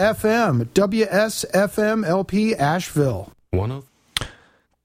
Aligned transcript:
FM, 0.00 0.64
WSFMLP 0.70 2.58
Asheville. 2.58 3.32
One 3.50 3.70
of 3.70 3.86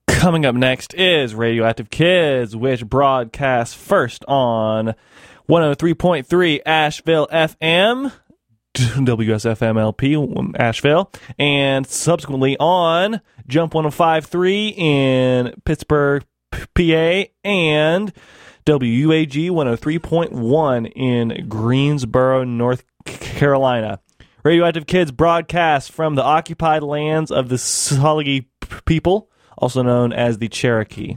Coming 0.08 0.46
up 0.46 0.56
next 0.56 0.94
is 0.94 1.34
Radioactive 1.34 1.90
Kids, 1.90 2.54
which 2.56 2.86
broadcasts 2.86 3.74
first 3.74 4.26
on 4.28 4.94
103.3 5.48 6.60
Asheville 6.66 7.28
FM, 7.32 8.12
WSFMLP 8.76 10.60
Asheville, 10.60 11.12
and 11.40 11.88
subsequently 11.88 12.58
on 12.58 13.22
Jump 13.48 13.74
105.3 13.74 14.78
in 14.78 15.54
Pittsburgh, 15.64 16.26
PA, 16.52 17.24
and 17.44 18.12
WUAG 18.66 19.50
103.1 19.50 20.92
in 20.96 21.48
Greensboro, 21.48 22.44
North 22.44 22.84
Carolina. 23.06 24.02
Radioactive 24.46 24.86
Kids 24.86 25.12
broadcast 25.12 25.92
from 25.92 26.14
the 26.14 26.22
occupied 26.22 26.84
lands 26.84 27.32
of 27.32 27.50
the 27.50 27.56
Tsalagi 27.56 28.46
people, 28.86 29.32
also 29.58 29.82
known 29.82 30.14
as 30.14 30.38
the 30.38 30.48
Cherokee. 30.48 31.16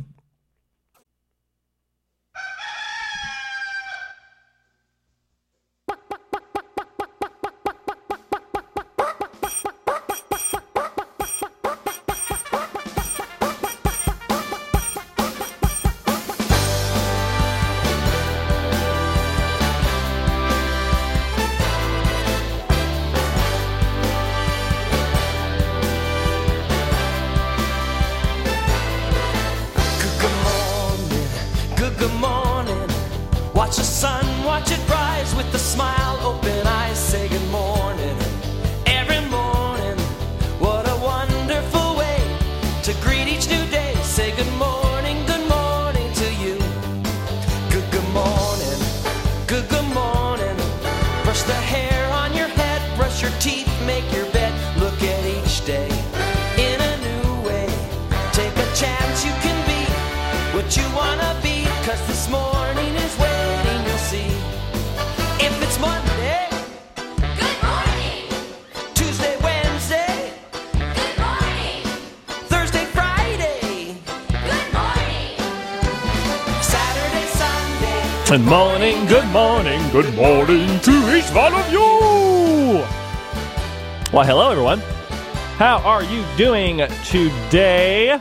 How 85.59 85.78
are 85.78 86.05
you 86.05 86.25
doing 86.37 86.87
today? 87.05 88.12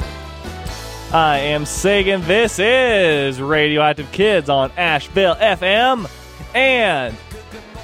I 1.13 1.37
am 1.37 1.67
Sagan. 1.67 2.23
This 2.23 2.57
is 2.57 3.39
Radioactive 3.39 4.11
Kids 4.11 4.49
on 4.49 4.71
Asheville 4.75 5.35
FM. 5.35 6.09
And 6.55 7.15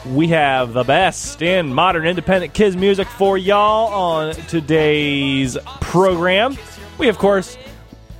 we 0.08 0.30
have 0.30 0.74
the 0.74 0.84
best 0.84 1.44
in 1.44 1.72
modern 1.72 2.08
independent 2.08 2.56
kids 2.56 2.76
music 2.76 3.08
for 3.08 3.38
y'all 3.38 3.94
on 3.94 4.34
today's 4.34 5.56
program. 5.82 6.58
We, 6.98 7.08
of 7.08 7.20
course, 7.20 7.56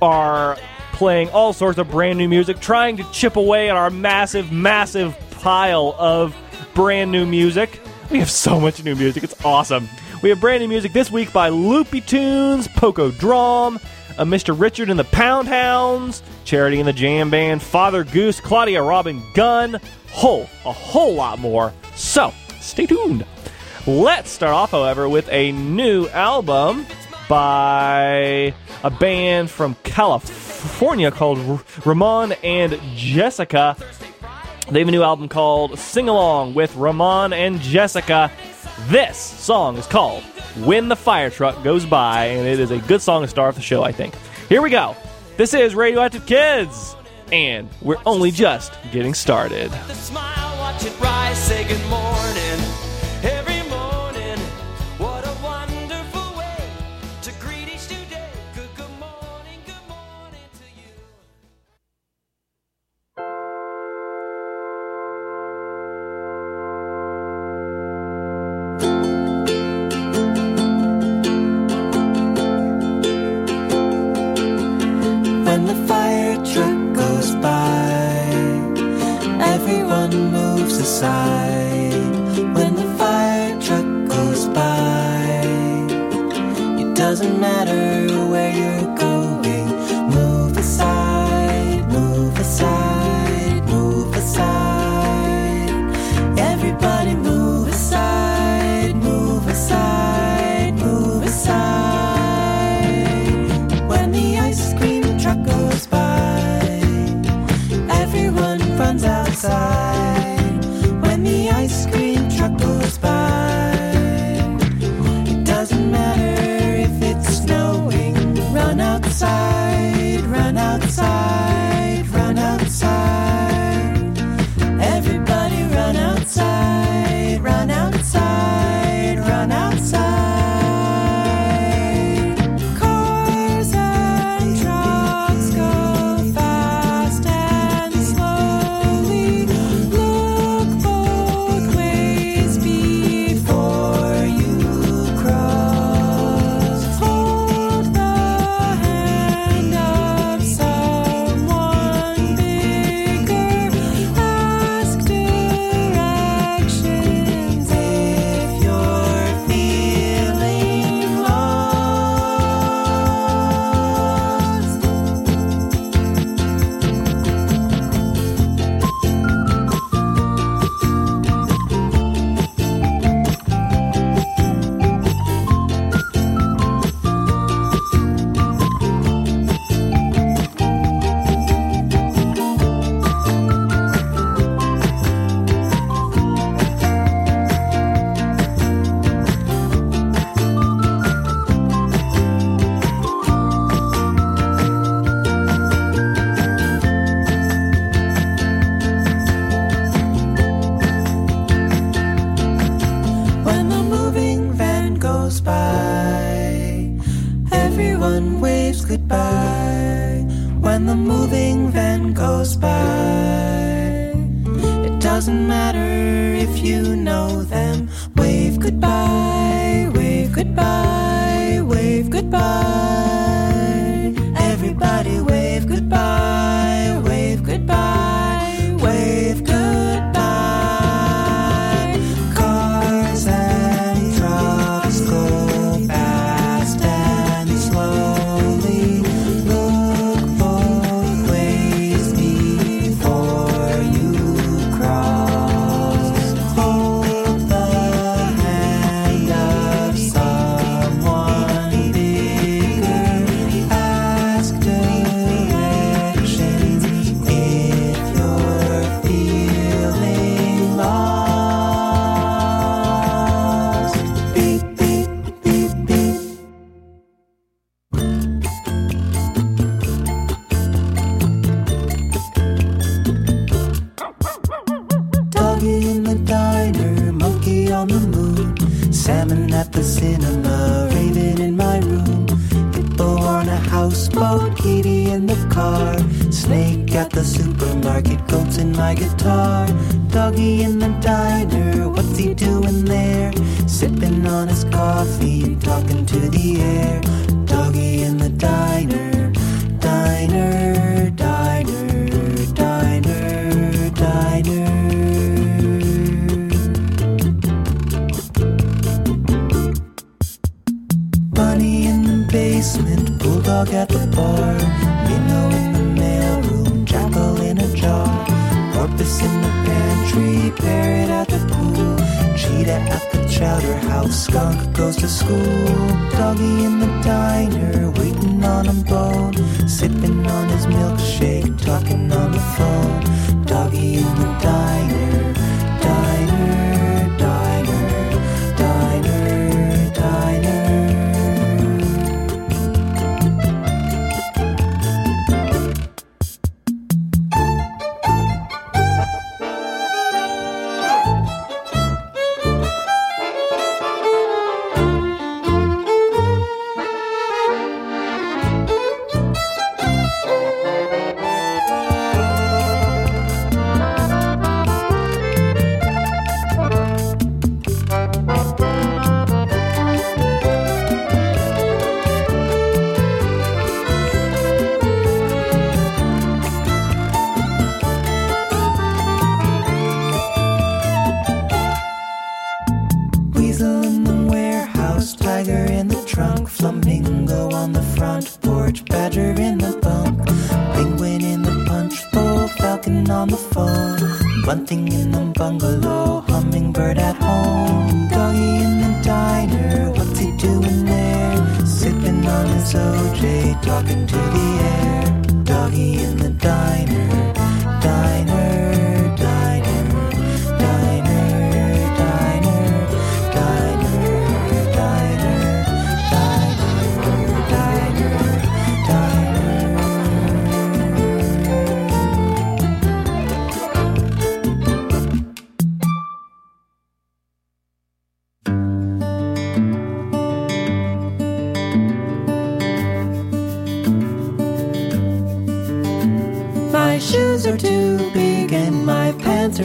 are 0.00 0.56
playing 0.92 1.30
all 1.30 1.52
sorts 1.52 1.80
of 1.80 1.90
brand 1.90 2.16
new 2.16 2.28
music, 2.28 2.60
trying 2.60 2.96
to 2.98 3.10
chip 3.10 3.34
away 3.34 3.70
at 3.70 3.76
our 3.76 3.90
massive, 3.90 4.52
massive 4.52 5.16
pile 5.32 5.96
of 5.98 6.32
brand 6.74 7.10
new 7.10 7.26
music. 7.26 7.80
We 8.12 8.20
have 8.20 8.30
so 8.30 8.60
much 8.60 8.84
new 8.84 8.94
music, 8.94 9.24
it's 9.24 9.44
awesome. 9.44 9.88
We 10.24 10.30
have 10.30 10.40
brand 10.40 10.62
new 10.62 10.68
music 10.68 10.94
this 10.94 11.10
week 11.10 11.34
by 11.34 11.50
Loopy 11.50 12.00
Tunes, 12.00 12.66
Poco 12.66 13.10
Drom, 13.10 13.78
uh, 14.16 14.24
Mr. 14.24 14.58
Richard 14.58 14.88
and 14.88 14.98
the 14.98 15.04
Pound 15.04 15.48
Hounds, 15.48 16.22
Charity 16.46 16.78
and 16.78 16.88
the 16.88 16.94
Jam 16.94 17.28
Band, 17.28 17.62
Father 17.62 18.04
Goose, 18.04 18.40
Claudia 18.40 18.82
Robin 18.82 19.22
Gunn, 19.34 19.78
whole, 20.12 20.48
a 20.64 20.72
whole 20.72 21.12
lot 21.12 21.40
more. 21.40 21.74
So, 21.94 22.32
stay 22.58 22.86
tuned. 22.86 23.26
Let's 23.86 24.30
start 24.30 24.54
off, 24.54 24.70
however, 24.70 25.10
with 25.10 25.28
a 25.28 25.52
new 25.52 26.08
album 26.08 26.86
by 27.28 28.54
a 28.82 28.90
band 28.98 29.50
from 29.50 29.76
California 29.84 31.10
called 31.10 31.62
Ramon 31.84 32.32
and 32.42 32.80
Jessica. 32.94 33.76
They 34.70 34.78
have 34.78 34.88
a 34.88 34.90
new 34.90 35.02
album 35.02 35.28
called 35.28 35.78
Sing 35.78 36.08
Along 36.08 36.54
with 36.54 36.74
Ramon 36.76 37.34
and 37.34 37.60
Jessica. 37.60 38.32
This 38.80 39.16
song 39.16 39.76
is 39.76 39.86
called 39.86 40.24
When 40.64 40.88
the 40.88 40.96
Fire 40.96 41.30
Truck 41.30 41.62
Goes 41.62 41.86
By, 41.86 42.26
and 42.26 42.46
it 42.46 42.58
is 42.58 42.72
a 42.72 42.78
good 42.80 43.00
song 43.00 43.22
to 43.22 43.28
start 43.28 43.50
off 43.50 43.54
the 43.54 43.62
show, 43.62 43.84
I 43.84 43.92
think. 43.92 44.14
Here 44.48 44.60
we 44.60 44.70
go. 44.70 44.96
This 45.36 45.54
is 45.54 45.76
Radioactive 45.76 46.26
Kids, 46.26 46.96
and 47.30 47.68
we're 47.82 48.02
only 48.04 48.32
just 48.32 48.76
getting 48.90 49.14
started. 49.14 49.70
Everyone 79.84 80.32
moves 80.32 80.78
aside. 80.78 81.92
When 82.54 82.74
the 82.74 82.94
fire 82.98 83.60
truck 83.60 83.84
goes 84.08 84.46
by, 84.48 85.42
it 86.80 86.96
doesn't 86.96 87.38
matter 87.38 88.08
where 88.28 88.50
you're 88.50 88.94
going. 88.94 89.03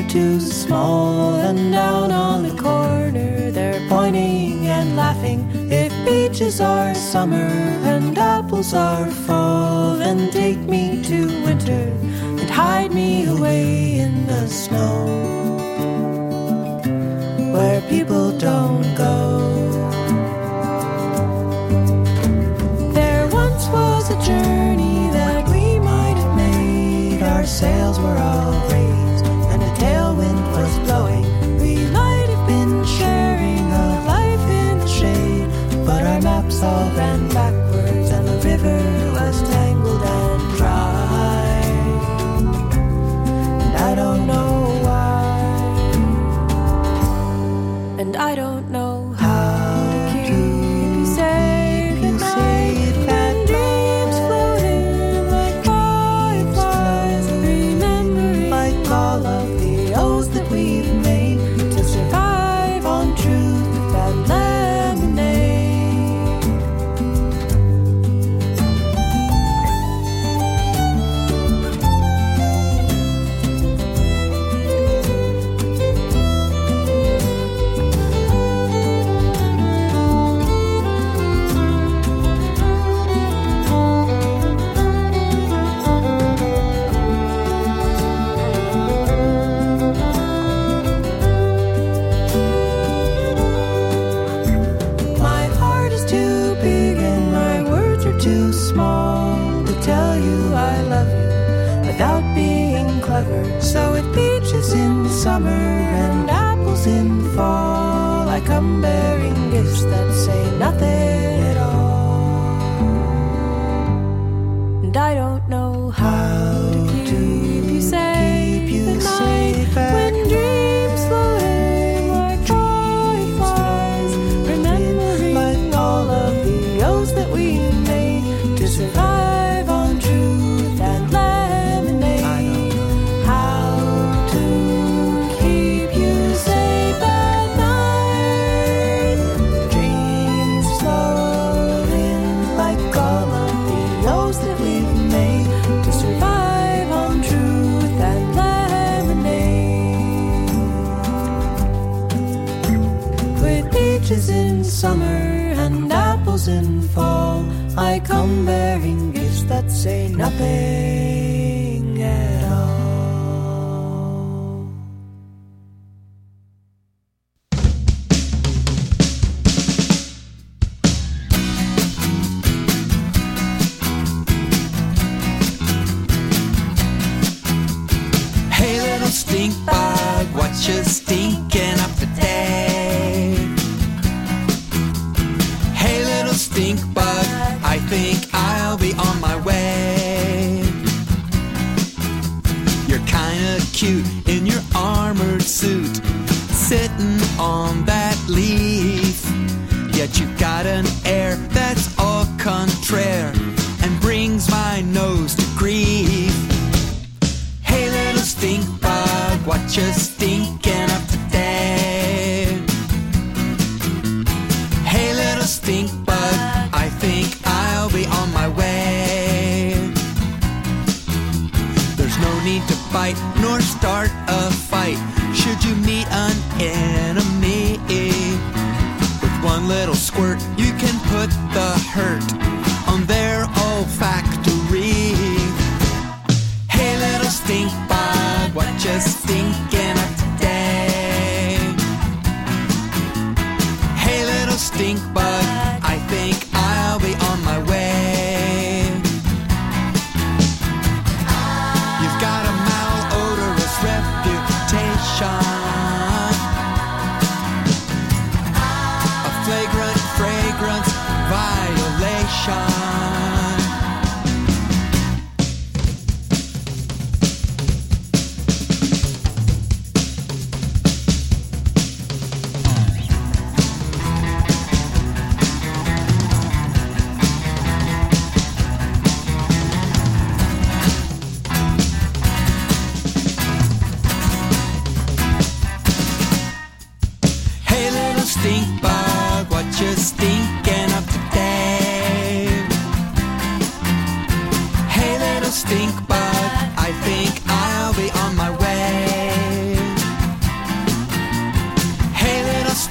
too 0.10 0.39
small. 0.39 1.36
And 1.36 1.72
down 1.72 2.12
on 2.12 2.44
the 2.44 2.62
corner, 2.62 3.51
they're 3.51 3.88
pointing 3.88 4.66
and 4.68 4.96
laughing. 4.96 5.48
If 5.72 5.94
beaches 6.04 6.60
are 6.60 6.96
summer 6.96 7.50
and 7.86 8.18
apples 8.18 8.74
are 8.74 9.10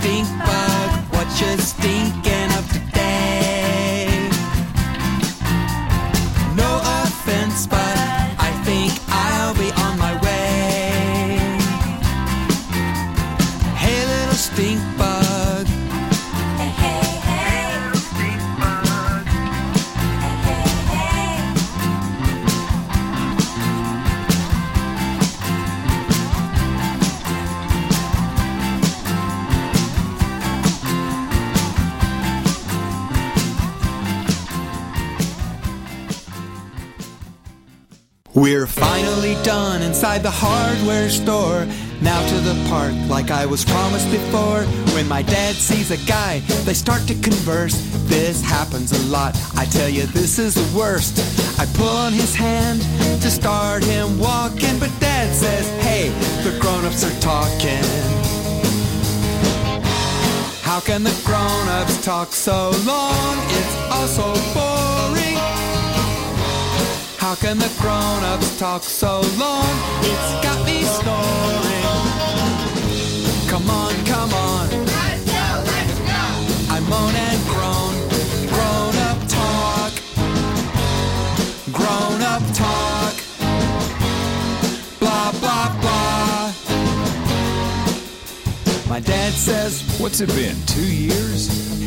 stink 0.01 0.58
done 39.49 39.81
inside 39.81 40.23
the 40.23 40.31
hardware 40.31 41.09
store. 41.09 41.67
Now 42.03 42.21
to 42.29 42.35
the 42.49 42.55
park, 42.69 42.93
like 43.09 43.31
I 43.31 43.47
was 43.47 43.65
promised 43.65 44.11
before. 44.11 44.61
When 44.95 45.09
my 45.09 45.23
dad 45.23 45.55
sees 45.55 45.91
a 45.91 45.97
guy, 46.07 46.41
they 46.67 46.75
start 46.75 47.09
to 47.09 47.15
converse. 47.15 47.77
This 48.13 48.43
happens 48.43 48.93
a 48.93 49.03
lot, 49.11 49.33
I 49.57 49.65
tell 49.65 49.89
you, 49.89 50.03
this 50.03 50.39
is 50.39 50.53
the 50.55 50.69
worst. 50.79 51.15
I 51.59 51.65
pull 51.79 51.97
on 52.07 52.13
his 52.13 52.35
hand 52.35 52.83
to 53.23 53.31
start 53.31 53.83
him 53.83 54.19
walking, 54.19 54.79
but 54.79 54.93
dad 55.01 55.35
says, 55.35 55.67
Hey, 55.83 56.11
the 56.45 56.53
grown 56.61 56.85
ups 56.85 57.03
are 57.03 57.21
talking. 57.21 57.89
How 60.61 60.81
can 60.81 61.05
the 61.05 61.17
grown 61.25 61.69
ups 61.81 62.05
talk 62.05 62.33
so 62.33 62.71
long? 62.85 63.35
It's 63.59 63.75
also 63.97 64.27
boring. 64.53 64.78
How 67.29 67.35
can 67.35 67.59
the 67.59 67.71
grown-ups 67.79 68.59
talk 68.59 68.83
so 68.83 69.21
long? 69.37 69.69
It's 70.01 70.33
got 70.43 70.65
me 70.65 70.83
snoring. 70.83 71.85
Come 73.51 73.69
on, 73.69 73.93
come 74.07 74.33
on. 74.33 74.71
Let's 74.71 75.25
go, 75.27 75.63
let's 75.71 75.99
go. 76.09 76.23
I 76.75 76.81
moan 76.89 77.15
and 77.29 77.41
groan. 77.53 77.95
Grown-up 78.49 79.19
talk. 79.29 79.93
Grown-up 81.71 82.55
talk. 82.55 82.88
My 88.99 89.05
dad 89.05 89.33
says, 89.33 89.83
What's 90.01 90.21
it 90.21 90.29
been, 90.31 90.57
two 90.67 90.93
years? 90.93 91.47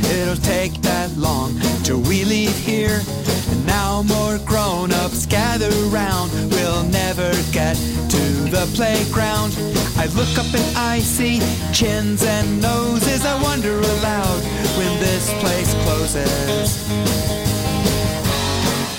It'll 0.10 0.42
take 0.42 0.72
that 0.80 1.12
long 1.18 1.60
till 1.84 2.00
we 2.00 2.24
leave 2.24 2.56
here. 2.56 3.02
And 3.50 3.66
now 3.66 4.02
more 4.04 4.38
grown 4.46 4.94
ups 4.94 5.26
gather 5.26 5.70
round. 5.92 6.32
We'll 6.52 6.84
never 6.84 7.30
get 7.52 7.76
to 7.76 8.24
the 8.48 8.66
playground. 8.76 9.52
I 9.98 10.06
look 10.16 10.32
up 10.40 10.48
and 10.56 10.78
I 10.78 11.00
see 11.00 11.42
chins 11.74 12.24
and 12.24 12.62
noses. 12.62 13.26
I 13.26 13.44
wonder 13.44 13.78
aloud 13.78 14.42
when 14.78 14.98
this 15.02 15.34
place 15.44 15.74
closes. 15.84 16.80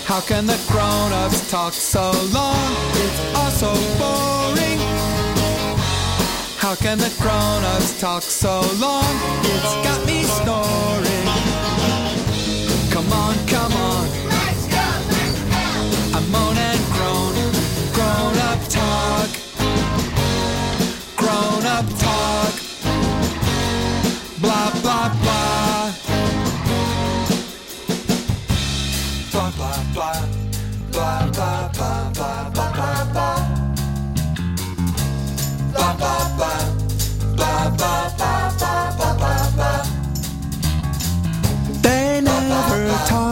How 0.04 0.20
can 0.20 0.44
the 0.44 0.60
grown 0.68 1.12
ups 1.24 1.50
talk 1.50 1.72
so 1.72 2.12
long? 2.30 2.76
It's 2.92 3.34
all 3.36 3.50
so 3.50 3.72
boring. 3.96 4.71
How 6.72 6.76
can 6.76 6.96
the 6.96 7.14
grown-ups 7.20 8.00
talk 8.00 8.22
so 8.22 8.62
long? 8.80 9.04
It's 9.44 9.74
got 9.86 10.06
me 10.06 10.22
snoring. 10.22 10.71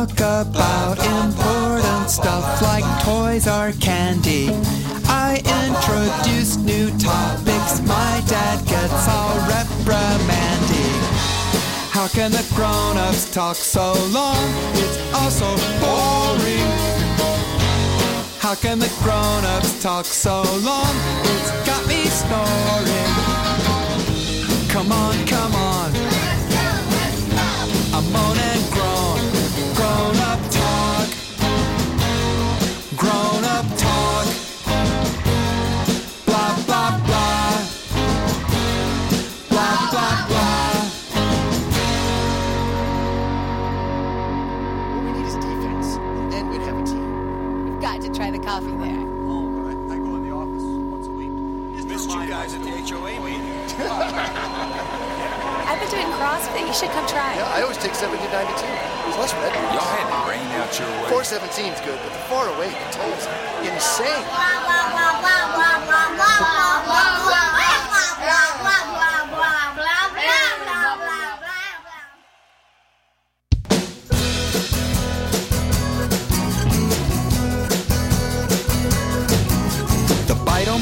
Talk 0.07 0.47
about 0.47 0.99
important 1.25 2.09
stuff 2.09 2.63
like 2.63 2.85
toys 3.05 3.47
or 3.47 3.73
candy. 3.81 4.49
I 5.05 5.43
introduce 5.61 6.57
new 6.57 6.89
topics, 6.99 7.81
my 7.83 8.23
dad 8.27 8.67
gets 8.67 9.09
all 9.09 9.37
reprimanding. 9.49 11.01
How 11.91 12.09
can 12.09 12.31
the 12.31 12.47
grown-ups 12.55 13.31
talk 13.35 13.57
so 13.57 13.93
long? 14.11 14.49
It's 14.73 14.99
all 15.13 15.31
so 15.31 15.51
boring. 15.81 16.71
How 18.39 18.55
can 18.55 18.79
the 18.79 18.93
grown-ups 19.03 19.83
talk 19.83 20.07
so 20.07 20.43
long? 20.63 20.95
It's 21.25 21.51
got 21.67 21.87
me 21.87 22.05
snoring. 22.07 23.15
Come 24.69 24.93
on, 24.93 25.27
come 25.27 25.55
on. 25.55 26.00
Try 48.21 48.31
the 48.31 48.45
coffee 48.45 48.77
there. 48.77 49.01
Oh, 49.33 49.49
but 49.49 49.65
I, 49.73 49.97
I 49.97 49.97
go 49.97 50.21
in 50.21 50.29
the 50.29 50.35
office 50.37 50.69
once 50.93 51.09
a 51.09 51.11
week. 51.11 51.33
Missed 51.89 52.13
you 52.13 52.29
guys 52.29 52.53
at 52.53 52.61
the 52.61 52.69
HOA 52.69 53.17
meeting. 53.25 53.49
I've 55.65 55.81
been 55.81 55.89
doing 55.89 56.13
CrossFit. 56.21 56.69
You 56.69 56.75
should 56.77 56.93
come 56.93 57.09
try. 57.09 57.33
Yeah, 57.41 57.49
I 57.57 57.63
always 57.63 57.79
take 57.79 57.95
70 57.95 58.21
to 58.21 58.29
92. 58.29 58.61
Plus 59.17 59.33
red. 59.41 59.57
Y'all 59.73 59.89
had 59.97 60.05
to 60.05 60.21
rain 60.29 60.45
out 60.61 60.69
your 60.77 60.93
way. 61.01 61.25
417 61.25 61.73
is 61.73 61.81
good, 61.81 61.97
but 62.05 62.13
the 62.13 62.21
408 62.29 62.69
the 62.69 62.93
tolls 62.93 63.25
are 63.25 63.41
insane. 63.65 64.25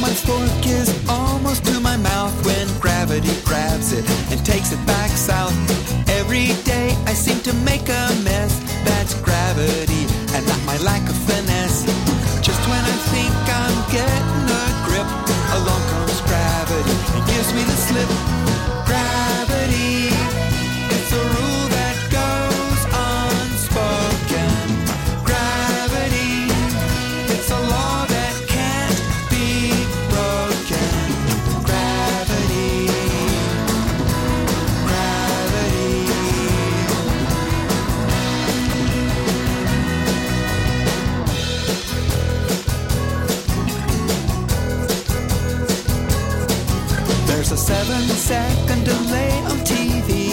My 0.09 0.15
fork 0.15 0.65
is 0.65 0.89
almost 1.07 1.67
to 1.67 1.81
my 1.81 1.99
mouth 1.99 2.33
when 2.47 2.67
gravity 2.81 3.29
grabs 3.45 3.93
it 3.93 4.09
and 4.33 4.41
takes 4.43 4.73
it 4.73 4.81
back 4.87 5.11
south. 5.11 5.53
Every 6.09 6.49
day 6.65 6.97
I 7.05 7.13
seem 7.13 7.41
to 7.41 7.53
make 7.53 7.87
a 7.91 8.05
mess. 8.25 8.59
That's 8.89 9.13
gravity 9.21 10.09
and 10.33 10.47
not 10.49 10.65
my 10.65 10.79
lack 10.79 11.07
of 11.11 11.17
finesse. 11.29 11.85
Just 12.41 12.63
when 12.71 12.83
I 12.95 12.97
think 13.13 13.35
I'm 13.53 13.79
getting 13.93 14.49
a 14.49 14.67
grip, 14.89 15.09
along 15.61 15.83
comes 15.93 16.23
gravity 16.23 16.97
and 17.13 17.27
gives 17.29 17.53
me 17.53 17.63
the 17.65 17.77
slip. 17.77 18.48
Second 48.17 48.85
delay 48.85 49.33
on 49.51 49.59
TV 49.65 50.33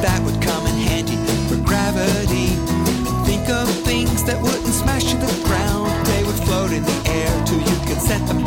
that 0.00 0.22
would 0.24 0.40
come 0.42 0.66
in 0.66 0.74
handy 0.74 1.16
for 1.48 1.56
gravity. 1.64 2.48
Think 3.26 3.48
of 3.48 3.68
things 3.84 4.24
that 4.24 4.40
wouldn't 4.40 4.74
smash 4.74 5.04
to 5.04 5.16
the 5.16 5.44
ground. 5.44 6.06
They 6.06 6.22
would 6.24 6.38
float 6.46 6.72
in 6.72 6.82
the 6.84 6.98
air 7.10 7.44
till 7.46 7.58
you 7.58 7.76
could 7.86 8.00
set 8.00 8.24
them 8.28 8.45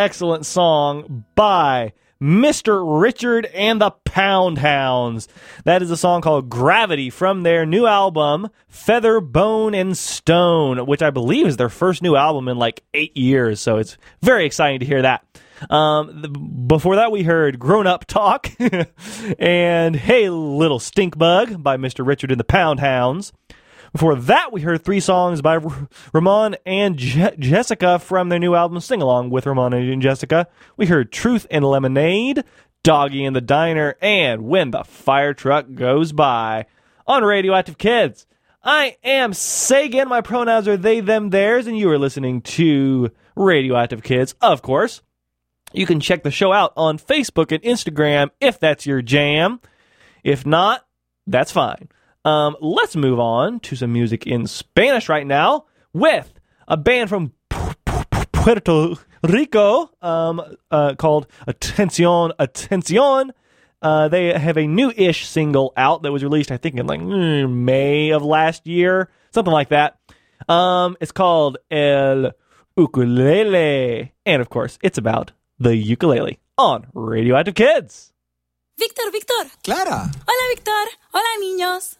excellent 0.00 0.46
song 0.46 1.26
by 1.34 1.92
Mr. 2.22 2.82
Richard 3.02 3.44
and 3.46 3.82
the 3.82 3.90
Pound 4.04 4.56
Hounds. 4.56 5.28
That 5.64 5.82
is 5.82 5.90
a 5.90 5.96
song 5.96 6.22
called 6.22 6.48
Gravity 6.48 7.10
from 7.10 7.42
their 7.42 7.66
new 7.66 7.86
album, 7.86 8.48
Feather, 8.66 9.20
Bone, 9.20 9.74
and 9.74 9.96
Stone, 9.96 10.86
which 10.86 11.02
I 11.02 11.10
believe 11.10 11.46
is 11.46 11.58
their 11.58 11.68
first 11.68 12.02
new 12.02 12.16
album 12.16 12.48
in 12.48 12.56
like 12.56 12.82
eight 12.94 13.14
years. 13.14 13.60
So 13.60 13.76
it's 13.76 13.98
very 14.22 14.46
exciting 14.46 14.80
to 14.80 14.86
hear 14.86 15.02
that. 15.02 15.22
Um, 15.68 16.22
the, 16.22 16.28
before 16.28 16.96
that, 16.96 17.12
we 17.12 17.22
heard 17.22 17.58
Grown 17.58 17.86
Up 17.86 18.06
Talk 18.06 18.48
and 19.38 19.94
Hey 19.94 20.30
Little 20.30 20.78
Stink 20.78 21.18
Bug 21.18 21.62
by 21.62 21.76
Mr. 21.76 22.06
Richard 22.06 22.30
and 22.30 22.40
the 22.40 22.44
Pound 22.44 22.80
Hounds. 22.80 23.34
Before 23.92 24.14
that, 24.14 24.52
we 24.52 24.60
heard 24.60 24.84
three 24.84 25.00
songs 25.00 25.42
by 25.42 25.56
R- 25.56 25.88
Ramon 26.12 26.56
and 26.64 26.96
Je- 26.96 27.34
Jessica 27.38 27.98
from 27.98 28.28
their 28.28 28.38
new 28.38 28.54
album 28.54 28.78
Sing 28.80 29.02
Along 29.02 29.30
with 29.30 29.46
Ramon 29.46 29.72
and 29.72 30.02
Jessica. 30.02 30.46
We 30.76 30.86
heard 30.86 31.10
Truth 31.10 31.46
and 31.50 31.64
Lemonade, 31.64 32.44
Doggy 32.82 33.24
in 33.24 33.32
the 33.32 33.40
Diner, 33.40 33.96
and 34.00 34.42
When 34.42 34.70
the 34.70 34.84
Fire 34.84 35.34
Truck 35.34 35.74
Goes 35.74 36.12
By 36.12 36.66
on 37.06 37.24
Radioactive 37.24 37.78
Kids. 37.78 38.26
I 38.62 38.96
am 39.02 39.32
Sagan. 39.32 40.08
My 40.08 40.20
pronouns 40.20 40.68
are 40.68 40.76
they, 40.76 41.00
them, 41.00 41.30
theirs, 41.30 41.66
and 41.66 41.76
you 41.76 41.90
are 41.90 41.98
listening 41.98 42.42
to 42.42 43.10
Radioactive 43.34 44.02
Kids, 44.02 44.34
of 44.40 44.62
course. 44.62 45.02
You 45.72 45.86
can 45.86 46.00
check 46.00 46.22
the 46.22 46.30
show 46.30 46.52
out 46.52 46.72
on 46.76 46.98
Facebook 46.98 47.52
and 47.52 47.62
Instagram 47.62 48.30
if 48.40 48.60
that's 48.60 48.86
your 48.86 49.02
jam. 49.02 49.60
If 50.22 50.44
not, 50.44 50.86
that's 51.26 51.52
fine. 51.52 51.88
Um, 52.24 52.56
let's 52.60 52.96
move 52.96 53.18
on 53.18 53.60
to 53.60 53.76
some 53.76 53.92
music 53.92 54.26
in 54.26 54.46
Spanish 54.46 55.08
right 55.08 55.26
now 55.26 55.64
with 55.92 56.32
a 56.68 56.76
band 56.76 57.08
from 57.08 57.32
Pu- 57.48 57.72
Pu- 57.84 58.04
Pu- 58.10 58.24
Puerto 58.32 58.94
Rico 59.22 59.90
um, 60.02 60.42
uh, 60.70 60.94
called 60.96 61.26
Atencion 61.46 62.32
Atencion. 62.38 63.30
Uh, 63.82 64.08
they 64.08 64.38
have 64.38 64.58
a 64.58 64.66
new-ish 64.66 65.26
single 65.26 65.72
out 65.76 66.02
that 66.02 66.12
was 66.12 66.22
released, 66.22 66.50
I 66.50 66.58
think, 66.58 66.76
in 66.76 66.86
like 66.86 67.00
May 67.00 68.10
of 68.10 68.22
last 68.22 68.66
year, 68.66 69.08
something 69.32 69.52
like 69.52 69.70
that. 69.70 69.98
Um, 70.48 70.96
it's 71.00 71.12
called 71.12 71.56
El 71.70 72.32
Ukulele, 72.76 74.12
and 74.26 74.42
of 74.42 74.50
course, 74.50 74.78
it's 74.82 74.98
about 74.98 75.32
the 75.58 75.76
ukulele 75.76 76.40
on 76.58 76.86
Radioactive 76.92 77.54
Kids. 77.54 78.12
Víctor, 78.80 79.12
Víctor. 79.12 79.46
Clara, 79.62 80.10
Hola, 80.10 80.48
Víctor. 80.54 80.88
Hola, 81.12 81.28
niños. 81.38 81.98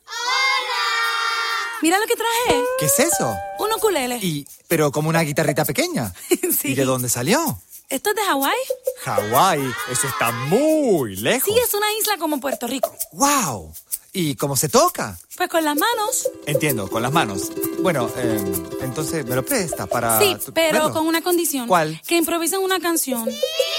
Mira 1.83 1.99
lo 1.99 2.07
que 2.07 2.16
traje. 2.16 2.64
¿qué 2.79 2.87
es 2.87 3.01
eso? 3.01 3.37
Un 3.59 3.71
ukulele. 3.75 4.16
Y, 4.23 4.49
pero 4.66 4.90
como 4.90 5.11
una 5.11 5.21
guitarrita 5.21 5.66
pequeña. 5.66 6.11
sí. 6.59 6.69
¿Y 6.69 6.75
de 6.75 6.87
dónde 6.87 7.11
salió? 7.11 7.61
¿Esto 7.90 8.11
es 8.11 8.16
de 8.16 8.23
Hawái? 8.23 8.59
Hawái, 9.03 9.75
eso 9.90 10.07
está 10.09 10.33
muy 10.33 11.16
lejos. 11.16 11.45
Sí, 11.53 11.61
es 11.61 11.75
una 11.75 11.93
isla 11.93 12.16
como 12.16 12.40
Puerto 12.40 12.66
Rico. 12.66 12.97
¡Wow! 13.12 13.75
¿Y 14.14 14.37
cómo 14.37 14.57
se 14.57 14.71
toca? 14.71 15.19
Pues 15.40 15.48
con 15.48 15.64
las 15.64 15.74
manos. 15.74 16.29
Entiendo, 16.44 16.87
con 16.90 17.00
las 17.00 17.12
manos. 17.12 17.50
Bueno, 17.81 18.11
eh, 18.14 18.44
entonces 18.83 19.24
me 19.24 19.35
lo 19.35 19.42
presta 19.42 19.87
para. 19.87 20.18
sí, 20.18 20.37
pero 20.53 20.81
verlo? 20.81 20.92
con 20.92 21.07
una 21.07 21.22
condición. 21.22 21.66
¿Cuál? 21.66 21.98
Que 22.07 22.18
improvisen 22.18 22.61
una 22.61 22.79
canción. 22.79 23.26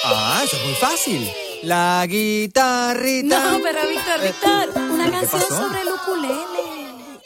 Ah, 0.04 0.42
eso 0.44 0.58
es 0.58 0.64
muy 0.66 0.74
fácil. 0.74 1.30
La 1.62 2.04
guitarrita. 2.10 3.52
No, 3.52 3.60
pero 3.62 3.80
Víctor, 3.88 4.20
Eh, 4.24 4.28
Víctor, 4.28 4.70
una 4.92 5.06
¿qué 5.06 5.12
canción 5.12 5.42
pasó? 5.44 5.58
sobre 5.68 5.82
el 5.82 5.88
ukulele. 5.90 7.22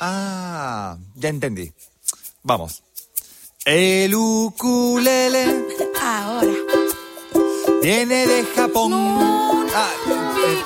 Ah, 0.00 0.98
ya 1.14 1.28
entendí. 1.30 1.72
Vamos. 2.42 2.82
El 3.64 4.14
ukulele 4.14 5.64
Ahora. 6.02 6.46
viene 7.82 8.26
de 8.26 8.44
Japón. 8.54 8.90
No, 8.90 9.64
no, 9.64 9.70
Ah, 9.74 9.90
eh, 10.06 10.62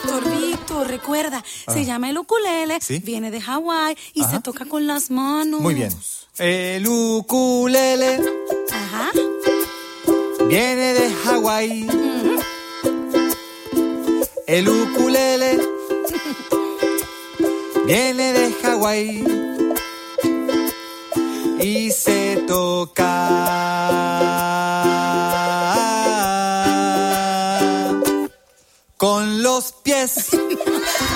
Recuerda, 0.84 1.44
Ah. 1.66 1.72
se 1.72 1.84
llama 1.84 2.10
el 2.10 2.18
ukulele, 2.18 2.78
¿Sí? 2.80 2.98
viene 2.98 3.30
de 3.30 3.40
Hawái 3.40 3.96
y 4.14 4.22
Ajá. 4.22 4.32
se 4.36 4.40
toca 4.40 4.64
con 4.64 4.86
las 4.86 5.10
manos. 5.10 5.60
muy 5.60 5.74
bien. 5.74 5.92
El 6.38 6.86
ukulele 6.86 8.20
Ajá. 8.72 9.10
viene 10.48 10.94
de 10.94 11.12
Hawái. 11.24 11.86
El 14.46 14.68
ukulele 14.68 15.60
viene 17.86 18.32
de 18.32 18.52
Hawái. 18.62 19.24
Y 21.60 21.90
se 21.92 22.44
toca 22.48 23.12
con 28.96 29.42
los 29.42 29.72
pies. 29.82 30.28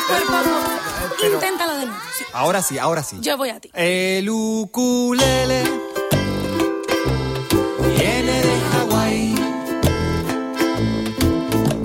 Por 0.09 0.27
favor, 0.27 1.33
inténtalo 1.33 1.77
de 1.79 1.87
nuevo. 1.87 2.01
Sí, 2.17 2.25
Ahora 2.33 2.63
sí, 2.63 2.79
ahora 2.79 3.03
sí. 3.03 3.17
yo 3.21 3.37
voy 3.37 3.51
a 3.51 3.59
ti. 3.61 3.71
El 3.75 4.29
ukulele 4.31 5.63
viene 7.97 8.43
de 8.43 8.61
Hawái. 8.73 9.35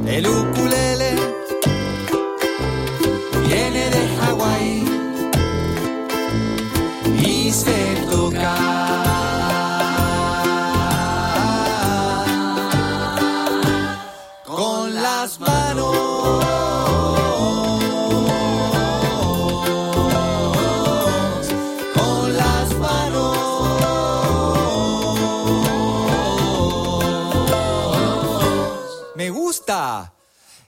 El 0.07 0.27
ukulele 0.27 0.60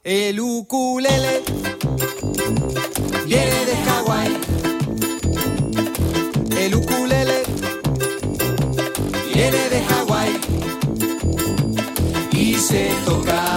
el 0.04 0.40
ukulele. 0.40 1.44
Viene 3.26 3.66
de 3.66 3.76
Hawái. 3.86 4.38
El 6.58 6.76
ukulele 6.76 7.44
viene 9.34 9.70
de 9.70 9.82
Hawái 9.82 10.40
y 12.32 12.56
se 12.56 12.90
toca 13.06 13.53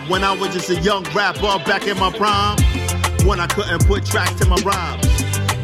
time 0.00 0.08
when 0.08 0.24
I 0.24 0.32
was 0.32 0.52
just 0.52 0.70
a 0.70 0.80
young 0.80 1.04
rapper 1.14 1.58
back 1.64 1.86
in 1.86 1.98
my 1.98 2.10
prime. 2.10 2.56
When 3.26 3.40
I 3.40 3.46
couldn't 3.46 3.86
put 3.86 4.04
tracks 4.06 4.34
to 4.40 4.46
my 4.46 4.56
rhymes. 4.56 5.06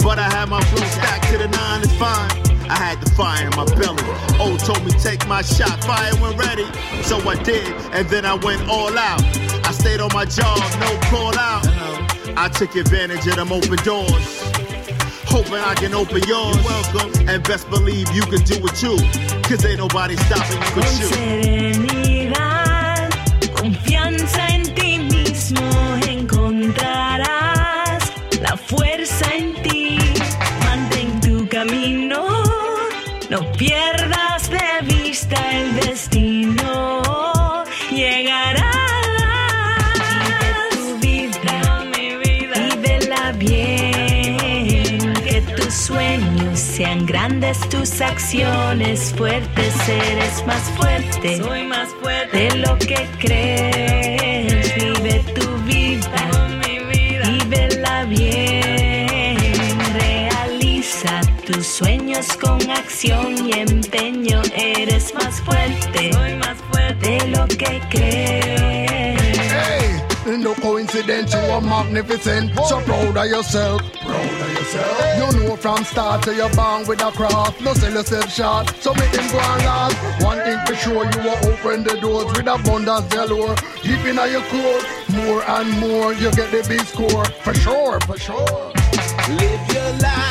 But 0.03 0.18
I 0.18 0.29
had 0.29 0.49
my 0.49 0.61
flow 0.64 0.85
stacked 0.85 1.31
to 1.31 1.38
the 1.38 1.49
nine, 1.49 1.83
it's 1.83 1.92
fine. 1.95 2.31
I 2.68 2.77
had 2.77 3.01
the 3.01 3.11
fire 3.11 3.47
in 3.47 3.55
my 3.55 3.64
belly. 3.77 4.03
Oh, 4.40 4.57
told 4.57 4.85
me 4.85 4.90
take 4.92 5.27
my 5.29 5.42
shot, 5.42 5.85
fire 5.85 6.14
when 6.16 6.37
ready. 6.37 6.66
So 7.03 7.18
I 7.29 7.37
did, 7.42 7.68
and 7.92 8.09
then 8.09 8.25
I 8.25 8.35
went 8.35 8.68
all 8.68 8.97
out. 8.99 9.23
I 9.64 9.73
stayed 9.73 10.01
on 10.01 10.11
my 10.12 10.25
job, 10.25 10.59
no 10.81 10.99
call 11.09 11.38
out. 11.38 11.64
I 12.37 12.49
took 12.49 12.75
advantage 12.75 13.27
of 13.27 13.37
them 13.37 13.53
open 13.53 13.77
doors. 13.85 14.42
Hoping 15.27 15.55
I 15.55 15.75
can 15.75 15.95
open 15.95 16.23
yours. 16.27 16.57
You're 16.57 16.64
welcome. 16.64 17.29
And 17.29 17.42
best 17.45 17.71
believe 17.71 18.11
you 18.12 18.23
can 18.23 18.42
do 18.42 18.57
it 18.66 18.75
too. 18.75 18.99
Cause 19.49 19.64
ain't 19.64 19.79
nobody 19.79 20.16
stopping 20.16 20.59
you 20.59 20.75
but 20.75 22.38
you. 22.38 22.51
Tus 48.33 48.40
acciones 48.40 49.14
fuertes. 49.16 49.88
Eres 49.88 50.47
más 50.47 50.62
fuerte, 50.77 51.37
soy 51.37 51.64
más 51.64 51.88
fuerte 52.01 52.37
de 52.38 52.57
lo 52.57 52.79
que 52.79 53.07
crees. 53.18 54.75
Vive 54.75 55.23
tu 55.35 55.57
vida, 55.64 56.31
vívela 56.90 58.05
bien. 58.05 59.37
Realiza 59.95 61.21
tus 61.47 61.66
sueños 61.66 62.27
con 62.38 62.59
acción 62.71 63.47
y 63.47 63.53
empeño. 63.53 64.40
Eres 64.57 65.14
más 65.14 65.40
fuerte, 65.42 66.12
soy 66.12 66.35
más 66.37 66.57
fuerte 66.71 67.11
de 67.11 67.29
lo 67.29 67.47
que 67.49 67.81
crees. 67.90 68.21
You 70.94 71.00
are 71.00 71.61
magnificent. 71.62 72.55
So 72.66 72.83
proud 72.83 73.16
of 73.16 73.26
yourself. 73.26 73.81
Proud 73.94 74.14
of 74.14 74.52
yourself. 74.52 75.35
You 75.35 75.40
know 75.40 75.57
from 75.57 75.85
start 75.85 76.22
to 76.24 76.35
you're 76.35 76.50
born 76.50 76.87
with 76.87 77.00
a 77.00 77.11
craft. 77.11 77.62
No 77.62 77.72
sell 77.72 77.94
yourself 77.94 78.31
short, 78.31 78.76
so 78.76 78.92
make 78.92 79.11
them 79.12 79.26
go 79.33 79.38
and 79.38 79.64
last. 79.64 80.22
One 80.22 80.38
thing 80.40 80.59
for 80.66 80.74
sure, 80.74 81.05
you 81.05 81.18
will 81.22 81.50
open 81.50 81.85
the 81.85 81.98
doors 81.98 82.26
with 82.37 82.46
abundance 82.46 83.07
galore. 83.09 83.55
Deep 83.83 84.05
in 84.05 84.16
your 84.16 84.42
core, 84.52 84.83
more 85.16 85.42
and 85.42 85.81
more, 85.81 86.12
you 86.12 86.31
get 86.33 86.50
the 86.50 86.62
big 86.68 86.83
score. 86.83 87.24
For 87.40 87.55
sure, 87.55 87.98
for 88.00 88.18
sure. 88.18 88.72
Live 89.31 89.72
your 89.72 89.92
life. 89.98 90.21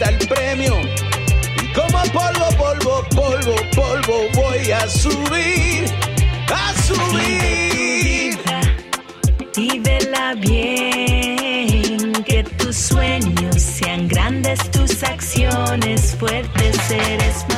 El 0.00 0.18
premio. 0.28 0.74
Y 1.62 1.72
como 1.72 2.02
polvo, 2.12 2.48
polvo, 2.56 3.04
polvo, 3.14 3.54
polvo, 3.74 4.28
voy 4.34 4.70
a 4.70 4.86
subir, 4.88 5.84
a 6.52 6.74
subir. 6.82 8.38
Vívela 9.56 10.34
bien, 10.34 12.12
que 12.24 12.44
tus 12.58 12.76
sueños 12.76 13.62
sean 13.62 14.08
grandes, 14.08 14.58
tus 14.70 15.02
acciones 15.02 16.14
fuertes, 16.18 16.90
eres 16.90 17.46
más 17.48 17.55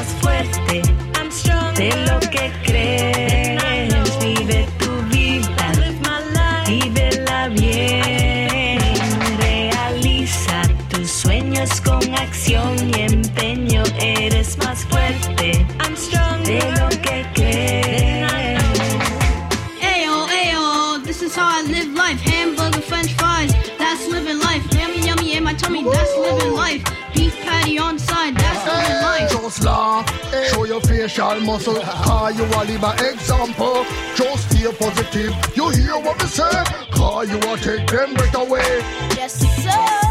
your 31.19 31.29
facial 31.31 31.41
muscle. 31.47 31.81
Call 31.83 32.31
you 32.31 32.45
a 32.45 32.61
live 32.65 33.01
example. 33.01 33.85
Just 34.15 34.51
stay 34.51 34.71
positive. 34.73 35.35
You 35.57 35.71
hear 35.71 35.99
what 35.99 36.21
we 36.23 36.29
say? 36.29 36.65
Call 36.93 37.25
you 37.25 37.39
a 37.39 37.57
take 37.57 37.87
them 37.89 38.15
right 38.15 38.35
away. 38.35 38.83
Yes, 39.17 39.35
sir, 39.35 40.08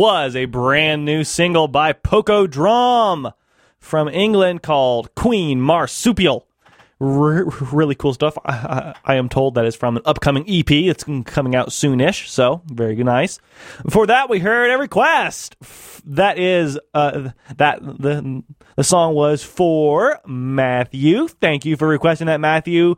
was 0.00 0.34
a 0.34 0.46
brand 0.46 1.04
new 1.04 1.22
single 1.22 1.68
by 1.68 1.92
Poco 1.92 2.46
Drom 2.46 3.30
from 3.78 4.08
England 4.08 4.62
called 4.62 5.14
Queen 5.14 5.60
Marsupial. 5.60 6.46
R- 7.02 7.44
really 7.70 7.94
cool 7.94 8.14
stuff. 8.14 8.38
I, 8.42 8.52
I, 8.54 8.94
I 9.04 9.14
am 9.16 9.28
told 9.28 9.56
that 9.56 9.66
is 9.66 9.76
from 9.76 9.98
an 9.98 10.02
upcoming 10.06 10.44
EP. 10.48 10.70
It's 10.70 11.04
coming 11.04 11.54
out 11.54 11.68
soonish, 11.68 12.28
so 12.28 12.62
very 12.64 12.96
nice. 12.96 13.40
Before 13.84 14.06
that, 14.06 14.30
we 14.30 14.38
heard 14.38 14.70
a 14.70 14.78
request. 14.78 15.56
That 16.06 16.38
is 16.38 16.78
uh, 16.94 17.32
that 17.58 17.82
the 17.82 18.42
the 18.76 18.84
song 18.84 19.12
was 19.12 19.44
for 19.44 20.18
Matthew. 20.26 21.28
Thank 21.28 21.66
you 21.66 21.76
for 21.76 21.86
requesting 21.86 22.28
that, 22.28 22.40
Matthew. 22.40 22.94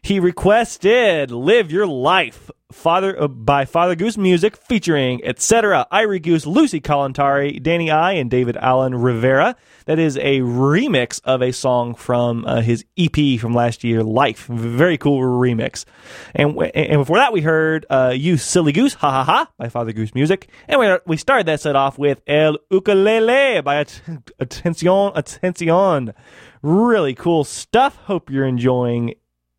He 0.00 0.18
requested 0.18 1.30
"Live 1.30 1.70
Your 1.70 1.86
Life" 1.86 2.50
Father 2.70 3.18
uh, 3.22 3.28
by 3.28 3.64
Father 3.64 3.94
Goose 3.94 4.18
Music 4.18 4.54
featuring 4.56 5.24
etc. 5.24 5.86
Irie 5.90 6.20
Goose, 6.20 6.44
Lucy 6.44 6.80
Kalantari, 6.82 7.62
Danny 7.62 7.90
I, 7.90 8.12
and 8.12 8.30
David 8.30 8.58
Allen 8.58 8.94
Rivera. 8.94 9.56
That 9.86 9.98
is 9.98 10.18
a 10.18 10.40
remix 10.40 11.18
of 11.24 11.40
a 11.40 11.50
song 11.52 11.94
from 11.94 12.44
uh, 12.44 12.60
his 12.60 12.84
EP 12.98 13.40
from 13.40 13.54
last 13.54 13.84
year, 13.84 14.02
Life. 14.02 14.44
Very 14.46 14.98
cool 14.98 15.20
remix. 15.20 15.86
And 16.34 16.50
w- 16.50 16.70
and 16.74 17.00
before 17.00 17.16
that, 17.16 17.32
we 17.32 17.40
heard 17.40 17.86
uh, 17.88 18.12
"You 18.14 18.36
Silly 18.36 18.72
Goose," 18.72 18.92
ha 18.94 19.10
ha 19.10 19.24
ha, 19.24 19.50
by 19.56 19.70
Father 19.70 19.92
Goose 19.92 20.14
Music. 20.14 20.50
And 20.68 20.78
we 20.78 20.94
we 21.06 21.16
started 21.16 21.46
that 21.46 21.60
set 21.62 21.74
off 21.74 21.98
with 21.98 22.20
"El 22.26 22.58
Ukulele" 22.70 23.62
by 23.62 23.76
At- 23.76 24.02
Attention 24.38 25.12
Attention. 25.14 26.12
Really 26.60 27.14
cool 27.14 27.44
stuff. 27.44 27.96
Hope 27.96 28.28
you're 28.30 28.44
enjoying 28.44 29.14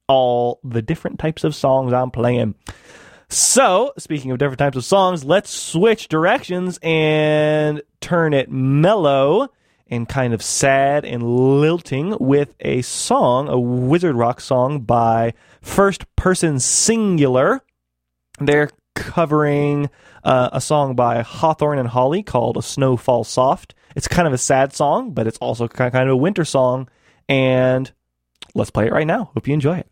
all 0.10 0.60
the 0.64 0.82
different 0.82 1.20
types 1.20 1.45
of 1.45 1.55
songs 1.55 1.93
I'm 1.93 2.12
playing. 2.12 2.55
So, 3.30 3.93
speaking 3.97 4.32
of 4.32 4.39
different 4.39 4.57
types 4.57 4.76
of 4.76 4.84
songs, 4.84 5.24
let's 5.24 5.51
switch 5.51 6.07
directions 6.07 6.80
and 6.82 7.84
turn 8.01 8.34
it 8.34 8.51
mellow 8.51 9.49
and 9.88 10.10
kind 10.10 10.34
of 10.34 10.41
sad 10.41 11.05
and 11.05 11.24
lilting 11.62 12.18
with 12.20 12.55
a 12.60 12.82
song, 12.82 13.47
a 13.47 13.60
wizard 13.60 14.16
rock 14.16 14.41
song 14.41 14.82
by 14.82 15.34
First 15.62 16.14
Person 16.16 16.60
Singular. 16.60 17.62
They're 18.39 18.72
covering 18.95 19.91
uh, 20.24 20.49
a 20.51 20.62
song 20.62 20.95
by 20.95 21.22
Hawthorne 21.22 21.78
and 21.78 21.88
Holly 21.88 22.24
called 22.24 22.57
A 22.57 22.64
Snow 22.64 22.97
Falls 22.97 23.28
Soft. 23.28 23.76
It's 23.95 24.07
kind 24.07 24.28
of 24.28 24.34
a 24.34 24.39
sad 24.39 24.74
song, 24.74 25.12
but 25.12 25.28
it's 25.28 25.38
also 25.38 25.68
kind 25.68 25.95
of 25.95 26.10
a 26.10 26.18
winter 26.18 26.45
song. 26.45 26.89
And 27.28 27.91
let's 28.55 28.72
play 28.72 28.88
it 28.88 28.93
right 28.93 29.07
now. 29.07 29.32
Hope 29.36 29.47
you 29.47 29.53
enjoy 29.53 29.78
it. 29.78 29.88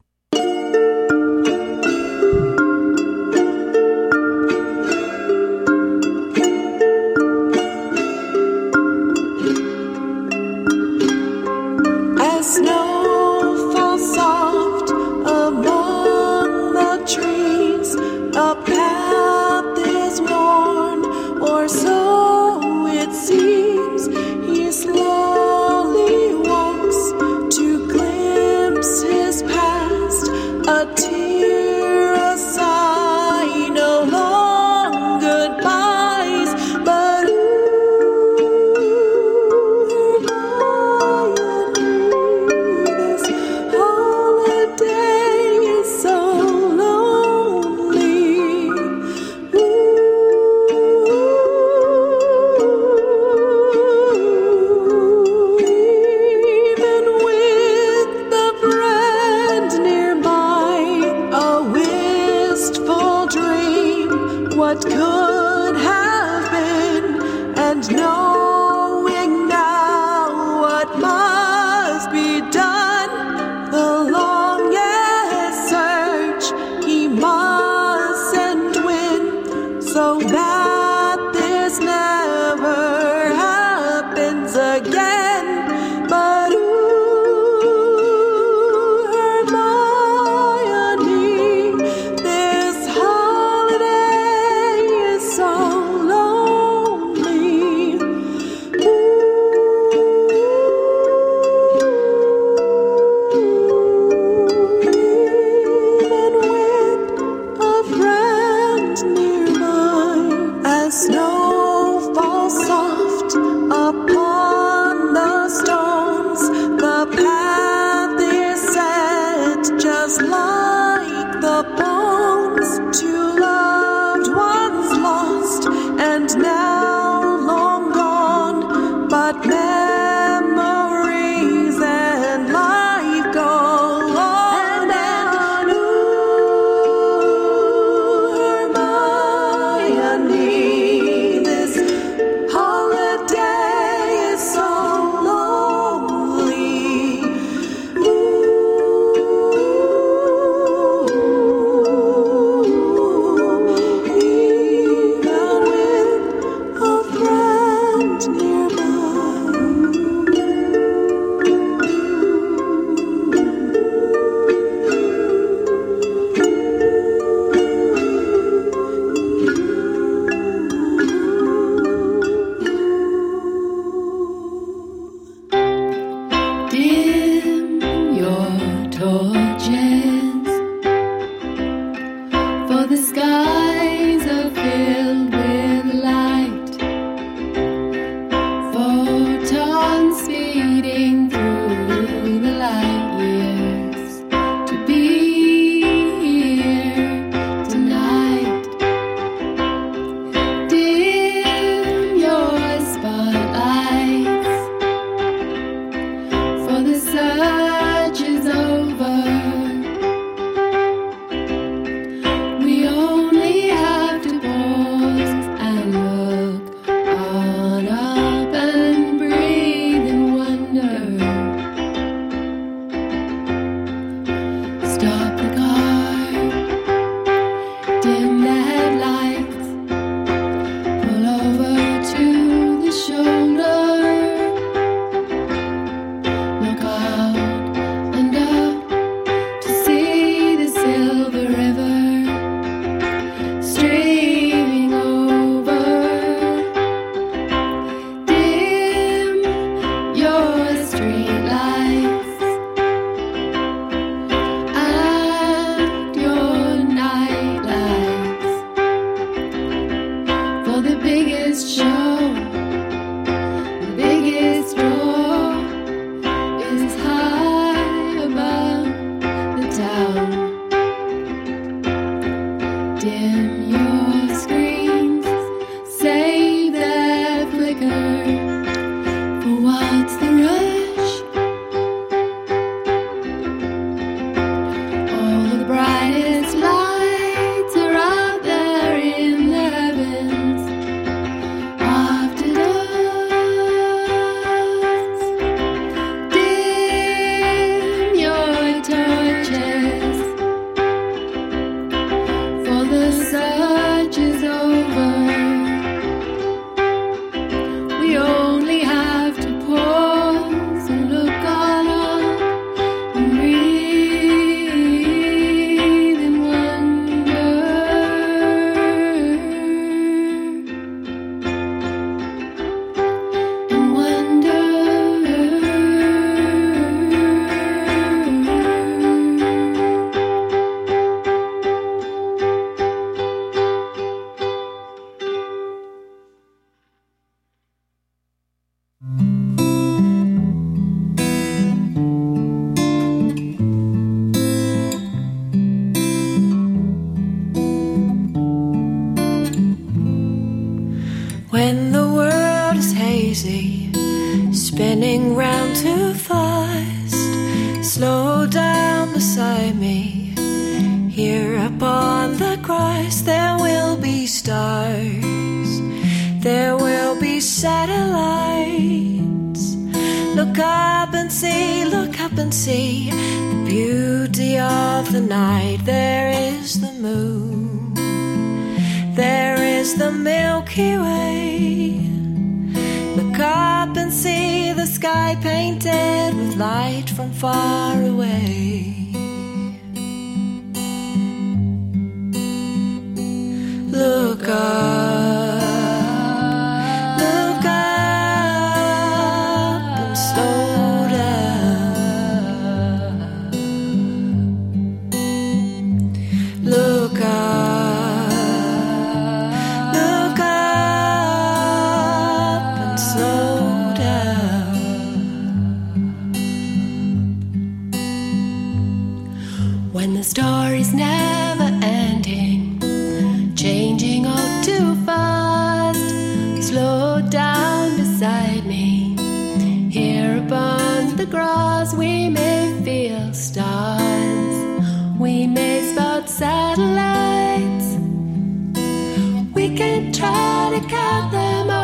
We 439.67 439.75
can 439.75 440.13
try 440.13 440.79
to 440.79 440.87
count 440.87 441.31
them 441.33 441.69
all 441.69 441.76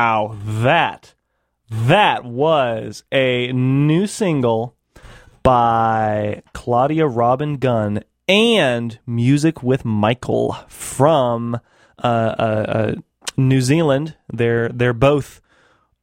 Wow, 0.00 0.34
that 0.42 1.12
that 1.70 2.24
was 2.24 3.04
a 3.12 3.52
new 3.52 4.06
single 4.06 4.74
by 5.42 6.42
Claudia 6.54 7.06
Robin 7.06 7.58
Gunn 7.58 8.02
and 8.26 8.98
Music 9.06 9.62
with 9.62 9.84
Michal 9.84 10.54
from 10.68 11.56
uh, 12.02 12.06
uh, 12.06 12.64
uh, 12.68 12.94
New 13.36 13.60
Zealand. 13.60 14.16
They're 14.32 14.70
they're 14.70 14.94
both 14.94 15.42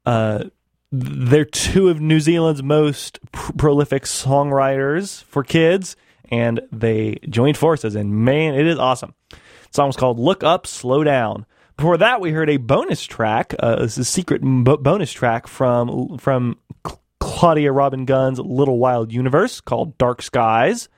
uh, 0.06 0.44
they're 0.92 1.44
two 1.44 1.90
of 1.90 2.00
New 2.00 2.20
Zealand's 2.20 2.62
most 2.62 3.20
pr- 3.32 3.54
prolific 3.54 4.04
songwriters 4.04 5.24
for 5.24 5.44
kids, 5.44 5.96
and 6.30 6.62
they 6.72 7.18
joined 7.28 7.58
forces. 7.58 7.96
And 7.96 8.12
man, 8.14 8.54
it 8.54 8.68
is 8.68 8.78
awesome. 8.78 9.16
The 9.32 9.38
song 9.72 9.88
was 9.88 9.96
called 9.96 10.20
"Look 10.20 10.44
Up, 10.44 10.68
Slow 10.68 11.04
Down." 11.04 11.48
Before 11.78 11.98
that, 11.98 12.22
we 12.22 12.32
heard 12.32 12.50
a 12.50 12.58
bonus 12.58 13.04
track. 13.06 13.54
Uh, 13.60 13.76
this 13.76 13.94
is 13.94 14.00
a 14.00 14.06
secret 14.06 14.42
bo- 14.42 14.78
bonus 14.78 15.12
track 15.12 15.48
from 15.48 16.18
from 16.18 16.58
Cl- 16.86 17.02
Claudia 17.20 17.72
Robin 17.72 18.06
Gunn's 18.06 18.40
Little 18.40 18.80
Wild 18.80 19.14
Universe 19.14 19.62
called 19.62 19.96
"Dark 20.00 20.24
Skies," 20.24 20.90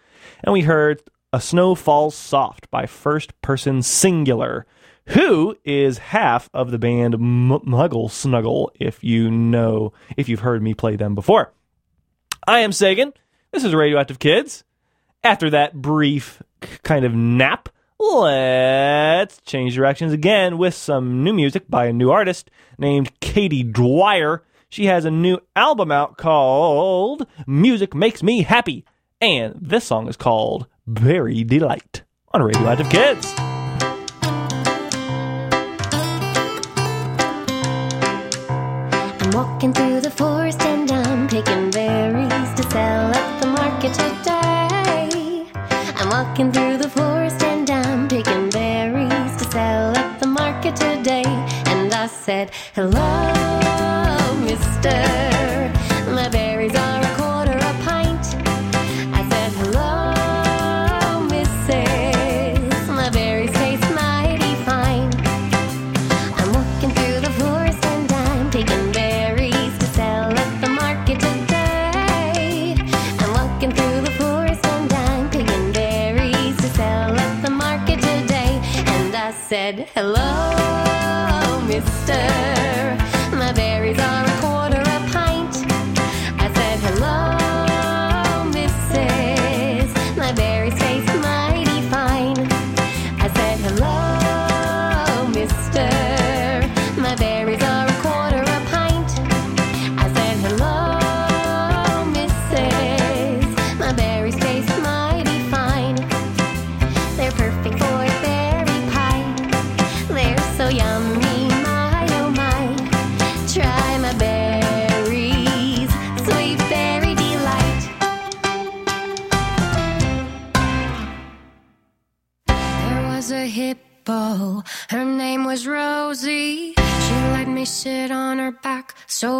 and 0.41 0.53
we 0.53 0.61
heard 0.61 1.03
"A 1.33 1.41
Snow 1.41 1.75
Falls 1.75 2.15
Soft" 2.15 2.71
by 2.71 2.85
First 2.85 3.39
Person 3.41 3.81
Singular, 3.81 4.65
who 5.07 5.57
is 5.65 5.97
half 5.97 6.49
of 6.53 6.71
the 6.71 6.79
band 6.79 7.15
M- 7.15 7.49
Muggle 7.49 8.09
Snuggle. 8.09 8.71
If 8.79 9.03
you 9.03 9.29
know, 9.29 9.91
if 10.15 10.29
you've 10.29 10.39
heard 10.39 10.63
me 10.63 10.73
play 10.73 10.95
them 10.95 11.13
before, 11.13 11.51
I 12.47 12.59
am 12.59 12.71
Sagan. 12.71 13.11
This 13.51 13.65
is 13.65 13.75
Radioactive 13.75 14.19
Kids. 14.19 14.63
After 15.25 15.49
that 15.49 15.73
brief 15.73 16.41
kind 16.83 17.03
of 17.03 17.13
nap, 17.13 17.67
let's 17.99 19.41
change 19.41 19.75
directions 19.75 20.13
again 20.13 20.57
with 20.57 20.73
some 20.73 21.23
new 21.23 21.33
music 21.33 21.69
by 21.69 21.85
a 21.85 21.93
new 21.93 22.09
artist 22.09 22.49
named 22.77 23.19
Katie 23.19 23.63
Dwyer. 23.63 24.43
She 24.69 24.85
has 24.85 25.03
a 25.05 25.11
new 25.11 25.39
album 25.55 25.91
out 25.91 26.17
called 26.17 27.27
Music 27.45 27.93
Makes 27.93 28.23
Me 28.23 28.43
Happy, 28.43 28.85
and 29.19 29.55
this 29.59 29.83
song 29.83 30.07
is 30.07 30.15
called 30.15 30.67
Berry 30.87 31.43
Delight 31.43 32.03
on 32.31 32.41
Radioactive 32.41 32.89
Kids. 32.89 33.33
I'm 39.21 39.31
walking 39.31 39.73
through 39.73 40.01
the 40.01 40.11
forest 40.11 40.61
Hello, 52.79 53.18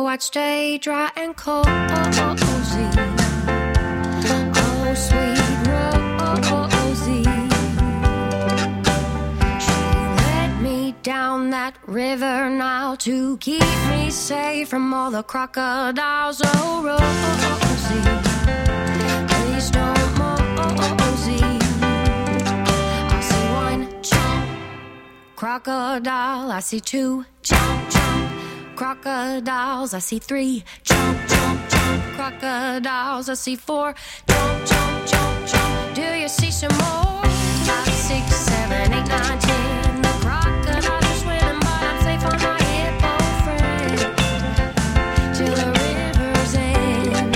I'd 0.10 0.24
stay 0.24 0.80
dry 0.80 1.12
and 1.16 1.36
cozy. 1.38 1.70
Oh, 4.56 4.94
sweet 4.96 5.38
Rosie. 5.70 7.30
Down 11.04 11.52
that 11.52 11.78
river 11.86 12.50
now 12.50 12.96
to 12.96 13.38
keep 13.38 13.64
me 13.90 14.10
safe 14.10 14.70
from 14.70 14.94
all 14.94 15.12
the 15.12 15.22
crocodiles. 15.22 16.42
Oh, 16.44 16.82
Rosie. 16.84 18.02
Please 19.30 19.70
don't 19.70 20.18
mosey. 20.18 21.40
I 23.16 23.20
see 23.22 23.46
one 23.54 24.02
jump 24.02 24.50
crocodile. 25.36 26.52
I 26.52 26.60
see 26.62 26.80
two 26.80 27.26
jump 27.44 27.99
crocodiles. 28.80 29.94
I 29.94 30.00
see 30.00 30.20
three 30.20 30.64
jump 30.84 31.18
jump 31.28 31.70
jump 31.70 32.04
crocodiles. 32.16 33.28
I 33.28 33.34
see 33.34 33.58
four 33.58 33.94
jump 34.26 34.66
jump 34.66 35.06
jump 35.06 35.48
jump. 35.48 35.96
Do 35.96 36.08
you 36.22 36.30
see 36.30 36.50
some 36.50 36.72
more? 36.78 37.24
Five, 37.68 37.94
six, 38.10 38.26
seven, 38.34 38.94
eight, 38.94 39.06
nine, 39.06 39.40
ten. 39.40 40.02
The 40.02 40.14
crocodiles 40.24 40.86
are 40.88 41.18
swimming, 41.22 41.60
but 41.60 41.82
I'm 41.90 41.98
safe 42.06 42.26
on 42.32 42.38
my 42.48 42.58
hippo 42.72 43.14
friend 43.44 44.00
till 45.36 45.56
the 45.62 45.70
river's 45.84 46.54
end. 46.56 47.34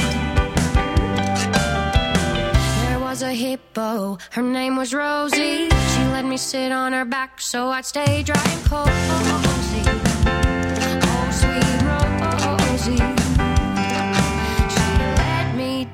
There 2.88 3.00
was 3.02 3.22
a 3.22 3.34
hippo, 3.34 4.18
her 4.32 4.42
name 4.42 4.78
was 4.78 4.94
Rosie. 4.94 5.68
She 5.92 6.04
let 6.16 6.24
me 6.24 6.38
sit 6.38 6.72
on 6.72 6.94
her 6.94 7.04
back 7.04 7.42
so 7.42 7.68
I'd 7.68 7.86
stay 7.86 8.24
dry 8.24 8.42
and 8.46 8.66
cozy. 8.66 9.73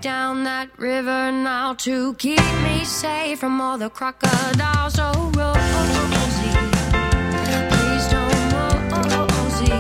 Down 0.02 0.45
that 0.45 0.70
river 0.78 1.32
now 1.32 1.74
to 1.74 2.14
keep 2.16 2.39
me 2.64 2.84
safe 2.86 3.39
from 3.39 3.60
all 3.60 3.78
the 3.78 3.89
crocodiles. 3.89 4.95
Oh, 4.97 5.32
Rosie. 5.36 6.56
Please 7.70 8.08
don't 8.08 8.52
mosey. 8.52 9.72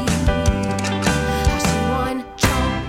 I 1.47 1.59
see 1.65 1.83
one 1.89 2.25
jump 2.35 2.85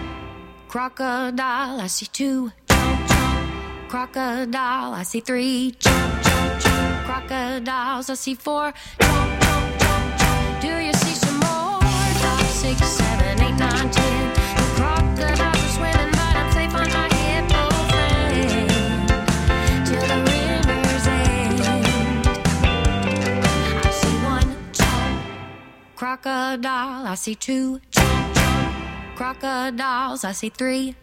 crocodile. 0.68 1.80
I 1.80 1.86
see 1.86 2.06
two 2.06 2.50
jump 2.68 3.08
jump 3.08 3.88
crocodile. 3.88 4.94
I 4.94 5.02
see 5.04 5.20
three 5.20 5.74
jump 5.78 6.22
jump 6.22 6.60
jump 6.60 7.04
crocodiles. 7.06 8.10
I 8.10 8.14
see 8.14 8.34
four 8.34 8.72
jump 8.98 9.40
jump 9.42 9.78
jump 9.80 10.18
jump. 10.18 10.60
Do 10.62 10.78
you 10.78 10.92
see 10.94 11.14
some 11.14 11.38
more? 11.38 11.80
Five, 11.80 12.46
six, 12.46 12.86
seven, 12.86 13.40
eight, 13.40 13.56
nine, 13.56 13.90
ten. 13.90 13.99
Crocodile. 26.00 27.06
I 27.06 27.14
see 27.14 27.34
two 27.34 27.78
crocodiles. 29.16 30.24
I 30.24 30.32
see 30.32 30.48
three 30.48 30.94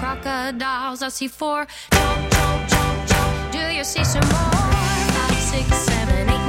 crocodiles. 0.00 1.00
I 1.00 1.08
see 1.08 1.28
four. 1.28 1.66
Do 3.52 3.58
you 3.58 3.84
see 3.84 4.04
some 4.04 4.28
more? 4.28 4.52
Five, 5.16 5.40
six, 5.52 5.66
seven, 5.88 6.28
eight, 6.28 6.43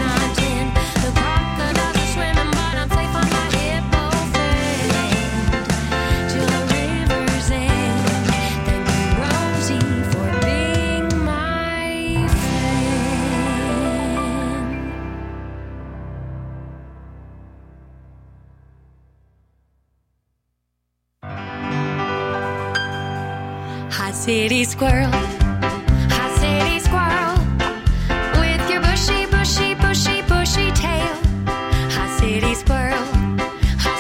city 24.26 24.64
squirrel, 24.64 25.12
city 26.40 26.80
squirrel, 26.80 27.38
with 28.42 28.70
your 28.72 28.82
bushy, 28.82 29.28
bushy, 29.28 29.76
bushy, 29.76 30.24
bushy 30.24 30.72
tail. 30.72 31.16
City 32.18 32.56
squirrel, 32.56 33.06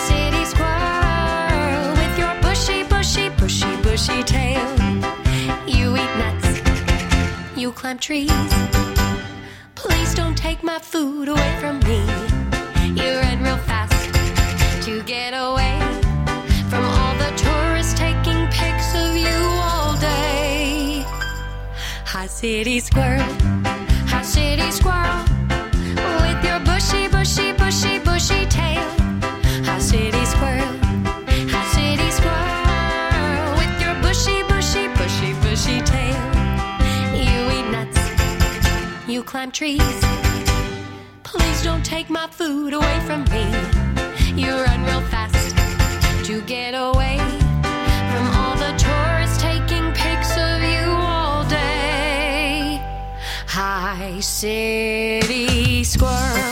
city 0.07 0.43
squirrel, 0.45 1.91
with 1.99 2.17
your 2.17 2.33
bushy, 2.41 2.81
bushy, 2.85 3.29
bushy, 3.37 3.75
bushy 3.83 4.23
tail. 4.23 4.67
You 5.67 5.95
eat 5.95 6.13
nuts, 6.17 6.59
you 7.55 7.71
climb 7.71 7.99
trees. 7.99 8.31
Please 9.75 10.15
don't 10.15 10.35
take 10.35 10.63
my 10.63 10.79
food 10.79 11.29
away 11.29 11.55
from 11.59 11.77
me. 11.81 12.01
You 12.99 13.19
run 13.19 13.43
real 13.43 13.57
fast 13.57 14.11
to 14.85 15.03
get 15.03 15.33
away 15.35 15.94
city 22.45 22.79
squirrel, 22.79 23.33
hot 24.05 24.23
city 24.23 24.69
squirrel, 24.69 25.23
with 26.21 26.41
your 26.45 26.59
bushy, 26.59 27.07
bushy, 27.07 27.53
bushy, 27.53 27.97
bushy 27.97 28.45
tail. 28.45 28.87
Hot 29.65 29.81
city 29.81 30.23
squirrel, 30.25 30.73
hot 31.49 31.67
city 31.73 32.09
squirrel, 32.11 33.57
with 33.57 33.75
your 33.81 33.95
bushy, 34.03 34.43
bushy, 34.43 34.85
bushy, 34.89 35.33
bushy 35.41 35.81
tail. 35.91 36.21
You 37.29 37.41
eat 37.57 37.67
nuts, 37.71 37.99
you 39.07 39.23
climb 39.23 39.51
trees. 39.51 39.99
Please 41.23 41.63
don't 41.63 41.83
take 41.83 42.11
my 42.11 42.27
food 42.27 42.73
away 42.73 42.99
from 43.07 43.23
me. 43.33 43.45
You 44.39 44.51
run 44.51 44.83
real 44.83 45.01
fast 45.13 45.57
to 46.27 46.41
get 46.41 46.75
away 46.75 47.24
city 54.21 55.83
squirrel, 55.83 56.44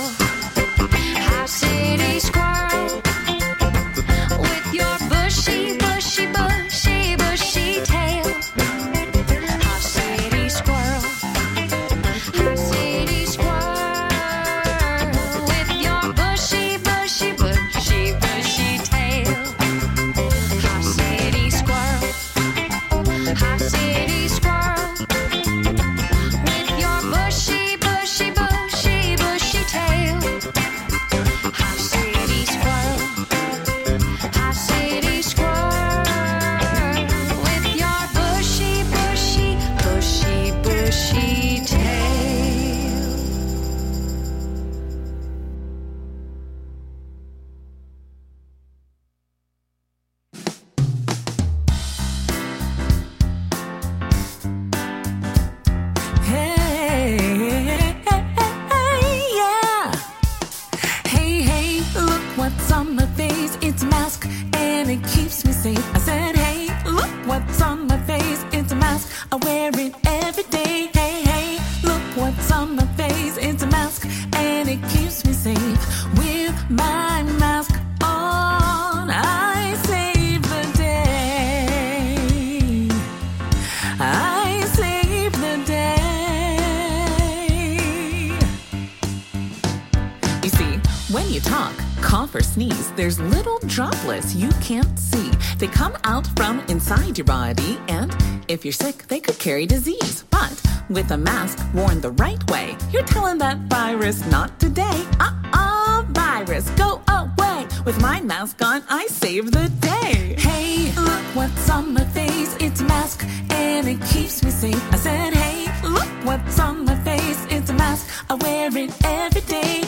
if 98.54 98.64
you're 98.64 98.72
sick, 98.72 99.08
they 99.08 99.20
could 99.20 99.39
carry 99.39 99.66
disease. 99.66 100.24
But 100.30 100.62
with 100.89 101.10
a 101.12 101.18
mask 101.18 101.58
worn 101.74 101.99
the 102.01 102.12
right 102.12 102.41
way, 102.51 102.78
you're 102.91 103.10
telling 103.16 103.39
that 103.39 103.58
virus 103.68 104.26
not 104.28 104.60
today. 104.60 104.99
Uh 105.20 105.34
uh, 105.54 106.04
virus, 106.10 106.70
go 106.72 107.01
away. 107.10 107.68
With 107.84 107.99
my 107.99 108.22
mask 108.22 108.62
on, 108.64 108.84
I 108.89 109.08
save 109.08 109.51
the 109.51 109.70
day. 109.82 110.36
Hey, 110.38 110.93
look 111.01 111.24
what's 111.36 111.70
on 111.70 111.93
my 111.93 112.06
face. 112.06 112.56
It's 112.60 112.82
a 112.82 112.86
mask, 112.86 113.26
and 113.49 113.88
it 113.88 113.99
keeps 114.12 114.43
me 114.43 114.51
safe. 114.51 114.93
I 114.93 114.97
said, 114.97 115.34
hey, 115.34 115.58
look 115.88 116.12
what's 116.24 116.60
on 116.60 116.86
my 116.86 116.95
face. 117.04 117.45
It's 117.49 117.70
a 117.72 117.74
mask, 117.74 118.08
I 118.30 118.36
wear 118.36 118.70
it 118.78 118.91
every 119.04 119.41
day. 119.41 119.82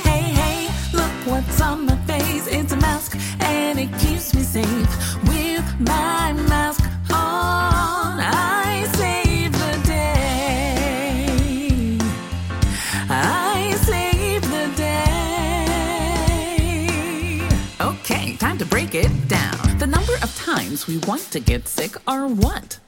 We 20.87 20.97
want 20.99 21.21
to 21.31 21.39
get 21.39 21.67
sick 21.67 21.95
are 22.07 22.27
what? 22.27 22.79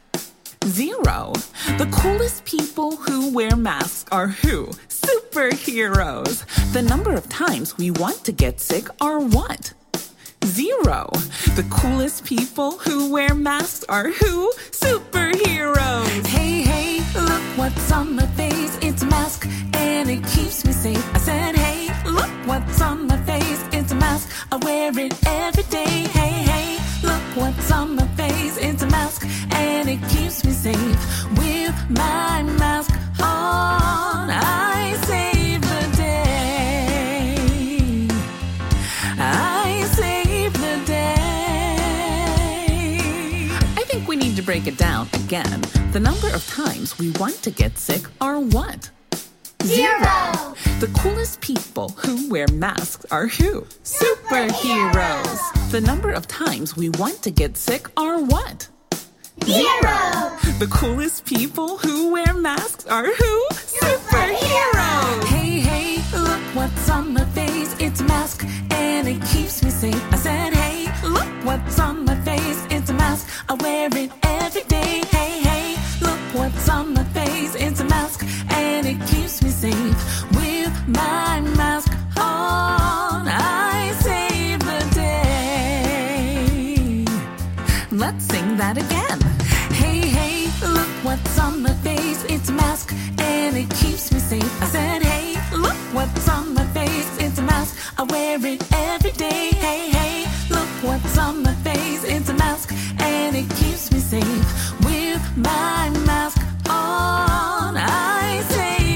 Zero. 0.65 1.33
The 1.77 1.89
coolest 1.91 2.45
people 2.45 2.95
who 2.95 3.33
wear 3.33 3.55
masks 3.55 4.05
are 4.11 4.27
who? 4.27 4.67
Superheroes. 4.89 6.45
The 6.73 6.81
number 6.81 7.13
of 7.13 7.27
times 7.29 7.77
we 7.77 7.91
want 7.91 8.23
to 8.25 8.31
get 8.31 8.59
sick 8.59 8.87
are 9.01 9.19
what? 9.19 9.73
Zero. 10.45 11.09
The 11.55 11.65
coolest 11.71 12.25
people 12.25 12.77
who 12.79 13.11
wear 13.11 13.33
masks 13.33 13.83
are 13.89 14.09
who? 14.11 14.51
Superheroes. 14.71 16.25
Hey, 16.27 16.61
hey, 16.61 16.97
look 17.19 17.41
what's 17.57 17.91
on 17.91 18.15
my 18.15 18.27
face. 18.27 18.77
It's 18.81 19.01
a 19.01 19.07
mask 19.07 19.47
and 19.73 20.09
it 20.09 20.23
keeps 20.27 20.65
me 20.65 20.71
safe. 20.71 21.15
I 21.15 21.19
said, 21.19 21.55
hey, 21.55 21.89
look 22.09 22.29
what's 22.45 22.81
on 22.81 23.07
my 23.07 23.17
face. 23.23 23.63
It's 23.71 23.91
a 23.91 23.95
mask. 23.95 24.29
I 24.51 24.57
wear 24.57 24.91
it 24.99 25.13
every 25.25 25.63
day. 25.63 26.07
Hey, 26.13 26.43
hey, 26.43 26.77
what's 27.38 27.71
on 27.71 27.95
my 27.95 28.07
face. 28.19 28.57
It's 28.57 28.83
a 28.83 28.88
mask 28.88 29.25
and 29.51 29.88
it 29.89 30.01
keeps 30.09 30.43
me 30.43 30.51
safe. 30.51 31.25
With 31.38 31.75
my 31.89 32.43
mask 32.43 32.91
on, 33.21 34.29
I 34.29 34.95
save 35.05 35.61
the 35.61 35.97
day. 35.97 37.38
I 39.19 39.83
save 39.93 40.53
the 40.53 40.85
day. 40.85 41.77
I 43.77 43.83
think 43.85 44.07
we 44.07 44.15
need 44.15 44.35
to 44.35 44.41
break 44.43 44.67
it 44.67 44.77
down 44.77 45.07
again. 45.13 45.61
The 45.91 45.99
number 45.99 46.29
of 46.29 46.45
times 46.47 46.97
we 46.97 47.11
want 47.11 47.35
to 47.43 47.51
get 47.51 47.77
sick 47.77 48.03
are 48.19 48.39
what? 48.39 48.89
Zero. 49.68 50.55
The 50.80 50.89
coolest 50.97 51.41
people 51.41 51.89
who 51.89 52.30
wear 52.30 52.47
masks 52.47 53.05
are 53.11 53.28
who? 53.28 53.63
Superheroes. 53.84 55.72
The 55.72 55.82
number 55.82 56.11
of 56.11 56.26
times 56.26 56.78
we 56.78 56.88
want 56.91 57.22
to 57.24 57.32
get 57.32 57.57
sick 57.57 57.88
are 57.97 58.18
what? 58.18 58.70
Zero. 59.43 60.32
The 60.59 60.70
coolest 60.72 61.26
people 61.26 61.78
who 61.80 62.13
wear 62.13 62.34
masks 62.34 62.86
are 62.88 63.07
who? 63.07 63.47
Superheroes. 63.51 65.24
Hey, 65.26 65.59
hey, 65.59 66.18
look 66.18 66.41
what's 66.55 66.89
on 66.89 67.13
my 67.13 67.26
face. 67.26 67.76
It's 67.78 67.99
a 67.99 68.05
mask 68.05 68.45
and 68.72 69.05
it 69.05 69.22
keeps 69.26 69.61
me 69.63 69.70
safe. 69.70 70.01
I 70.13 70.15
said, 70.15 70.53
hey, 70.53 70.88
look 71.05 71.28
what's 71.43 71.78
on 71.78 72.05
my 72.05 72.15
face. 72.22 72.65
It's 72.70 72.89
a 72.89 72.93
mask. 72.93 73.28
I 73.49 73.55
wear 73.55 73.89
it 73.91 74.11
every 74.24 74.63
day. 74.63 75.03
Hey, 75.11 75.39
hey, 75.41 75.46
me 79.47 79.53
safe. 79.53 80.31
With 80.31 80.73
my 80.87 81.41
mask 81.55 81.91
on, 82.17 83.27
I 83.27 83.93
save 84.01 84.59
the 84.59 84.81
day. 84.95 86.35
Let's 87.91 88.25
sing 88.25 88.57
that 88.57 88.77
again. 88.77 89.19
Hey, 89.81 89.99
hey, 90.19 90.37
look 90.75 90.89
what's 91.07 91.39
on 91.39 91.61
my 91.63 91.73
face. 91.87 92.23
It's 92.25 92.49
a 92.49 92.53
mask 92.53 92.93
and 93.19 93.55
it 93.55 93.69
keeps 93.81 94.11
me 94.11 94.19
safe. 94.19 94.61
I 94.63 94.65
said, 94.65 95.01
hey, 95.03 95.27
look 95.55 95.77
what's 95.95 96.27
on 96.29 96.53
my 96.53 96.65
face. 96.77 97.09
It's 97.19 97.39
a 97.39 97.41
mask. 97.43 97.75
I 97.97 98.03
wear 98.03 98.37
it 98.53 98.63
every 98.73 99.11
day. 99.11 99.51
Hey, 99.65 99.89
hey, 99.99 100.25
look 100.49 100.69
what's 100.87 101.17
on 101.17 101.43
my 101.43 101.55
face. 101.67 102.03
It's 102.03 102.29
a 102.29 102.33
mask 102.33 102.73
and 102.99 103.35
it 103.35 103.49
keeps 103.59 103.91
me 103.93 103.99
safe. 103.99 104.45
With 104.85 105.23
my 105.37 105.89
mask 106.05 106.39
on, 106.69 107.77
I 107.77 108.41
save 108.49 108.86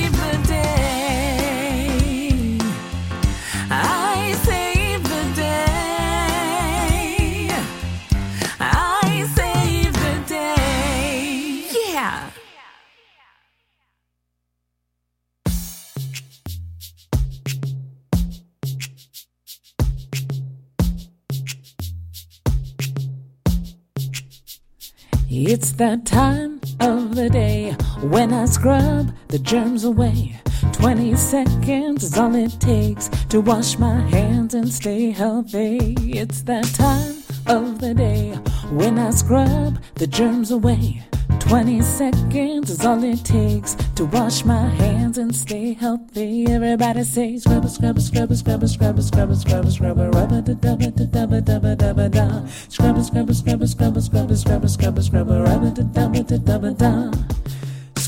It's 25.53 25.73
that 25.73 26.05
time 26.05 26.61
of 26.79 27.15
the 27.15 27.29
day 27.29 27.71
when 27.99 28.31
I 28.31 28.45
scrub 28.45 29.13
the 29.27 29.37
germs 29.37 29.83
away. 29.83 30.39
20 30.73 31.15
seconds 31.15 32.03
is 32.03 32.17
all 32.17 32.35
it 32.35 32.59
takes 32.59 33.09
to 33.29 33.41
wash 33.41 33.79
my 33.79 33.99
hands 34.09 34.53
and 34.53 34.71
stay 34.71 35.11
healthy. 35.11 35.95
It's 35.99 36.41
that 36.43 36.65
time 36.75 37.23
of 37.47 37.79
the 37.79 37.93
day 37.93 38.31
when 38.71 38.99
I 38.99 39.09
scrub 39.11 39.79
the 39.95 40.07
germs 40.07 40.51
away. 40.51 41.03
20 41.39 41.81
seconds 41.81 42.69
is 42.69 42.85
all 42.85 43.03
it 43.03 43.25
takes 43.25 43.75
to 43.95 44.05
wash 44.05 44.45
my 44.45 44.69
hands 44.69 45.17
and 45.17 45.35
stay 45.35 45.73
healthy. 45.73 46.45
Everybody 46.47 47.03
say 47.03 47.37
scrub, 47.39 47.67
scrub, 47.67 47.99
scrub, 47.99 48.33
scrub, 48.33 48.67
scrub, 48.67 49.01
scrub, 49.01 49.35
scrub, 49.35 49.71
scrub, 49.71 49.97
rub, 49.97 50.29
da 50.29 50.41
da 50.41 50.53
da 50.53 50.75
da 50.75 51.25
da 51.25 51.25
da 51.25 51.75
da 51.75 51.93
da 51.93 52.07
da. 52.07 52.45
Scrub, 52.69 53.03
scrub, 53.03 53.33
scrub, 53.33 53.67
scrub, 53.67 53.99
scrub, 53.99 54.37
scrub, 54.37 54.69
scrub, 54.69 55.01
scrub, 55.01 55.29
rub, 55.29 55.73
da 55.75 55.83
da 55.83 56.07
da 56.07 56.37
da 56.37 56.57
da 56.57 56.73
da. 56.73 57.11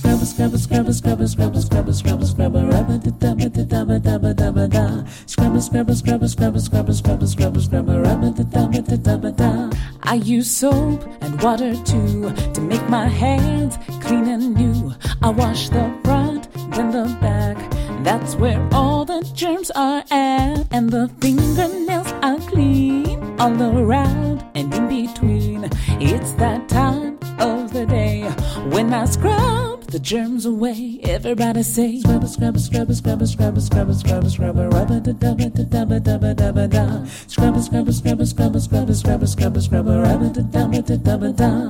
Scrub, 0.03 0.19
scrub, 0.19 0.57
scrub, 0.57 0.93
scrub, 0.93 1.27
scrub, 1.29 1.55
scrub, 1.55 1.93
scrub, 1.93 2.23
scrub, 2.25 2.55
rub, 2.55 2.87
da 3.03 3.33
da 3.33 3.47
da 3.47 3.97
da 3.97 3.97
da 3.99 4.33
da 4.33 4.51
da 4.51 4.67
da. 4.67 5.03
Scrub, 5.25 5.61
scrub, 5.61 5.95
scrub, 5.95 6.27
scrub, 6.27 6.59
scrub, 6.59 6.93
scrub, 6.93 7.23
scrub, 7.25 7.57
scrub, 7.57 7.87
rub, 7.87 8.35
da 8.35 8.43
da 8.43 8.81
da 8.81 9.15
da 9.15 9.31
da. 9.31 9.69
I 10.03 10.15
use 10.15 10.51
soap 10.51 11.07
and 11.21 11.41
water 11.41 11.73
too 11.85 12.33
to 12.53 12.59
make 12.59 12.85
my 12.89 13.07
hands 13.07 13.77
clean 14.01 14.27
and 14.27 14.53
new. 14.55 14.93
I 15.21 15.29
wash 15.29 15.69
the 15.69 15.89
front, 16.03 16.51
then 16.71 16.91
the 16.91 17.05
back. 17.21 17.57
That's 18.03 18.35
where 18.35 18.59
all 18.73 19.05
the 19.05 19.21
germs 19.33 19.71
are 19.71 20.03
at. 20.11 20.67
And 20.71 20.89
the 20.89 21.09
fingernails 21.21 22.11
are 22.21 22.39
clean 22.49 23.39
all 23.39 23.79
around 23.79 24.43
and 24.53 24.73
in 24.73 24.89
between. 24.89 25.69
It's 26.01 26.33
that 26.33 26.67
time 26.67 27.17
of 27.39 27.71
the 27.71 27.85
day 27.85 28.29
when 28.71 28.93
I 28.93 29.05
scrub 29.05 29.83
the 29.85 29.99
germs 29.99 30.45
away. 30.45 30.99
Everybody 31.03 31.63
say 31.63 31.99
scrub, 31.99 32.27
scrub, 32.27 32.59
scrub, 32.59 32.93
scrub, 32.93 33.27
scrub, 33.27 33.61
scrub, 33.61 33.93
scrub, 33.93 34.29
scrub, 34.29 34.57
rub, 34.57 34.87
da 34.87 34.99
da 34.99 35.33
da 35.33 35.49
da 35.49 35.85
da 35.85 35.99
da 35.99 36.33
da 36.33 36.51
da 36.51 36.67
da. 36.67 37.05
Scrub, 37.27 37.59
scrub, 37.61 37.91
scrub, 37.91 38.25
scrub, 38.25 38.59
scrub, 38.59 38.93
scrub, 38.93 39.27
scrub, 39.27 39.61
scrub, 39.61 39.87
rub, 39.87 40.33
da 40.33 40.41
da 40.41 40.81
da 40.81 41.17
da 41.17 41.31
da. 41.31 41.69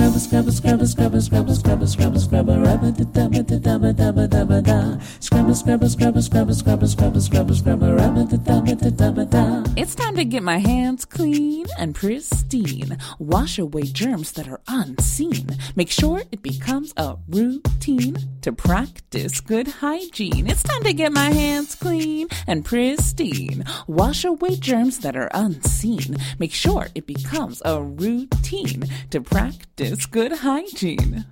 Scrub, 0.00 0.18
scrub, 0.18 0.50
scrub, 0.50 0.86
scrub, 0.86 1.20
scrub, 1.20 1.50
scrub, 1.50 1.86
scrub, 1.86 2.18
scrub, 2.18 2.48
rub, 2.48 2.80
da 2.96 3.28
da 3.28 3.42
da 3.42 3.58
da 3.58 4.26
da 4.26 4.44
da 4.44 4.60
da. 4.62 4.98
Scrub, 5.20 5.54
scrub, 5.54 5.84
scrub, 5.84 6.22
scrub, 6.22 6.54
scrub, 6.54 6.86
scrub, 6.86 7.20
scrub, 7.20 7.54
scrub, 7.54 7.82
rub, 7.82 8.30
da 8.30 8.60
da 8.60 8.74
da 8.74 9.10
da 9.10 9.24
da. 9.24 9.64
It's 9.76 9.94
time 9.94 10.16
to 10.16 10.24
get 10.24 10.42
my 10.42 10.56
hands 10.56 11.04
clean 11.04 11.66
and 11.78 11.94
pristine. 11.94 12.96
Wash 13.18 13.58
away 13.58 13.82
germs 13.82 14.32
that 14.32 14.48
are 14.48 14.62
unseen. 14.68 15.58
Make 15.76 15.90
sure 15.90 16.22
it 16.32 16.42
becomes 16.42 16.94
a 16.96 17.16
routine 17.28 18.16
to 18.40 18.52
practice 18.52 19.40
good 19.40 19.68
hygiene. 19.68 20.48
It's 20.48 20.62
time 20.62 20.82
to 20.84 20.94
get 20.94 21.12
my 21.12 21.30
hands 21.30 21.74
clean 21.74 22.28
and 22.46 22.64
pristine. 22.64 23.64
Wash 23.86 24.24
away 24.24 24.56
germs 24.56 25.00
that 25.00 25.14
are 25.14 25.30
unseen. 25.34 26.16
Make 26.38 26.54
sure 26.54 26.88
it 26.94 27.06
becomes 27.06 27.60
a 27.66 27.82
routine 27.82 28.84
to 29.10 29.20
practice 29.20 29.89
good 29.96 30.32
hygiene. 30.32 31.24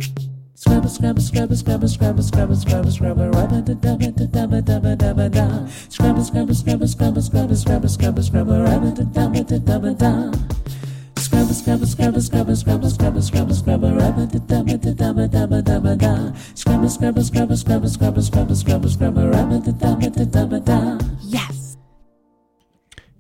Scrubber, 0.55 0.89
scrubber, 0.89 1.21
scrubber, 1.21 1.55
scrubber, 1.55 1.87
scrubber, 1.89 2.23
scrubber, 2.23 2.57
scrubber, 2.57 2.91
scrubber, 2.91 3.31
rubber, 3.31 3.61
da 3.63 3.75
dubba, 3.75 4.13
da 4.17 4.27
dubba, 4.27 4.61
dubba, 4.63 4.97
dubba, 4.97 5.31
da. 5.31 5.49
da. 5.49 5.67
Scrubber, 5.89 6.25
scrubber, 6.25 6.55
scrubber, 6.55 6.87
scrubber, 6.89 7.23
scrubber, 7.23 7.55
scrubber, 7.57 7.89
scrubber, 7.89 8.23
scrubber, 8.23 8.63
rubber, 8.65 8.91
da 8.91 9.05
dubba, 9.05 9.45
da 9.47 9.59
dubba, 9.59 9.95
da. 9.95 10.31
da. 10.31 10.39
Scrubber, 11.17 11.55
scrubber, 11.55 11.87
scrubber, 11.87 12.21
scrubber, 12.21 12.57
scrubber, 12.57 12.91
scrubber, 12.91 13.23
scrubber, 13.23 13.55
scrubber, 13.55 13.93
rubber, 13.95 14.27
da 14.27 14.39
dubba, 14.39 14.77
da 14.77 14.93
dubba, 14.93 15.29
dubba, 15.29 15.63
dubba, 15.63 15.97
da. 15.97 16.17
da. 16.17 16.33
Scrubber, 16.55 16.89
scrubber, 16.89 17.23
scrubber, 17.23 17.57
scrubber, 17.57 17.89
scrubber, 17.89 18.23
scrubber, 18.23 18.55
scrubber, 18.57 18.89
scrubber, 18.89 19.31
rubber, 19.31 19.59
da 19.61 19.73
dubba, 19.73 20.11
da 20.11 20.25
dubba, 20.25 20.61
da. 20.65 20.99
Yes. 21.23 21.68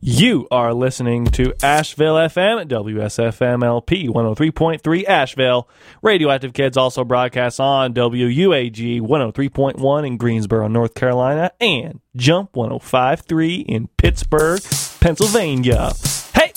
You 0.00 0.46
are 0.52 0.72
listening 0.72 1.24
to 1.32 1.52
Asheville 1.60 2.14
FM 2.14 2.60
at 2.60 2.68
WSFM 2.68 3.64
LP 3.64 4.06
103.3 4.06 5.04
Asheville. 5.08 5.68
Radioactive 6.02 6.52
Kids 6.52 6.76
also 6.76 7.02
broadcasts 7.02 7.58
on 7.58 7.94
WUAG 7.94 9.00
103.1 9.00 10.06
in 10.06 10.16
Greensboro, 10.16 10.68
North 10.68 10.94
Carolina, 10.94 11.50
and 11.60 11.98
Jump 12.14 12.52
105.3 12.52 13.64
in 13.66 13.88
Pittsburgh, 13.96 14.62
Pennsylvania. 15.00 15.92
Hey! 16.32 16.52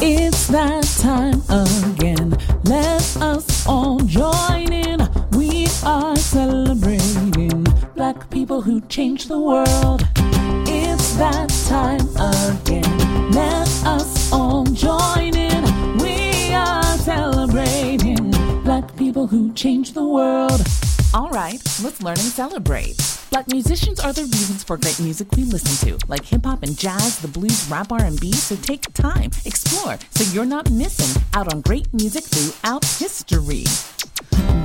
It's 0.00 0.48
that 0.48 0.84
time 1.00 1.40
again. 1.48 2.36
Let 2.64 3.16
us 3.22 3.51
people 8.32 8.62
who 8.62 8.80
change 8.82 9.26
the 9.26 9.38
world. 9.38 10.08
It's 10.66 11.14
that 11.16 11.50
time 11.68 12.00
again. 12.16 13.30
Let 13.30 13.68
us 13.84 14.32
all 14.32 14.64
join 14.64 15.36
in. 15.36 15.62
We 15.98 16.54
are 16.54 16.96
celebrating 16.96 18.30
black 18.64 18.96
people 18.96 19.26
who 19.26 19.52
change 19.52 19.92
the 19.92 20.04
world. 20.04 20.62
All 21.12 21.28
right, 21.28 21.62
let's 21.84 22.02
learn 22.02 22.18
and 22.18 22.32
celebrate. 22.40 22.96
Black 23.30 23.48
musicians 23.48 24.00
are 24.00 24.14
the 24.14 24.22
reasons 24.22 24.64
for 24.64 24.78
great 24.78 24.98
music 24.98 25.30
we 25.32 25.44
listen 25.44 25.88
to, 25.88 25.98
like 26.08 26.24
hip 26.24 26.46
hop 26.46 26.62
and 26.62 26.76
jazz, 26.78 27.18
the 27.18 27.28
blues, 27.28 27.68
rap, 27.70 27.92
R&B. 27.92 28.32
So 28.32 28.56
take 28.56 28.92
time, 28.94 29.30
explore, 29.44 29.98
so 30.10 30.24
you're 30.32 30.46
not 30.46 30.70
missing 30.70 31.22
out 31.34 31.52
on 31.52 31.60
great 31.60 31.92
music 31.92 32.24
throughout 32.24 32.84
history. 32.84 33.64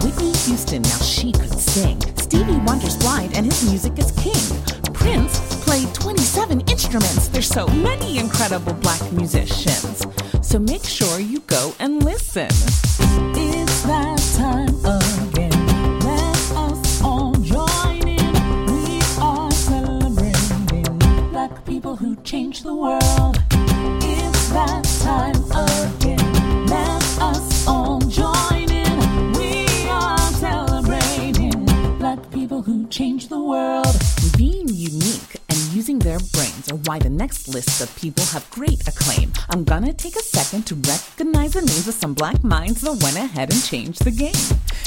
Whitney 0.03 0.31
Houston, 0.45 0.81
now 0.81 0.97
she 0.99 1.31
could 1.31 1.57
sing. 1.57 1.99
Stevie 2.17 2.57
Wonder's 2.65 2.97
blind, 2.97 3.35
and 3.35 3.45
his 3.45 3.69
music 3.69 3.97
is 3.99 4.11
king. 4.11 4.93
Prince 4.93 5.39
played 5.63 5.93
27 5.93 6.61
instruments. 6.61 7.27
There's 7.29 7.47
so 7.47 7.67
many 7.67 8.17
incredible 8.17 8.73
black 8.73 9.01
musicians. 9.11 10.05
So 10.41 10.59
make 10.59 10.83
sure 10.83 11.19
you 11.19 11.39
go 11.41 11.73
and 11.79 12.03
listen. 12.03 12.49
It's 13.35 13.81
that 13.83 14.19
time 14.37 14.75
again. 14.85 15.99
Let 15.99 16.51
us 16.51 17.01
all 17.01 17.33
join 17.35 18.07
in. 18.07 18.33
We 18.65 19.01
are 19.21 19.51
celebrating 19.51 20.99
black 21.31 21.65
people 21.65 21.95
who 21.95 22.15
changed 22.17 22.63
the 22.63 22.73
world. 22.73 23.46
World. 33.47 33.95
Being 34.37 34.67
unique 34.67 35.39
and 35.47 35.57
using 35.71 35.99
their 35.99 36.19
brains 36.33 36.69
are 36.69 36.75
why 36.83 36.99
the 36.99 37.09
next 37.09 37.47
list 37.47 37.81
of 37.81 37.95
people 37.95 38.25
have 38.25 38.49
great 38.51 38.85
acclaim. 38.85 39.31
I'm 39.49 39.63
gonna 39.63 39.93
take 39.93 40.17
a 40.17 40.21
second 40.37 40.67
to 40.67 40.75
recognize 40.75 41.53
the 41.53 41.61
names 41.61 41.87
of 41.87 41.93
some 41.93 42.13
black 42.13 42.43
minds 42.43 42.81
that 42.81 43.01
went 43.01 43.15
ahead 43.15 43.53
and 43.53 43.63
changed 43.63 44.03
the 44.03 44.11
game. 44.11 44.43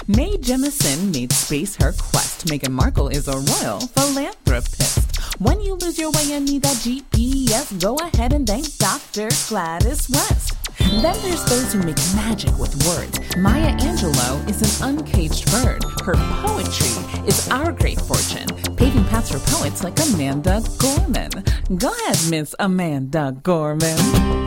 Mae 0.06 0.36
Jemison 0.36 1.10
made 1.10 1.32
space 1.32 1.74
her 1.76 1.92
quest. 1.92 2.46
Meghan 2.48 2.72
Markle 2.72 3.08
is 3.08 3.28
a 3.28 3.38
royal 3.50 3.80
philanthropist. 3.96 5.40
When 5.40 5.62
you 5.62 5.76
lose 5.76 5.98
your 5.98 6.10
way 6.10 6.32
and 6.32 6.44
need 6.44 6.62
that 6.62 6.76
GPS, 6.84 7.80
go 7.80 7.96
ahead 7.96 8.34
and 8.34 8.46
thank 8.46 8.76
Dr. 8.76 9.30
Gladys 9.48 10.10
West. 10.10 10.59
Then 10.80 11.16
there's 11.22 11.44
those 11.44 11.72
who 11.72 11.82
make 11.82 11.96
magic 12.14 12.56
with 12.58 12.74
words. 12.86 13.18
Maya 13.36 13.76
Angelou 13.78 14.48
is 14.48 14.80
an 14.82 14.88
uncaged 14.98 15.50
bird. 15.50 15.82
Her 16.04 16.14
poetry 16.14 17.26
is 17.26 17.48
our 17.50 17.72
great 17.72 18.00
fortune, 18.00 18.46
paving 18.76 19.04
paths 19.04 19.30
for 19.30 19.38
poets 19.50 19.84
like 19.84 19.98
Amanda 20.00 20.62
Gorman. 20.78 21.30
Go 21.76 21.92
ahead, 21.92 22.18
Miss 22.30 22.54
Amanda 22.58 23.36
Gorman. 23.42 23.96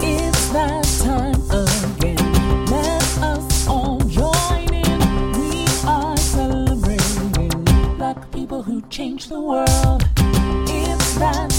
It's 0.02 0.50
that 0.50 0.84
time 1.04 1.42
again. 1.52 2.66
Let 2.66 3.18
us 3.20 3.68
all 3.68 4.00
join 4.00 4.74
in. 4.74 5.00
We 5.40 5.66
are 5.88 6.18
celebrating 6.18 7.96
black 7.98 8.32
people 8.32 8.62
who 8.64 8.82
changed 8.90 9.30
the 9.30 9.40
world. 9.40 10.04
It's 10.68 11.16
that 11.16 11.53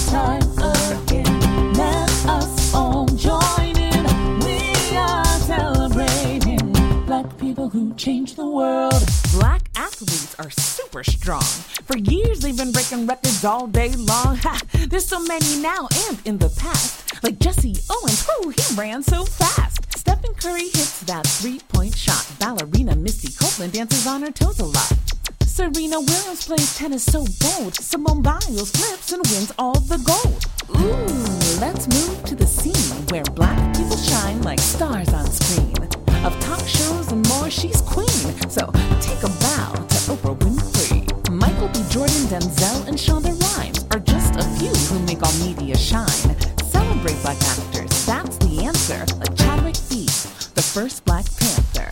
who 7.74 7.92
changed 7.94 8.36
the 8.36 8.46
world. 8.46 9.02
Black 9.32 9.62
athletes 9.74 10.36
are 10.38 10.50
super 10.50 11.02
strong. 11.02 11.42
For 11.42 11.98
years 11.98 12.38
they've 12.38 12.56
been 12.56 12.70
breaking 12.70 13.08
records 13.08 13.44
all 13.44 13.66
day 13.66 13.90
long. 13.90 14.36
Ha! 14.36 14.60
There's 14.86 15.08
so 15.08 15.18
many 15.18 15.60
now 15.60 15.88
and 16.06 16.20
in 16.24 16.38
the 16.38 16.50
past. 16.50 17.20
Like 17.24 17.40
Jesse 17.40 17.74
Owens, 17.90 18.28
who 18.28 18.50
he 18.50 18.62
ran 18.76 19.02
so 19.02 19.24
fast. 19.24 19.80
Stephen 19.98 20.34
Curry 20.34 20.68
hits 20.70 21.00
that 21.00 21.26
three-point 21.26 21.96
shot. 21.96 22.24
Ballerina 22.38 22.94
Misty 22.94 23.32
Copeland 23.32 23.72
dances 23.72 24.06
on 24.06 24.22
her 24.22 24.30
toes 24.30 24.60
a 24.60 24.66
lot. 24.66 24.92
Serena 25.44 25.98
Williams 26.00 26.46
plays 26.46 26.78
tennis 26.78 27.02
so 27.02 27.26
bold. 27.40 27.74
Simone 27.74 28.22
Biles 28.22 28.70
flips 28.70 29.10
and 29.10 29.26
wins 29.26 29.52
all 29.58 29.80
the 29.80 29.98
gold. 29.98 30.46
Ooh, 30.78 31.60
let's 31.60 31.88
move 31.88 32.22
to 32.22 32.36
the 32.36 32.46
scene 32.46 33.06
where 33.08 33.24
black 33.34 33.74
people 33.76 33.96
shine 33.96 34.40
like 34.42 34.60
stars 34.60 35.12
on 35.12 35.28
screen. 35.28 35.93
Of 36.24 36.40
talk 36.40 36.66
shows 36.66 37.12
and 37.12 37.28
more, 37.28 37.50
she's 37.50 37.82
queen. 37.82 38.08
So 38.48 38.72
take 38.98 39.22
a 39.22 39.28
bow 39.44 39.72
to 39.74 39.98
Oprah 40.08 40.38
Winfrey. 40.38 41.30
Michael 41.30 41.68
B. 41.68 41.84
Jordan, 41.90 42.24
Denzel, 42.32 42.88
and 42.88 42.96
Shonda 42.96 43.38
Rhimes 43.42 43.84
are 43.92 44.00
just 44.00 44.34
a 44.36 44.42
few 44.56 44.72
who 44.88 45.04
make 45.04 45.22
all 45.22 45.32
media 45.44 45.76
shine. 45.76 46.08
Celebrate 46.64 47.20
black 47.20 47.36
actors, 47.42 48.06
that's 48.06 48.38
the 48.38 48.64
answer. 48.64 49.04
Like 49.18 49.36
Chadwick 49.36 49.74
Boseman, 49.74 50.54
the 50.54 50.62
first 50.62 51.04
Black 51.04 51.26
Panther. 51.36 51.90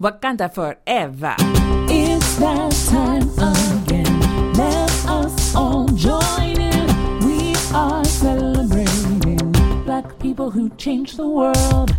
Wakanda 0.00 0.52
forever. 0.52 1.36
It's 1.90 2.36
that 2.36 2.72
time 2.88 3.28
again. 3.38 4.52
Let 4.54 4.90
us 5.06 5.54
all 5.54 5.88
join 5.88 6.58
in. 6.58 6.86
We 7.26 7.54
are 7.74 8.04
celebrating 8.06 9.52
black 9.84 10.18
people 10.18 10.50
who 10.50 10.70
change 10.70 11.16
the 11.16 11.28
world. 11.28 11.94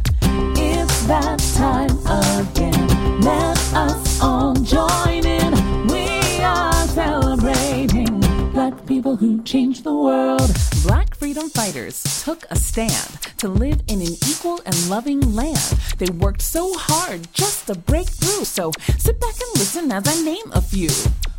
It's 0.57 1.07
that 1.07 1.39
time 1.55 1.97
again. 2.07 3.21
Let 3.21 3.57
us 3.73 4.21
all 4.21 4.53
join 4.55 5.25
in. 5.25 5.53
We 5.87 6.43
are 6.43 6.87
celebrating 6.87 8.19
black 8.51 8.85
people 8.85 9.15
who 9.15 9.43
changed 9.43 9.83
the 9.83 9.93
world. 9.93 10.49
Black 10.83 11.15
freedom 11.15 11.49
fighters 11.49 12.03
took 12.23 12.45
a 12.49 12.55
stand 12.55 13.09
to 13.37 13.47
live 13.47 13.81
in 13.87 14.01
an 14.01 14.13
equal 14.27 14.59
and 14.65 14.89
loving 14.89 15.19
land. 15.35 15.57
They 15.97 16.09
worked 16.09 16.41
so 16.41 16.73
hard 16.75 17.27
just 17.33 17.67
to 17.67 17.75
break 17.75 18.07
through. 18.07 18.45
So 18.45 18.71
sit 18.97 19.19
back 19.19 19.33
and 19.33 19.59
listen 19.59 19.91
as 19.91 20.03
I 20.07 20.21
name 20.23 20.51
a 20.53 20.61
few. 20.61 20.89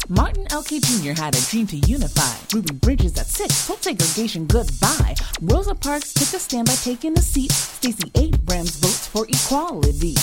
Martin 0.08 0.46
L.K. 0.50 0.78
Jr. 0.80 1.20
had 1.20 1.34
a 1.36 1.40
dream 1.50 1.66
to 1.66 1.76
unify. 1.78 2.32
Ruby 2.54 2.74
Bridges 2.74 3.18
at 3.18 3.26
six 3.26 3.66
told 3.66 3.82
segregation 3.82 4.46
goodbye. 4.46 5.16
Rosa 5.42 5.74
Parks 5.74 6.12
took 6.14 6.32
a 6.32 6.38
stand 6.38 6.68
by 6.68 6.74
taking 6.74 7.18
a 7.18 7.20
seat. 7.20 7.50
Stacey 7.50 8.12
Abrams 8.14 8.76
votes 8.76 9.08
for 9.08 9.26
equality. 9.28 10.14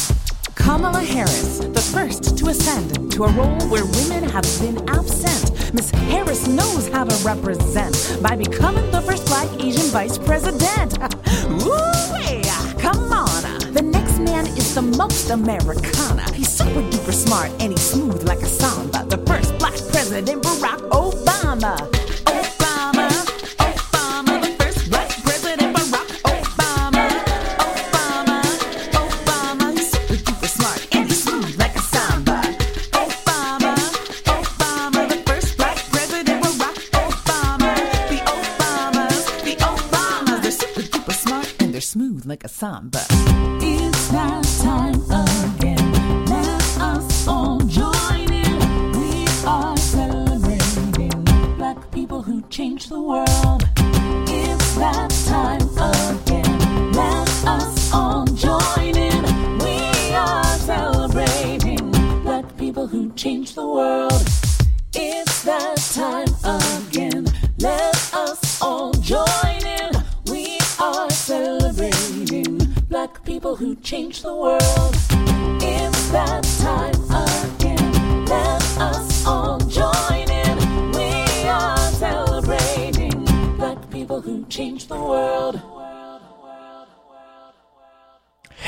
Kamala 0.56 1.02
Harris, 1.02 1.58
the 1.58 1.82
first 1.92 2.38
to 2.38 2.48
ascend 2.48 3.12
to 3.12 3.26
a 3.26 3.32
role 3.34 3.60
where 3.68 3.86
women 3.86 4.24
have 4.30 4.46
been 4.62 4.78
absent. 4.88 5.74
Miss 5.74 5.90
Harris 5.92 6.48
knows 6.48 6.88
how 6.88 7.04
to 7.04 7.16
represent 7.26 8.20
by 8.22 8.38
becoming 8.38 8.90
the 8.92 9.02
first 9.02 9.26
black 9.26 9.50
Asian 9.62 9.88
vice 9.92 10.18
president. 10.18 10.98
Woo! 11.50 12.04
Come 12.78 13.12
on. 13.12 13.64
The 13.74 13.82
next 13.82 14.20
man 14.20 14.46
is 14.46 14.76
the 14.76 14.82
most 14.82 15.30
Americana. 15.30 16.32
He's 16.34 16.50
super 16.50 16.82
duper 16.82 17.14
smart 17.14 17.50
and 17.60 17.72
he's 17.72 17.82
smooth 17.82 18.24
like 18.28 18.40
a 18.40 18.46
samba. 18.46 19.04
The 19.06 19.18
first 19.26 19.58
president, 20.14 20.44
Barack 20.44 20.80
Obama. 20.92 21.74
Obama, 22.30 23.08
Obama, 23.58 24.34
the 24.44 24.50
first 24.60 24.90
black 24.92 25.10
president, 25.24 25.76
Barack 25.76 26.10
Obama. 26.34 27.06
Obama, 28.94 29.74
super 29.80 30.48
smart 30.48 30.88
and 30.96 31.12
smooth 31.12 31.58
like 31.58 31.76
a 31.76 31.80
samba. 31.80 32.42
Obama, 32.92 33.74
Obama, 34.38 35.02
the 35.10 35.18
first 35.26 35.58
black 35.58 35.78
president, 35.90 36.44
Barack 36.44 36.78
Obama. 37.02 37.74
The 38.10 38.20
Obamas, 38.36 39.26
the 39.46 39.56
Obamas. 39.66 40.56
sounds 41.82 42.26
like 42.28 42.44
a 42.44 42.50
song, 42.50 42.90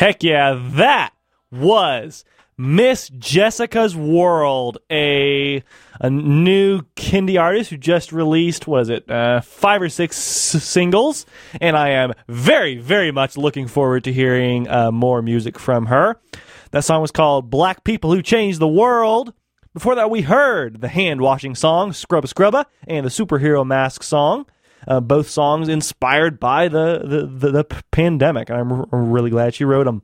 Heck 0.05 0.21
yeah, 0.21 0.61
that 0.73 1.13
was 1.51 2.25
Miss 2.59 3.09
Jessica's 3.09 3.95
World, 3.95 4.77
a 4.91 5.63
a 5.99 6.09
new 6.11 6.83
kindie 6.95 7.41
artist 7.41 7.71
who 7.71 7.77
just 7.77 8.11
released 8.11 8.67
was 8.67 8.89
it 8.89 9.09
uh, 9.09 9.41
five 9.41 9.81
or 9.81 9.89
six 9.89 10.15
s- 10.15 10.63
singles, 10.63 11.25
and 11.59 11.75
I 11.75 11.89
am 11.89 12.13
very 12.27 12.77
very 12.77 13.09
much 13.09 13.35
looking 13.35 13.67
forward 13.67 14.03
to 14.03 14.13
hearing 14.13 14.69
uh, 14.69 14.91
more 14.91 15.23
music 15.23 15.57
from 15.57 15.87
her. 15.87 16.21
That 16.69 16.83
song 16.83 17.01
was 17.01 17.09
called 17.09 17.49
"Black 17.49 17.83
People 17.83 18.13
Who 18.13 18.21
Changed 18.21 18.59
the 18.59 18.67
World." 18.67 19.33
Before 19.73 19.95
that, 19.95 20.11
we 20.11 20.21
heard 20.21 20.81
the 20.81 20.87
hand 20.87 21.19
washing 21.19 21.55
song 21.55 21.93
"Scrubba 21.93 22.27
Scrubba" 22.27 22.65
and 22.87 23.07
the 23.07 23.09
superhero 23.09 23.65
mask 23.65 24.03
song. 24.03 24.45
Uh, 24.87 24.99
both 24.99 25.29
songs 25.29 25.67
inspired 25.67 26.39
by 26.39 26.67
the 26.67 26.99
the, 27.03 27.25
the, 27.25 27.63
the 27.63 27.83
pandemic, 27.91 28.49
and 28.49 28.59
I'm 28.59 29.11
really 29.11 29.29
glad 29.29 29.55
she 29.55 29.65
wrote 29.65 29.85
them. 29.85 30.03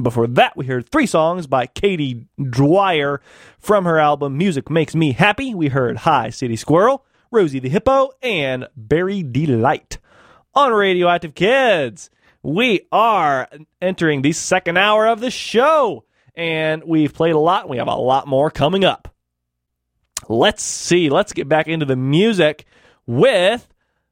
Before 0.00 0.26
that, 0.26 0.56
we 0.56 0.66
heard 0.66 0.88
three 0.88 1.06
songs 1.06 1.46
by 1.46 1.66
Katie 1.66 2.26
Dwyer 2.38 3.20
from 3.58 3.84
her 3.84 3.98
album 3.98 4.36
Music 4.36 4.68
Makes 4.68 4.94
Me 4.94 5.12
Happy. 5.12 5.54
We 5.54 5.68
heard 5.68 5.98
Hi 5.98 6.30
City 6.30 6.56
Squirrel, 6.56 7.04
Rosie 7.30 7.60
the 7.60 7.68
Hippo, 7.68 8.10
and 8.22 8.68
Berry 8.76 9.22
Delight. 9.22 9.98
On 10.54 10.72
Radio 10.72 11.08
Active 11.08 11.34
Kids, 11.34 12.10
we 12.42 12.86
are 12.92 13.48
entering 13.80 14.22
the 14.22 14.32
second 14.32 14.76
hour 14.76 15.06
of 15.06 15.20
the 15.20 15.30
show, 15.30 16.04
and 16.34 16.84
we've 16.84 17.12
played 17.12 17.34
a 17.34 17.38
lot, 17.38 17.68
we 17.68 17.78
have 17.78 17.88
a 17.88 17.94
lot 17.94 18.26
more 18.26 18.50
coming 18.50 18.84
up. 18.84 19.14
Let's 20.28 20.62
see, 20.62 21.10
let's 21.10 21.32
get 21.32 21.48
back 21.48 21.68
into 21.68 21.86
the 21.86 21.96
music 21.96 22.66
with 23.06 23.68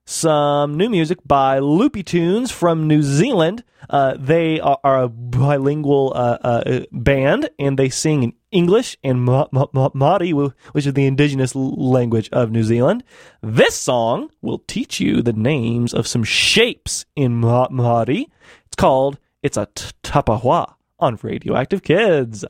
some 0.07 0.77
new 0.77 0.89
music 0.89 1.19
by 1.27 1.59
Loopy 1.59 2.03
Tunes 2.03 2.51
from 2.51 2.87
New 2.87 3.03
Zealand. 3.03 3.65
Uh, 3.89 4.15
they 4.19 4.61
are, 4.61 4.79
are 4.85 5.03
a 5.03 5.09
bilingual 5.09 6.13
uh, 6.15 6.39
uh, 6.43 6.81
band, 6.93 7.51
and 7.59 7.79
they 7.79 7.89
sing 7.89 8.23
in 8.23 8.33
English 8.51 8.97
and 9.03 9.27
Māori, 9.27 10.53
which 10.73 10.87
is 10.87 10.93
the 10.95 11.07
indigenous 11.07 11.55
language 11.55 12.29
of 12.33 12.51
New 12.51 12.63
Zealand. 12.63 13.05
This 13.43 13.75
song 13.75 14.31
will 14.43 14.63
teach 14.67 15.01
you 15.01 15.23
the 15.23 15.33
names 15.33 15.93
of 15.93 16.07
some 16.07 16.25
shapes 16.25 17.05
in 17.17 17.41
Māori. 17.41 18.27
It's 18.67 18.77
called 18.77 19.19
"It's 19.43 19.57
a 19.57 19.67
Tapawhā" 20.03 20.75
on 20.99 21.19
Radio 21.23 21.57
Active 21.57 21.83
Kids. 21.83 22.45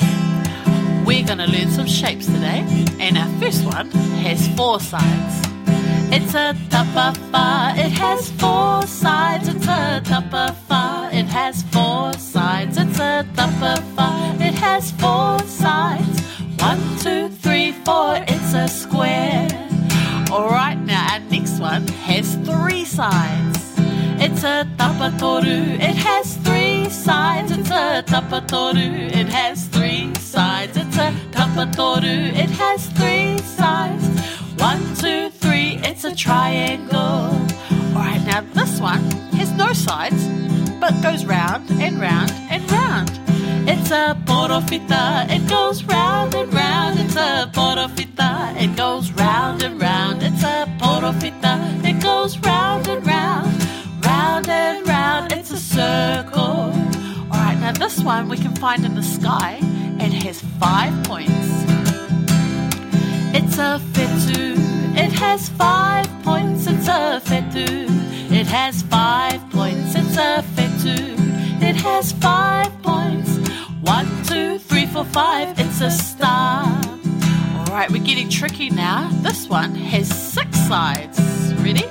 We're 0.00 1.24
going 1.24 1.38
to 1.38 1.46
learn 1.46 1.70
some 1.70 1.86
shapes 1.86 2.26
today, 2.26 2.64
and 2.98 3.16
our 3.16 3.28
first 3.40 3.64
one 3.64 3.90
has 4.24 4.48
four 4.56 4.80
sides. 4.80 5.55
It's 6.08 6.34
a 6.34 6.54
tapawhā, 6.70 7.76
it 7.76 7.90
has 7.92 8.30
four 8.32 8.82
sides. 8.86 9.48
It's 9.48 9.66
a 9.66 10.00
tapawhā, 10.04 11.12
it 11.12 11.26
has 11.26 11.62
four 11.64 12.12
sides. 12.14 12.78
It's 12.78 12.98
a 12.98 13.26
tapawhā, 13.34 14.40
it 14.40 14.54
has 14.54 14.92
four 14.92 15.38
sides. 15.40 16.20
One, 16.60 16.80
two, 17.00 17.28
three, 17.28 17.72
four, 17.84 18.16
it's 18.28 18.54
a 18.54 18.68
square. 18.68 19.48
Alright, 20.30 20.78
now 20.78 21.06
our 21.12 21.20
next 21.30 21.58
one 21.58 21.86
has 22.08 22.36
three 22.36 22.84
sides. 22.84 23.58
It's 24.18 24.44
a 24.44 24.66
tapatoru, 24.78 25.74
it 25.74 25.96
has 25.96 26.36
three 26.36 26.88
sides. 26.88 27.50
It's 27.50 27.70
a 27.70 28.02
tapatoru, 28.06 29.14
it 29.14 29.28
has 29.28 29.66
three 29.66 30.14
sides. 30.14 30.76
It's 30.76 30.96
a 30.96 31.12
tapatoru, 31.32 32.32
it 32.34 32.50
has 32.50 32.86
three 32.90 33.38
sides. 33.38 34.45
One, 34.58 34.94
two, 34.96 35.30
three, 35.30 35.78
it's 35.82 36.04
a 36.04 36.14
triangle. 36.14 37.30
Alright, 37.94 38.24
now 38.24 38.40
this 38.54 38.80
one 38.80 39.02
has 39.38 39.52
no 39.52 39.72
sides, 39.72 40.26
but 40.80 40.92
goes 41.02 41.24
round 41.24 41.70
and 41.70 42.00
round 42.00 42.30
and 42.50 42.70
round. 42.70 43.10
It's 43.68 43.90
a 43.90 44.16
porowhita, 44.24 45.30
it 45.30 45.48
goes 45.48 45.84
round 45.84 46.34
and 46.34 46.52
round. 46.52 46.98
It's 47.00 47.16
a 47.16 47.50
porowhita, 47.52 48.60
it 48.62 48.76
goes 48.76 49.10
round 49.12 49.62
and 49.62 49.80
round. 49.80 50.22
It's 50.22 50.42
a 50.42 50.66
porowhita, 50.78 51.84
it 51.84 52.02
goes 52.02 52.38
round 52.38 52.88
and 52.88 53.06
round. 53.06 53.66
Round 54.04 54.48
and 54.48 54.86
round, 54.88 55.32
it's 55.32 55.50
a 55.50 55.58
circle. 55.58 56.72
Alright, 57.30 57.58
now 57.60 57.72
this 57.72 58.00
one 58.00 58.28
we 58.28 58.38
can 58.38 58.54
find 58.56 58.84
in 58.84 58.94
the 58.94 59.02
sky 59.02 59.58
and 60.00 60.12
has 60.14 60.40
five 60.60 60.94
points. 61.04 61.85
It's 63.38 63.58
a 63.58 63.78
fetu. 63.92 64.56
It 64.96 65.12
has 65.12 65.50
five 65.50 66.06
points. 66.22 66.66
It's 66.66 66.88
a 66.88 67.20
fetu. 67.22 67.84
It 68.32 68.46
has 68.46 68.80
five 68.80 69.38
points. 69.50 69.94
It's 69.94 70.16
a 70.16 70.42
fetu. 70.56 70.96
It 71.60 71.76
has 71.76 72.12
five 72.12 72.72
points. 72.82 73.36
One, 73.82 74.08
two, 74.24 74.58
three, 74.58 74.86
four, 74.86 75.04
five. 75.04 75.60
It's 75.60 75.82
a 75.82 75.90
star. 75.90 76.64
All 77.58 77.66
right, 77.66 77.90
we're 77.90 78.02
getting 78.02 78.30
tricky 78.30 78.70
now. 78.70 79.10
This 79.20 79.46
one 79.50 79.74
has 79.74 80.08
six 80.08 80.58
sides. 80.66 81.20
Ready? 81.60 81.84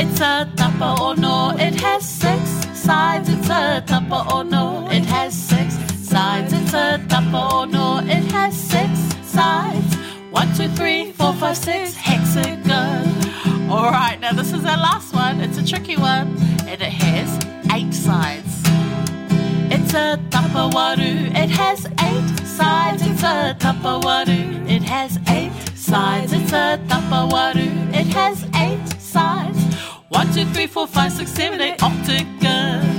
It's 0.00 0.20
a 0.20 0.48
tapa 0.54 1.20
no, 1.20 1.56
It 1.58 1.74
has 1.80 2.08
six 2.08 2.40
sides. 2.72 3.28
It's 3.28 3.50
a 3.50 3.82
tapa 3.84 4.44
no, 4.44 4.88
It 4.92 5.06
has 5.06 5.34
six 5.34 5.74
sides. 6.08 6.52
It's 6.52 6.72
a 6.72 7.04
tapa 7.08 7.66
no, 7.66 7.98
It 7.98 8.30
has 8.30 8.54
six 8.56 8.96
sides. 9.24 9.93
One, 10.34 10.52
two, 10.56 10.68
three, 10.70 11.12
four, 11.12 11.32
five, 11.34 11.56
six, 11.56 11.94
hexagon. 11.94 13.70
All 13.70 13.90
right, 13.90 14.18
now 14.20 14.32
this 14.32 14.52
is 14.52 14.64
our 14.64 14.76
last 14.76 15.14
one. 15.14 15.40
It's 15.40 15.58
a 15.58 15.64
tricky 15.64 15.96
one, 15.96 16.36
and 16.66 16.82
it 16.82 16.92
has 16.92 17.38
eight 17.72 17.94
sides. 17.94 18.62
It's 19.72 19.94
a 19.94 20.18
tapawaru. 20.30 21.30
It 21.36 21.50
has 21.50 21.86
eight 21.86 22.46
sides. 22.46 23.02
It's 23.06 23.22
a 23.22 23.56
tapawaru. 23.60 24.68
It 24.68 24.82
has 24.82 25.20
eight 25.28 25.52
sides. 25.76 26.32
It's 26.32 26.52
a 26.52 26.80
tapawaru. 26.88 27.94
It 27.94 28.08
has 28.08 28.44
eight 28.56 29.00
sides. 29.00 29.62
One, 30.08 30.32
two, 30.32 30.46
three, 30.46 30.66
four, 30.66 30.88
five, 30.88 31.12
six, 31.12 31.30
seven, 31.30 31.60
eight, 31.60 31.80
octagon. 31.80 32.93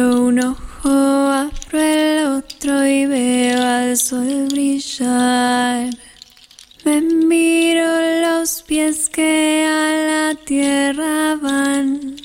Abro 0.00 0.22
un 0.22 0.38
ojo, 0.38 0.88
abro 0.88 1.78
el 1.78 2.26
otro 2.26 2.86
y 2.86 3.04
veo 3.04 3.62
al 3.62 3.98
sol 3.98 4.46
brillar. 4.48 5.90
Me 6.86 7.02
miro 7.02 7.84
los 8.22 8.62
pies 8.62 9.10
que 9.10 9.66
a 9.66 10.32
la 10.32 10.34
tierra 10.46 11.36
van. 11.36 12.16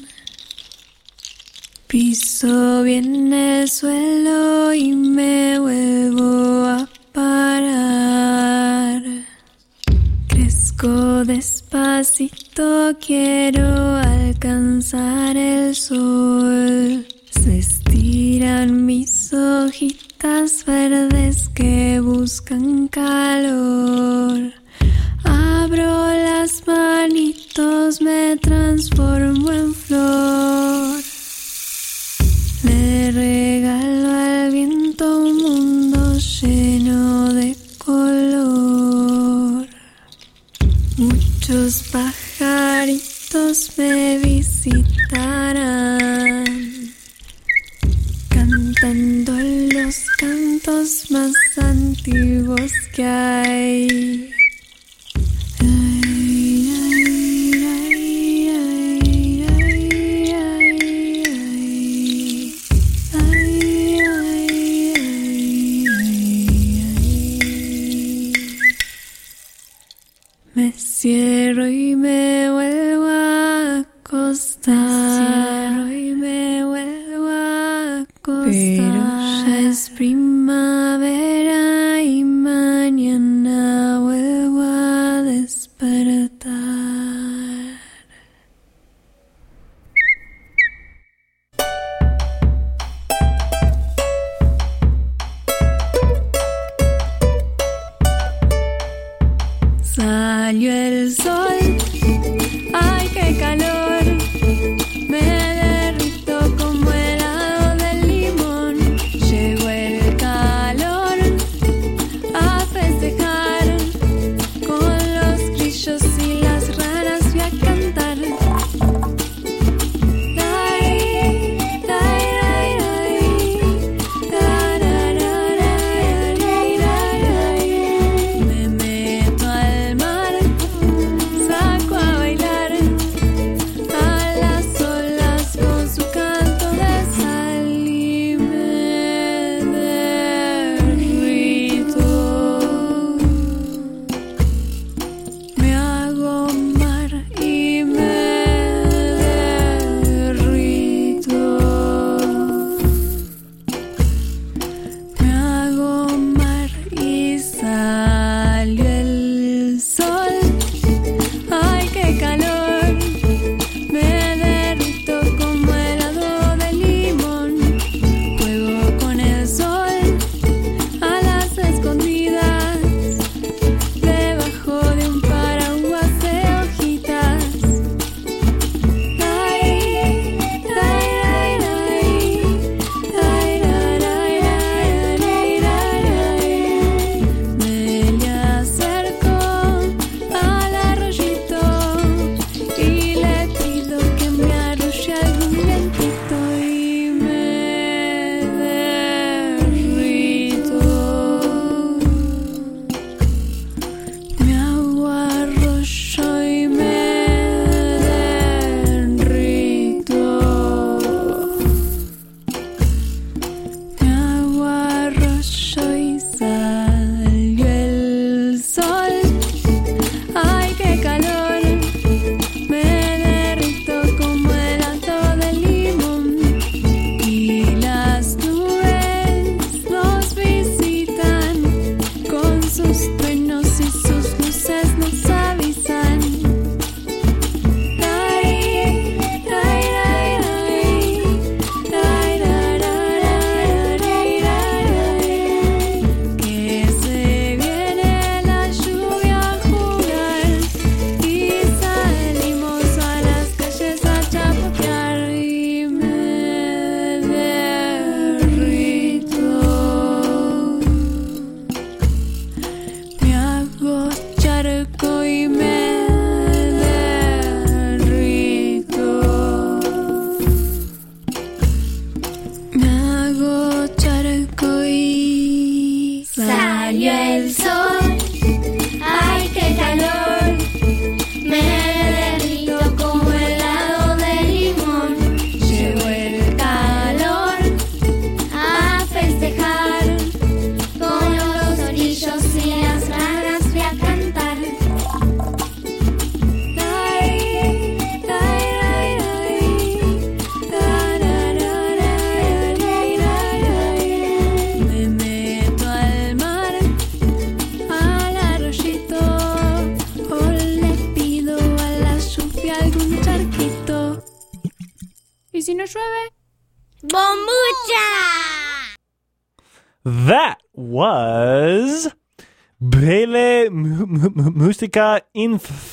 Piso 1.88 2.84
bien 2.84 3.34
el 3.34 3.70
suelo 3.70 4.74
y 4.74 4.94
me 4.94 5.60
vuelvo 5.60 6.66
a 6.66 6.90
parar. 7.12 9.04
Crezco 10.30 11.26
despacito, 11.26 12.96
quiero 13.06 13.98
alcanzar 13.98 15.36
el 15.36 15.76
sol. 15.76 17.15
Se 17.42 17.60
estiran 17.60 18.86
mis 18.86 19.34
hojitas 19.34 20.66
verdes 20.66 21.50
que 21.50 22.00
buscan 22.00 22.88
calor. 22.88 24.54
Abro 25.24 26.08
las 26.08 26.66
manitos, 26.68 28.02
me 28.02 28.38
transformo 28.38 29.52
en 29.52 29.74
flor. 29.74 31.02
Le 32.64 33.12
regalo 33.12 34.12
al 34.12 34.52
viento 34.52 35.20
un 35.20 35.38
mundo 35.38 36.18
lleno 36.18 37.34
de 37.34 37.56
color. 37.78 39.68
Muchos 40.98 41.84
pajaritos 41.92 43.72
me 43.78 44.18
visitarán 44.20 46.25
cantando 48.86 49.34
los 49.74 50.06
cantos 50.20 51.10
más 51.10 51.34
antiguos 51.58 52.72
que 52.94 53.04
hay. 53.04 54.32
Me. 70.54 71.35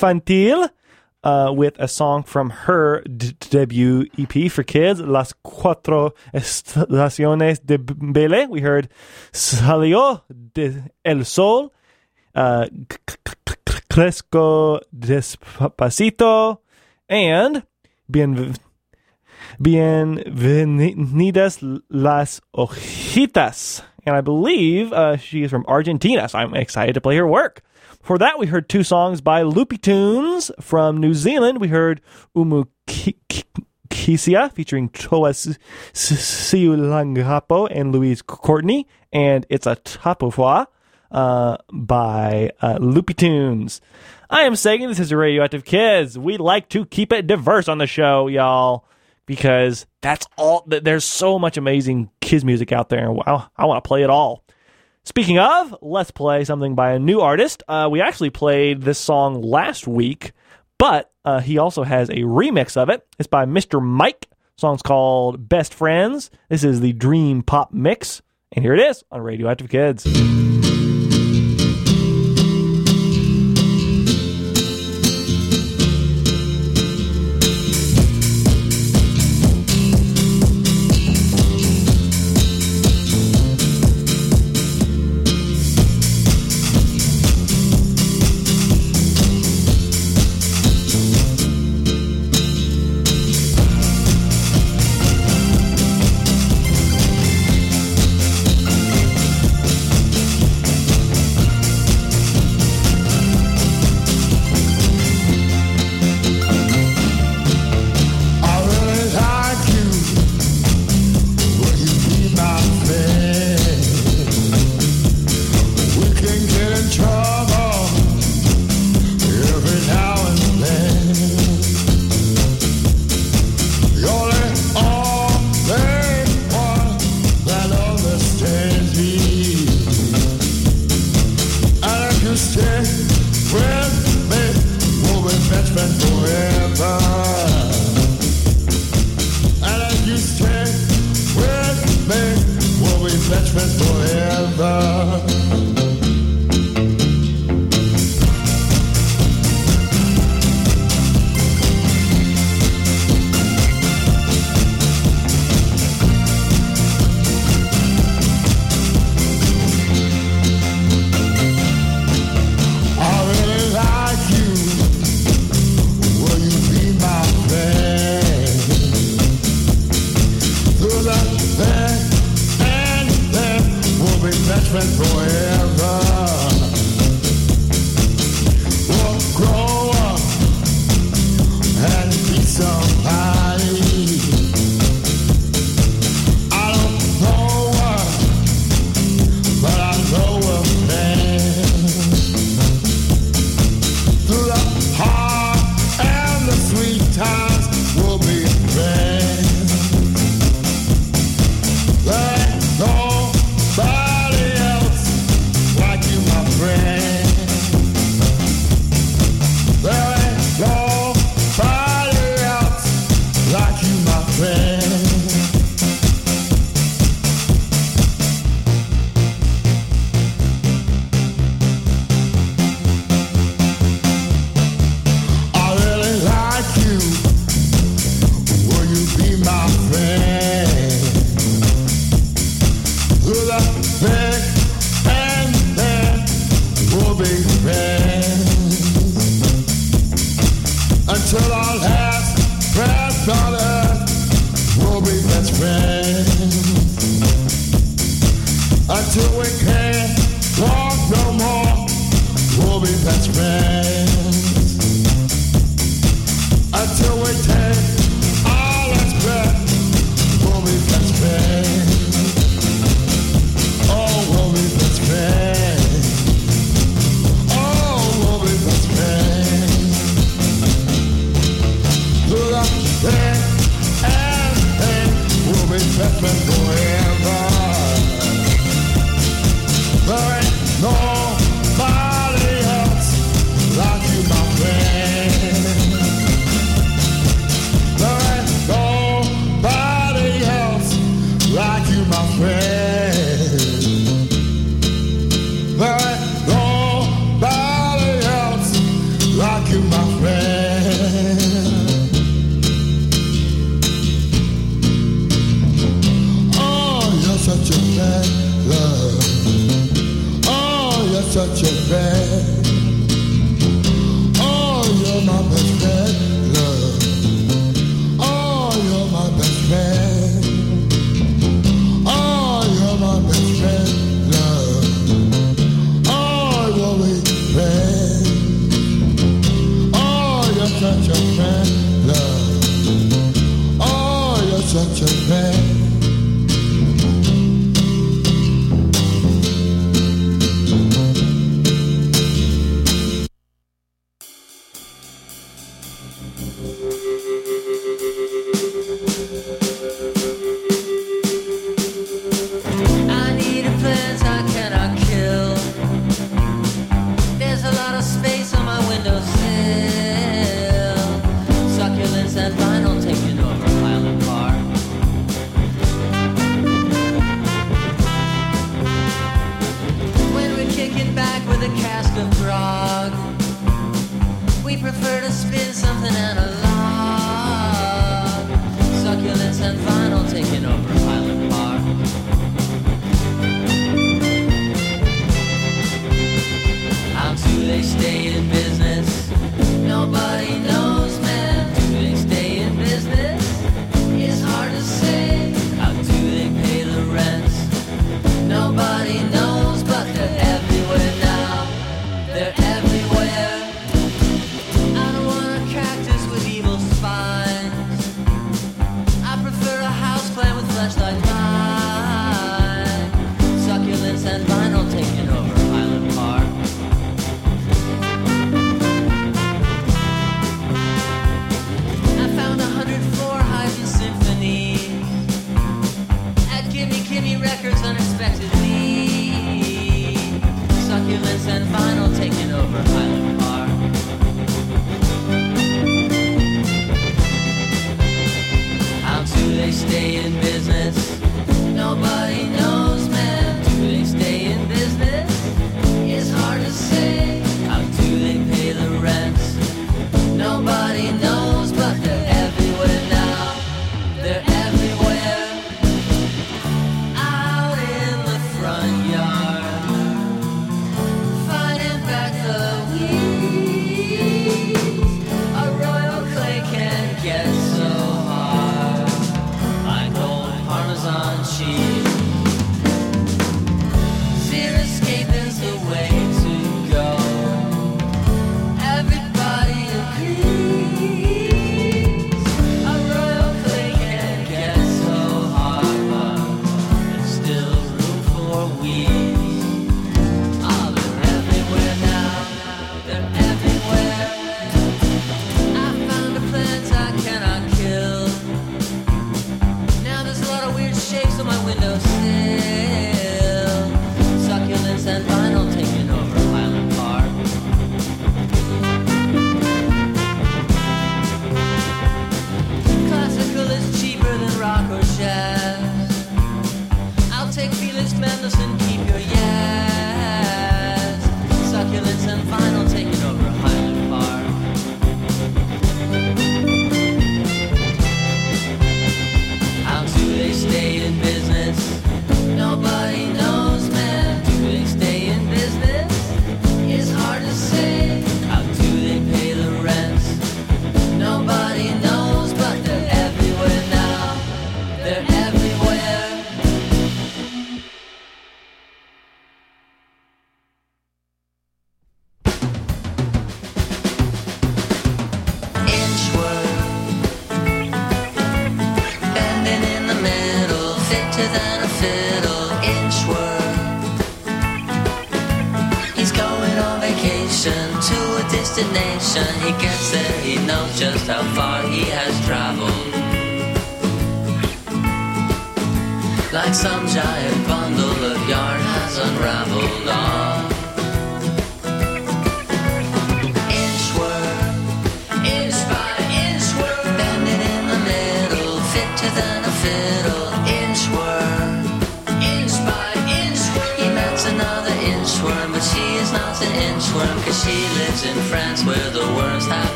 Infantil 0.00 0.70
uh, 1.22 1.52
with 1.54 1.78
a 1.78 1.86
song 1.86 2.22
from 2.22 2.48
her 2.50 3.02
d- 3.02 3.36
debut 3.50 4.06
EP 4.18 4.50
for 4.50 4.62
kids, 4.62 5.00
Las 5.00 5.34
Cuatro 5.44 6.14
Estaciones 6.32 7.60
de 7.64 7.78
Bele. 7.78 8.46
We 8.46 8.62
heard 8.62 8.88
Salió 9.32 10.22
de 10.30 10.90
El 11.04 11.24
Sol, 11.24 11.72
uh, 12.34 12.66
Crezco 13.90 14.80
Despacito, 14.96 16.60
and 17.08 17.64
Bien. 18.08 18.54
Bienvenidas 19.60 21.58
las 21.90 22.40
hojitas. 22.54 23.82
And 24.06 24.16
I 24.16 24.22
believe 24.22 24.92
uh, 24.92 25.16
she 25.18 25.42
is 25.42 25.50
from 25.50 25.66
Argentina, 25.68 26.28
so 26.28 26.38
I'm 26.38 26.54
excited 26.54 26.94
to 26.94 27.00
play 27.02 27.16
her 27.16 27.26
work. 27.26 27.62
For 28.02 28.18
that, 28.18 28.38
we 28.38 28.46
heard 28.46 28.68
two 28.68 28.82
songs 28.82 29.20
by 29.20 29.42
Loopy 29.42 29.78
Tunes 29.78 30.50
from 30.60 30.96
New 30.96 31.14
Zealand. 31.14 31.60
We 31.60 31.68
heard 31.68 32.00
Umu 32.34 32.64
Ki- 32.86 33.18
Ki- 33.28 33.44
Kisia 33.90 34.50
featuring 34.52 34.88
Toa 34.88 35.30
Siulangapo 35.30 37.68
and 37.70 37.92
Louise 37.92 38.22
Courtney, 38.22 38.88
and 39.12 39.46
It's 39.50 39.66
a 39.66 39.76
Tapawhā 39.76 40.66
uh, 41.10 41.58
by 41.72 42.50
uh, 42.62 42.78
Loopy 42.80 43.14
Tunes. 43.14 43.80
I 44.30 44.42
am 44.42 44.56
saying 44.56 44.88
this 44.88 45.00
is 45.00 45.12
a 45.12 45.16
Radio 45.16 45.44
Active 45.44 45.64
Kids. 45.64 46.18
We 46.18 46.38
like 46.38 46.68
to 46.70 46.86
keep 46.86 47.12
it 47.12 47.26
diverse 47.26 47.68
on 47.68 47.78
the 47.78 47.86
show, 47.86 48.28
y'all 48.28 48.86
because 49.30 49.86
that's 50.00 50.26
all. 50.36 50.64
There's 50.66 51.04
so 51.04 51.38
much 51.38 51.56
amazing 51.56 52.10
kids 52.20 52.44
music 52.44 52.72
out 52.72 52.88
there, 52.88 53.08
I 53.08 53.64
want 53.64 53.84
to 53.84 53.86
play 53.86 54.02
it 54.02 54.10
all. 54.10 54.42
Speaking 55.04 55.38
of, 55.38 55.74
let's 55.80 56.10
play 56.10 56.44
something 56.44 56.74
by 56.74 56.92
a 56.92 56.98
new 56.98 57.20
artist. 57.20 57.62
Uh, 57.66 57.88
we 57.90 58.00
actually 58.00 58.30
played 58.30 58.82
this 58.82 58.98
song 58.98 59.40
last 59.40 59.86
week, 59.86 60.32
but 60.78 61.10
uh, 61.24 61.40
he 61.40 61.58
also 61.58 61.82
has 61.82 62.10
a 62.10 62.18
remix 62.18 62.76
of 62.76 62.90
it. 62.90 63.06
It's 63.18 63.26
by 63.26 63.46
Mr. 63.46 63.82
Mike. 63.82 64.28
The 64.30 64.60
song's 64.60 64.82
called 64.82 65.48
Best 65.48 65.72
Friends. 65.72 66.30
This 66.48 66.64
is 66.64 66.80
the 66.80 66.92
Dream 66.92 67.42
Pop 67.42 67.72
Mix, 67.72 68.20
and 68.52 68.64
here 68.64 68.74
it 68.74 68.80
is 68.80 69.02
on 69.10 69.22
Radio 69.22 69.48
Active 69.48 69.70
Kids. 69.70 70.49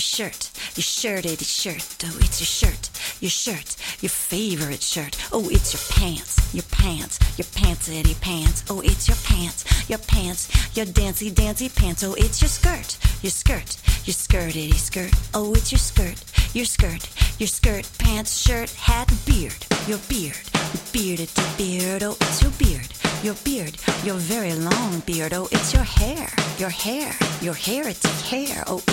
Shirt, 0.00 0.50
your 0.74 0.82
shirt, 0.82 1.24
your 1.24 1.36
shirt. 1.38 1.96
Oh, 2.04 2.16
it's 2.20 2.40
your 2.40 2.46
shirt, 2.46 2.90
your 3.20 3.30
shirt, 3.30 3.76
your 4.00 4.10
favorite 4.10 4.82
shirt. 4.82 5.16
Oh, 5.32 5.48
it's 5.48 5.72
your 5.72 5.82
pants, 5.96 6.54
your 6.54 6.64
pants, 6.70 7.18
your 7.38 7.46
pantsity 7.46 8.20
pants. 8.20 8.64
Oh, 8.68 8.80
it's 8.80 9.08
your 9.08 9.16
pants, 9.24 9.64
your 9.88 9.98
pants, 9.98 10.76
your 10.76 10.86
dancy 10.86 11.30
dancy 11.30 11.68
pants. 11.68 12.02
Oh, 12.04 12.14
it's 12.14 12.40
your 12.40 12.48
skirt, 12.48 12.98
your 13.22 13.30
skirt, 13.30 13.78
your 14.04 14.14
skirtity 14.14 14.74
skirt. 14.74 15.12
Oh, 15.34 15.54
it's 15.54 15.72
your 15.72 15.78
skirt, 15.78 16.22
your 16.54 16.64
skirt, 16.64 17.08
your 17.38 17.48
skirt, 17.48 17.88
pants, 17.98 18.38
shirt, 18.38 18.70
hat, 18.70 19.12
beard, 19.26 19.64
your 19.86 19.98
beard, 20.08 20.38
your 20.74 20.82
bearded 20.92 21.30
beard. 21.56 22.02
Oh, 22.02 22.16
it's 22.20 22.42
your 22.42 22.52
beard, 22.52 22.88
your 23.22 23.34
beard, 23.44 23.76
your 24.04 24.16
very 24.16 24.54
long 24.54 25.00
beard. 25.00 25.32
Oh, 25.32 25.48
it's 25.50 25.72
your 25.72 25.84
hair, 25.84 26.28
your 26.58 26.70
hair, 26.70 27.12
your 27.40 27.54
hair. 27.54 27.84
Oh, 27.86 27.88
it's 27.88 28.04
your 28.04 28.12
hair, 28.12 28.64
your. 28.66 28.78
You 28.78 28.87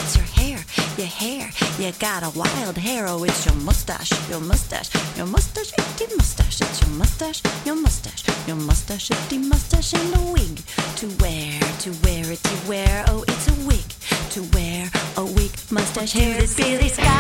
got 2.06 2.22
a 2.22 2.38
wild 2.38 2.78
hair. 2.78 3.08
Oh, 3.08 3.24
it's 3.24 3.48
your 3.48 3.56
mustache, 3.56 4.12
your 4.30 4.40
mustache, 4.40 4.90
your 5.18 5.26
mustache, 5.26 5.72
itty 5.74 6.06
mustache. 6.16 6.62
It's 6.62 6.80
your 6.82 6.92
mustache, 6.92 7.42
your 7.66 7.76
mustache, 7.76 8.24
your 8.46 8.58
mustache, 8.58 9.10
itty 9.10 9.40
mustache, 9.40 9.94
and 9.96 10.16
a 10.16 10.22
wig 10.32 10.56
to 11.00 11.08
wear, 11.22 11.60
to 11.84 11.90
wear 12.04 12.32
it, 12.32 12.42
to 12.44 12.70
wear. 12.70 13.06
Oh, 13.08 13.26
it's 13.28 13.48
a 13.48 13.56
wig 13.68 13.88
to 14.34 14.42
wear, 14.56 14.92
a 15.18 15.26
wig, 15.26 15.54
mustache, 15.72 16.14
hair. 16.14 16.42
This 16.42 16.56
Billy 16.56 16.90
Scott 16.90 17.15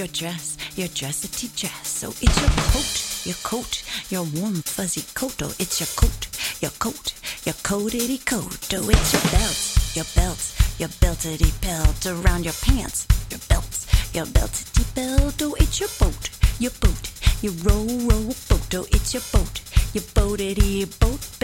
your 0.00 0.08
dress, 0.08 0.56
your 0.76 0.88
dressity 0.88 1.54
dress. 1.54 1.86
So 1.86 2.08
it's 2.08 2.40
your 2.40 2.48
coat, 2.72 3.26
your 3.26 3.36
coat, 3.42 3.84
your 4.08 4.24
warm 4.40 4.62
fuzzy 4.62 5.04
coat. 5.12 5.42
Oh, 5.42 5.52
it's 5.58 5.78
your 5.78 5.92
coat, 5.94 6.26
your 6.62 6.70
coat, 6.78 7.12
your 7.44 7.54
coatity 7.62 8.16
coat. 8.16 8.72
Oh, 8.72 8.88
it's 8.88 9.12
your 9.12 9.26
belt, 9.28 9.60
your 9.94 10.08
belt, 10.16 10.40
your 10.78 10.88
beltity 11.04 11.52
belt 11.60 12.06
around 12.06 12.44
your 12.44 12.56
pants, 12.62 13.06
your 13.28 13.40
belts, 13.50 13.86
your 14.14 14.24
beltity 14.24 14.88
belt. 14.94 15.42
Oh, 15.42 15.54
it's 15.60 15.78
your 15.78 15.90
boat, 16.00 16.30
your 16.58 16.72
boat, 16.80 17.12
your 17.42 17.52
row 17.60 17.84
row 18.08 18.32
boat. 18.48 18.74
Oh, 18.74 18.86
it's 18.96 19.12
your 19.12 19.24
boat, 19.34 19.60
your 19.92 20.04
boatity 20.16 20.88
boat 20.98 21.39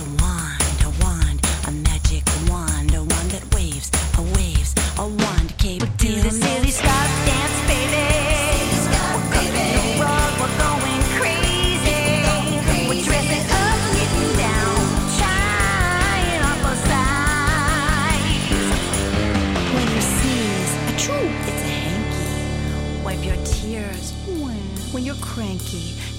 a 0.00 0.04
wand, 0.22 0.62
a 0.84 1.04
wand, 1.04 1.40
a 1.66 1.70
magic 1.70 2.24
wand, 2.48 2.94
a 2.94 3.02
wand 3.02 3.30
that 3.32 3.54
waves, 3.54 3.90
a 4.16 4.22
waves, 4.36 4.74
a 4.98 5.06
wand 5.06 5.56
cape. 5.58 5.82
Do 5.98 6.14
the 6.20 6.32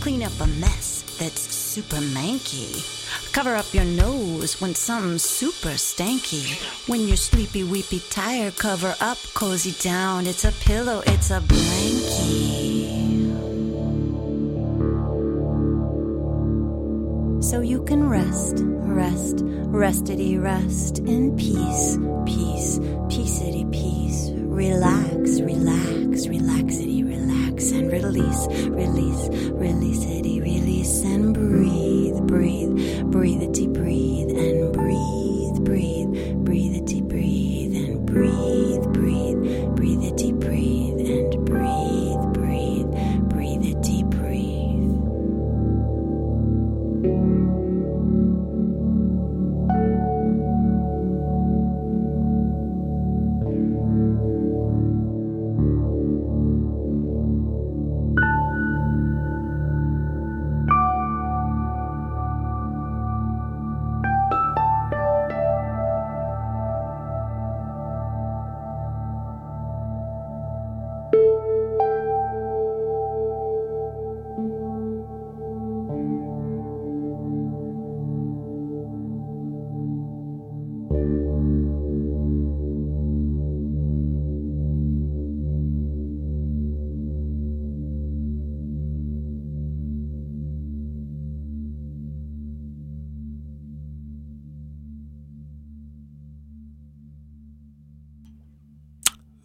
Clean 0.01 0.23
up 0.23 0.39
a 0.41 0.47
mess 0.47 1.03
that's 1.19 1.41
super 1.41 1.97
manky. 1.97 2.81
Cover 3.33 3.55
up 3.55 3.71
your 3.71 3.85
nose 3.85 4.59
when 4.59 4.73
something's 4.73 5.21
super 5.21 5.77
stanky. 5.77 6.57
When 6.89 7.07
you're 7.07 7.17
sleepy, 7.17 7.63
weepy, 7.63 8.01
tired, 8.09 8.57
cover 8.57 8.95
up, 8.99 9.19
cozy 9.35 9.73
down. 9.73 10.25
It's 10.25 10.43
a 10.43 10.51
pillow, 10.53 11.03
it's 11.05 11.29
a 11.29 11.39
blankie. 11.41 12.81
So 17.43 17.61
you 17.61 17.83
can 17.83 18.09
rest, 18.09 18.63
rest, 18.63 19.45
restity 19.69 20.41
rest 20.41 20.97
in 20.97 21.37
peace, 21.37 21.99
peace, 22.25 22.79
peaceity 23.07 23.71
peace. 23.71 24.40
Relax, 24.51 25.39
relax, 25.41 26.27
relaxity 26.27 27.03
relax 27.03 27.71
and 27.71 27.91
release, 27.91 28.47
release, 28.67 29.29
release 29.51 29.51
releaseity 29.61 30.41
release 30.41 31.03
and 31.03 31.33
breathe, 31.33 32.17
breathe, 32.27 32.75
breathe 33.09 33.11
breatheity 33.11 33.71
breathe 33.71 34.29
and 34.29 34.73
breathe, 34.73 35.63
breathe, 35.63 36.07
breatheity 36.45 37.07
breathe 37.07 37.75
and 37.75 38.05
breathe, 38.05 38.83
breathe, 38.93 39.37
breatheity 39.77 40.31
breathe 40.31 40.40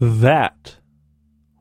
That 0.00 0.76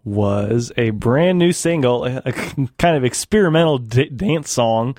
was 0.04 0.72
a 0.78 0.92
brand 0.92 1.40
new 1.40 1.52
single, 1.52 2.06
a, 2.06 2.32
kind 2.78 2.96
of 2.96 3.04
experimental 3.04 3.78
d- 3.80 4.10
dance 4.10 4.52
song 4.52 4.98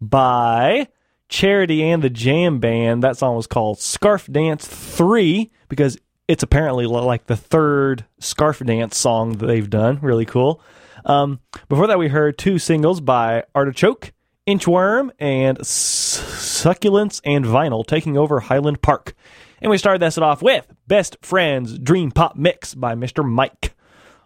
by 0.00 0.88
Charity 1.28 1.82
and 1.90 2.02
the 2.02 2.10
JAMband. 2.10 3.02
That 3.02 3.16
song 3.16 3.36
was 3.36 3.46
called 3.46 3.80
Scarf 3.80 4.26
Dance 4.30 4.66
3 4.66 5.50
because 5.68 5.98
it's 6.28 6.42
apparently 6.42 6.86
like 6.86 7.26
the 7.26 7.36
third 7.36 8.04
Scarf 8.18 8.60
Dance 8.60 8.96
song 8.96 9.38
that 9.38 9.46
they've 9.46 9.68
done. 9.68 9.98
Really 10.00 10.26
cool. 10.26 10.60
Um, 11.04 11.40
before 11.68 11.86
that, 11.86 11.98
we 11.98 12.08
heard 12.08 12.38
two 12.38 12.58
singles 12.58 13.00
by 13.00 13.44
Artichoke, 13.54 14.12
Inchworm, 14.46 15.10
and 15.18 15.58
S- 15.60 16.22
Succulents 16.62 17.20
and 17.24 17.44
Vinyl 17.44 17.86
taking 17.86 18.16
over 18.16 18.40
Highland 18.40 18.82
Park. 18.82 19.14
And 19.60 19.70
we 19.70 19.78
started 19.78 20.00
this 20.02 20.18
off 20.18 20.42
with 20.42 20.66
Best 20.86 21.16
Friends 21.22 21.78
Dream 21.78 22.10
Pop 22.10 22.36
Mix 22.36 22.74
by 22.74 22.94
Mr. 22.94 23.24
Mike 23.28 23.74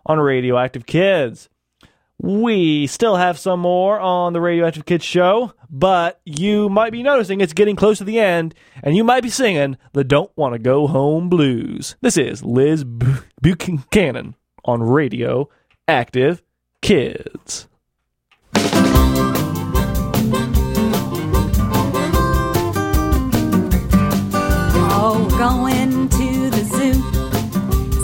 on 0.04 0.18
Radio 0.18 0.58
Active 0.58 0.84
Kids. 0.86 1.48
We 2.18 2.86
still 2.86 3.16
have 3.16 3.38
some 3.38 3.60
more 3.60 3.98
on 3.98 4.32
the 4.32 4.40
Radio 4.40 4.66
Active 4.66 4.84
Kids 4.84 5.04
show, 5.04 5.54
but 5.70 6.20
you 6.24 6.68
might 6.68 6.92
be 6.92 7.02
noticing 7.02 7.40
it's 7.40 7.52
getting 7.52 7.74
close 7.74 7.98
to 7.98 8.04
the 8.04 8.20
end, 8.20 8.54
and 8.82 8.96
you 8.96 9.02
might 9.02 9.22
be 9.22 9.28
singing 9.30 9.76
the 9.92 10.04
Don't 10.04 10.30
Want 10.36 10.52
to 10.54 10.58
Go 10.60 10.86
Home 10.86 11.28
Blues. 11.28 11.96
This 12.00 12.16
is 12.16 12.44
Liz 12.44 12.84
Bu- 12.84 13.22
Buchanan 13.40 14.36
on 14.64 14.82
Radioactive 14.82 16.42
Kids. 16.80 17.66
Going 25.48 26.08
to 26.08 26.50
the 26.50 26.62
zoo. 26.74 26.94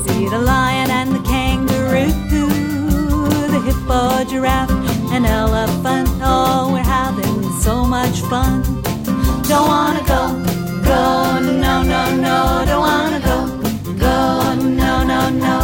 See 0.03 0.29
the 0.29 0.41
lion 0.41 0.91
and 0.91 1.15
the 1.15 1.23
kangaroo, 1.23 2.11
the 3.55 3.61
hippo, 3.65 4.25
giraffe, 4.25 4.73
and 5.13 5.25
elephant. 5.25 6.09
Oh, 6.21 6.71
we're 6.73 6.91
having 7.01 7.39
so 7.61 7.85
much 7.85 8.23
fun. 8.23 8.63
Don't 9.51 9.69
wanna 9.75 10.05
go, 10.15 10.23
go, 10.91 11.39
no, 11.65 11.75
no, 11.95 12.03
no. 12.27 12.65
Don't 12.67 12.85
wanna 12.91 13.21
go, 13.31 13.39
go, 14.07 14.55
no, 14.83 14.93
no, 15.13 15.21
no. 15.47 15.59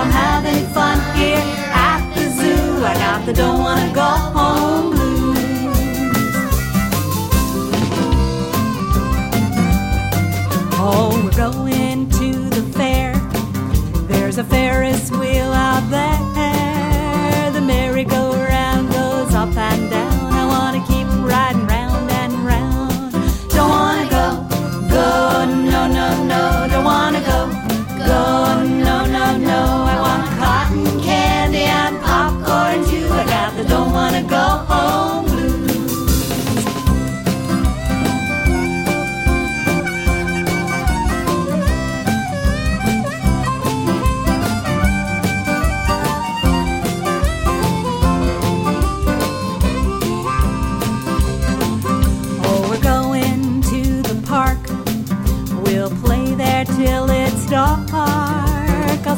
I'm 0.00 0.12
having 0.24 0.64
fun 0.76 0.96
here 1.16 1.42
at 1.90 2.02
the 2.14 2.26
zoo. 2.38 2.84
I 2.84 2.94
got 3.04 3.26
the 3.26 3.32
don't 3.32 3.58
wanna 3.58 3.92
go 3.92 4.10
home 4.38 4.99
Oh, 10.92 11.22
we're 11.24 11.36
going 11.36 12.10
to 12.10 12.32
the 12.50 12.62
fair. 12.76 13.14
There's 14.08 14.38
a 14.38 14.44
Ferris 14.44 15.08
wheel 15.12 15.52
out 15.52 15.88
there. 15.88 16.19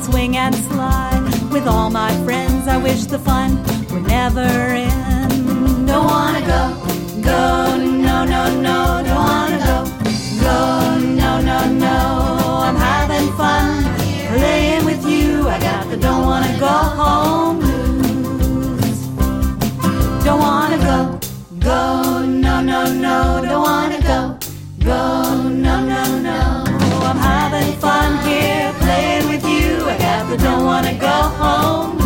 Swing 0.03 0.37
and 0.37 0.55
slide 0.55 1.23
with 1.53 1.67
all 1.67 1.89
my 1.91 2.13
friends. 2.25 2.67
I 2.67 2.77
wish 2.77 3.05
the 3.05 3.19
fun 3.19 3.63
would 3.91 4.07
never 4.07 4.41
end. 4.41 5.87
Don't 5.87 6.07
wanna 6.07 6.41
go, 6.41 6.63
go, 7.23 7.77
no, 8.07 8.25
no, 8.25 8.43
no. 8.69 8.79
Don't 9.07 9.23
wanna 9.31 9.59
go, 9.71 9.79
go, 10.47 10.59
no, 11.21 11.41
no, 11.51 11.59
no. 11.87 11.97
I'm 12.67 12.77
having 12.77 13.29
fun 13.41 13.85
playing 14.35 14.85
with 14.85 15.03
you. 15.07 15.49
I 15.49 15.59
got 15.61 15.89
the 15.91 15.97
don't 15.97 16.25
wanna 16.25 16.53
go 16.59 16.75
home 17.01 17.59
blues. 17.61 18.99
Don't 20.25 20.41
wanna 20.41 20.79
go, 20.91 20.99
go, 21.61 22.27
no, 22.27 22.55
no, 22.61 22.81
no. 23.07 23.17
Don't 23.45 23.63
wanna 23.71 24.01
go, 24.13 24.19
go, 24.85 25.49
no, 25.67 25.75
no, 25.93 26.03
no. 26.29 26.39
I'm 27.11 27.19
having 27.19 27.73
fun 27.79 28.09
here 28.27 28.73
playing 28.81 29.32
don't 30.37 30.65
wanna 30.65 30.95
go 30.99 31.07
home 31.09 32.02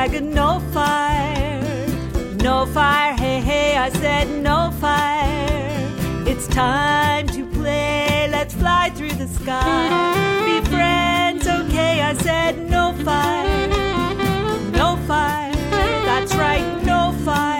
dragon, 0.00 0.30
no 0.30 0.60
fire. 0.72 1.60
No 2.42 2.64
fire, 2.64 3.12
hey, 3.16 3.38
hey, 3.40 3.76
I 3.76 3.90
said 3.90 4.30
no 4.42 4.70
fire. 4.80 6.24
It's 6.26 6.46
time 6.46 7.26
to 7.28 7.44
play, 7.44 8.26
let's 8.30 8.54
fly 8.54 8.88
through 8.94 9.12
the 9.12 9.28
sky. 9.28 9.90
Be 10.46 10.66
friends, 10.70 11.46
okay, 11.46 12.00
I 12.00 12.14
said 12.14 12.70
no 12.70 12.94
fire. 13.04 13.68
No 14.72 14.96
fire, 15.06 15.52
that's 16.08 16.34
right, 16.34 16.64
no 16.82 17.12
fire. 17.22 17.59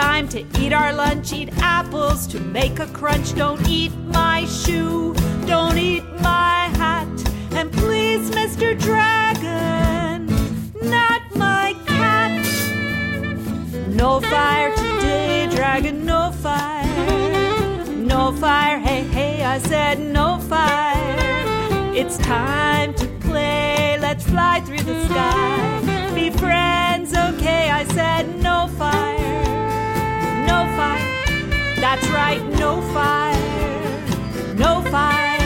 Time 0.00 0.26
to 0.26 0.40
eat 0.58 0.72
our 0.72 0.92
lunch? 0.94 1.30
Eat 1.32 1.50
apples 1.58 2.26
to 2.26 2.40
make 2.40 2.78
a 2.78 2.86
crunch. 2.86 3.34
Don't 3.34 3.60
eat 3.68 3.94
my 4.20 4.46
shoe. 4.46 5.14
Don't 5.46 5.76
eat 5.76 6.04
my 6.22 6.60
hat. 6.82 7.14
And 7.52 7.70
please, 7.70 8.30
Mr. 8.30 8.68
Dragon, 8.86 10.26
not 10.96 11.20
my 11.36 11.74
cat. 11.86 12.40
No 13.88 14.20
fire 14.20 14.74
today, 14.74 15.48
Dragon, 15.54 16.06
no 16.06 16.32
fire. 16.32 17.86
No 18.12 18.32
fire, 18.32 18.78
hey, 18.78 19.02
hey, 19.16 19.44
I 19.44 19.58
said 19.58 19.98
no 20.00 20.38
fire. 20.38 21.16
It's 22.00 22.16
time 22.18 22.94
to 22.94 23.06
play. 23.28 23.98
Let's 24.00 24.24
fly 24.24 24.60
through 24.60 24.84
the 24.90 24.98
sky. 25.08 26.12
Be 26.14 26.30
friends, 26.30 27.12
okay, 27.12 27.68
I 27.70 27.84
said 27.96 28.24
no 28.42 28.68
fire. 28.78 29.10
That's 31.92 32.08
right, 32.10 32.40
no 32.50 32.80
fire, 32.92 34.54
no 34.54 34.80
fire. 34.92 35.38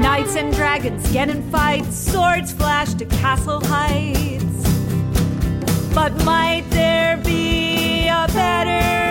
Knights 0.00 0.36
and 0.36 0.54
dragons 0.54 1.12
get 1.12 1.28
in 1.28 1.42
fights, 1.50 1.94
swords 1.94 2.54
flash 2.54 2.94
to 2.94 3.04
castle 3.04 3.60
heights. 3.62 4.42
But 5.94 6.14
might 6.24 6.64
there 6.70 7.18
be 7.18 8.08
a 8.08 8.26
better 8.28 9.01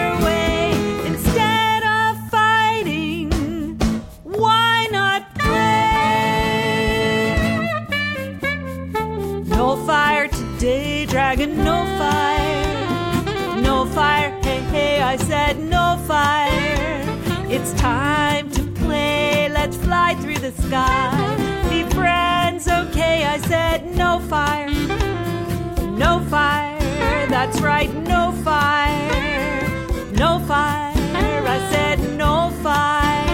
day 10.62 11.08
dragon, 11.08 11.58
no 11.64 11.84
fire, 11.98 13.62
no 13.62 13.84
fire. 13.88 14.30
Hey, 14.44 14.60
hey, 14.70 15.02
I 15.02 15.18
said 15.18 15.58
no 15.58 16.00
fire. 16.06 17.02
It's 17.50 17.74
time 17.74 18.48
to 18.52 18.62
play, 18.84 19.50
let's 19.50 19.76
fly 19.78 20.14
through 20.22 20.38
the 20.38 20.52
sky. 20.52 21.10
Be 21.68 21.82
friends, 21.96 22.68
okay, 22.68 23.26
I 23.26 23.40
said 23.40 23.96
no 23.96 24.20
fire, 24.20 24.70
no 25.98 26.24
fire. 26.30 26.78
That's 27.28 27.60
right, 27.60 27.92
no 27.96 28.32
fire, 28.44 29.72
no 30.12 30.38
fire. 30.48 30.94
I 31.56 31.58
said 31.72 32.00
no 32.20 32.52
fire. 32.62 33.31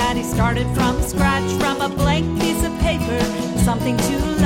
that 0.00 0.16
he 0.16 0.24
started 0.24 0.66
from 0.74 1.02
scratch, 1.02 1.48
from 1.60 1.78
a 1.82 1.88
blank 1.94 2.24
piece 2.40 2.64
of 2.64 2.72
paper, 2.80 3.20
something 3.62 3.98
to 3.98 4.39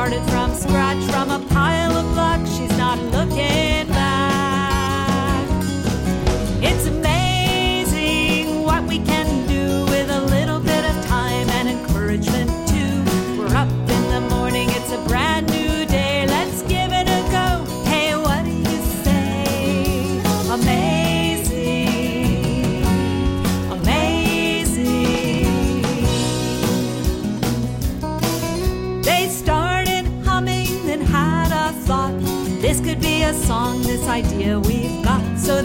started 0.00 0.30
from 0.30 0.54
scratch 0.54 1.04
from 1.10 1.30
a 1.30 1.38
pile. 1.50 1.79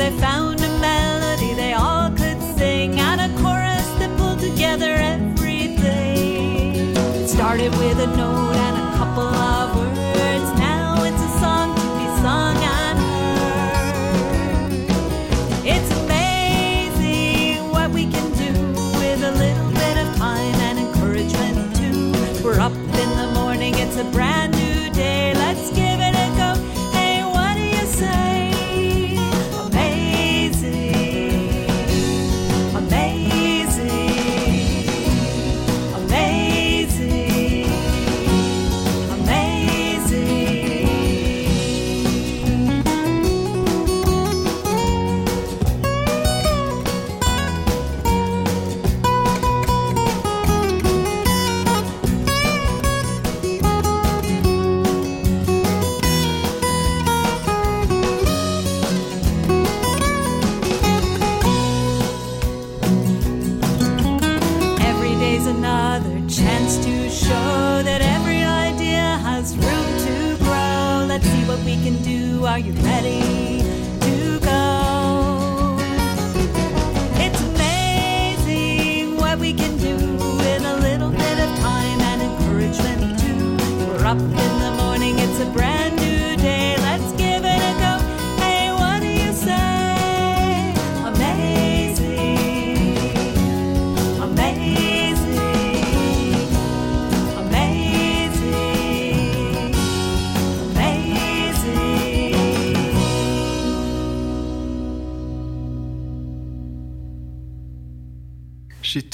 they 0.05 0.11
found 0.19 0.44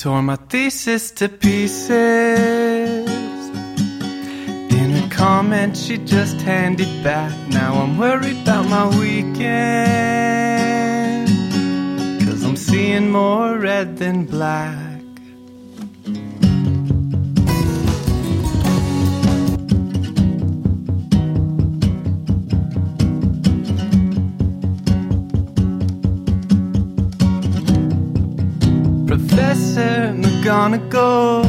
tore 0.01 0.23
my 0.23 0.35
thesis 0.35 1.11
to 1.11 1.29
pieces. 1.29 1.91
In 4.79 4.89
a 5.03 5.07
comment 5.11 5.77
she 5.77 5.99
just 5.99 6.41
handed 6.41 7.03
back, 7.03 7.31
now 7.49 7.75
I'm 7.75 7.99
worried 7.99 8.41
about 8.41 8.65
my 8.67 8.87
weekend. 8.97 9.69
Cause 12.25 12.43
I'm 12.43 12.55
seeing 12.55 13.11
more 13.11 13.59
red 13.59 13.97
than 13.97 14.25
black. 14.25 14.80
gonna 30.55 30.89
go. 30.89 31.41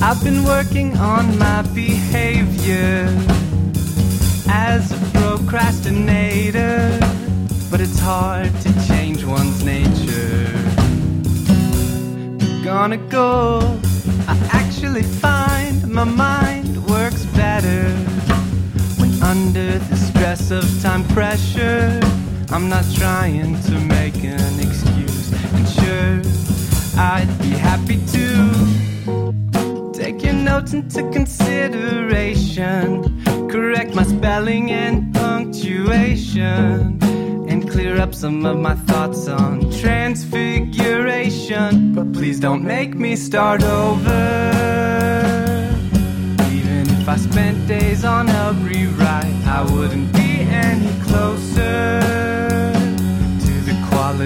I've 0.00 0.24
been 0.24 0.42
working 0.44 0.96
on 0.96 1.38
my 1.38 1.60
behavior 1.74 3.04
as 4.48 4.90
a 4.90 4.98
procrastinator, 5.18 6.98
but 7.70 7.82
it's 7.82 7.98
hard 7.98 8.50
to 8.62 8.70
change 8.88 9.22
one's 9.22 9.62
nature. 9.62 10.48
Gonna 12.64 13.02
go. 13.20 13.60
I 14.32 14.34
actually 14.60 15.02
find 15.02 15.76
my 15.88 16.04
mind 16.04 16.72
works 16.86 17.26
better 17.42 17.82
when 18.98 19.12
under 19.22 19.78
the 19.90 19.96
stress 20.08 20.50
of 20.50 20.64
time 20.80 21.04
pressure. 21.08 22.00
I'm 22.50 22.70
not 22.70 22.86
trying 22.94 23.60
to 23.68 23.74
make 23.96 24.24
an 24.24 24.54
excuse, 24.58 25.30
and 25.56 25.68
sure. 25.68 26.57
I'd 27.00 27.28
be 27.40 27.50
happy 27.50 28.04
to 28.06 29.92
take 29.92 30.24
your 30.24 30.32
notes 30.32 30.72
into 30.72 31.08
consideration, 31.12 33.22
correct 33.48 33.94
my 33.94 34.02
spelling 34.02 34.72
and 34.72 35.14
punctuation, 35.14 36.98
and 37.48 37.70
clear 37.70 38.00
up 38.00 38.16
some 38.16 38.44
of 38.44 38.58
my 38.58 38.74
thoughts 38.74 39.28
on 39.28 39.70
transfiguration. 39.70 41.94
But 41.94 42.12
please 42.12 42.40
don't 42.40 42.64
make 42.64 42.96
me 42.96 43.14
start 43.14 43.62
over. 43.62 44.50
Even 46.50 46.90
if 46.90 47.08
I 47.08 47.16
spent 47.16 47.68
days 47.68 48.04
on 48.04 48.28
a 48.28 48.54
rewrite, 48.54 49.46
I 49.46 49.62
wouldn't 49.72 50.17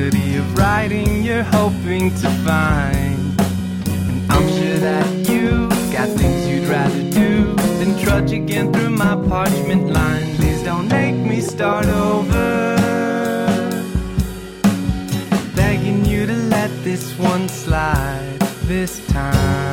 quality 0.02 0.36
of 0.36 0.58
writing 0.58 1.22
you're 1.22 1.44
hoping 1.44 2.10
to 2.10 2.28
find. 2.44 3.40
And 4.08 4.32
I'm 4.32 4.48
sure 4.48 4.78
that 4.78 5.28
you 5.28 5.68
got 5.92 6.08
things 6.18 6.48
you'd 6.48 6.68
rather 6.68 7.02
do 7.10 7.54
than 7.78 7.96
trudge 7.98 8.32
again 8.32 8.72
through 8.72 8.90
my 8.90 9.14
parchment 9.28 9.90
line. 9.90 10.34
Please 10.36 10.62
don't 10.64 10.88
make 10.88 11.14
me 11.14 11.40
start 11.40 11.86
over. 11.86 12.76
Begging 15.54 16.04
you 16.04 16.26
to 16.26 16.34
let 16.34 16.70
this 16.82 17.16
one 17.18 17.48
slide 17.48 18.40
this 18.66 19.06
time. 19.06 19.71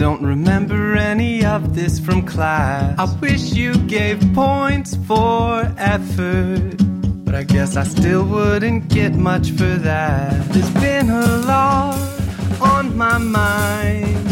Don't 0.00 0.22
remember 0.22 0.96
any 0.96 1.44
of 1.44 1.74
this 1.74 2.00
from 2.00 2.24
class. 2.24 2.98
I 2.98 3.04
wish 3.20 3.52
you 3.52 3.74
gave 3.86 4.18
points 4.32 4.96
for 5.06 5.70
effort. 5.76 6.74
But 7.22 7.34
I 7.34 7.42
guess 7.42 7.76
I 7.76 7.84
still 7.84 8.24
wouldn't 8.24 8.88
get 8.88 9.12
much 9.12 9.50
for 9.50 9.76
that. 9.88 10.32
There's 10.52 10.70
been 10.70 11.10
a 11.10 11.26
lot 11.44 11.98
on 12.62 12.96
my 12.96 13.18
mind. 13.18 14.24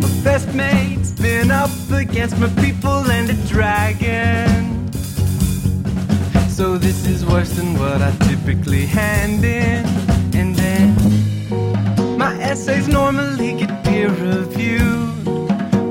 My 0.00 0.10
best 0.24 0.54
mate's 0.54 1.10
been 1.10 1.50
up 1.50 1.70
against 1.90 2.38
my 2.38 2.48
people 2.64 3.10
and 3.10 3.28
a 3.28 3.34
dragon. 3.48 4.90
So 6.48 6.78
this 6.78 7.06
is 7.06 7.26
worse 7.26 7.50
than 7.50 7.78
what 7.78 8.00
I 8.00 8.12
typically 8.28 8.86
hand 8.86 9.44
in. 9.44 10.01
Essays 12.52 12.86
normally 12.86 13.54
get 13.54 13.82
peer 13.82 14.10
reviewed. 14.10 15.24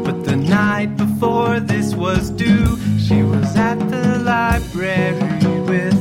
But 0.05 0.23
the 0.23 0.35
night 0.35 0.95
before 0.95 1.59
this 1.59 1.95
was 1.95 2.29
due, 2.29 2.77
she 2.99 3.23
was 3.23 3.55
at 3.55 3.79
the 3.89 4.19
library 4.19 5.17
with 5.67 5.97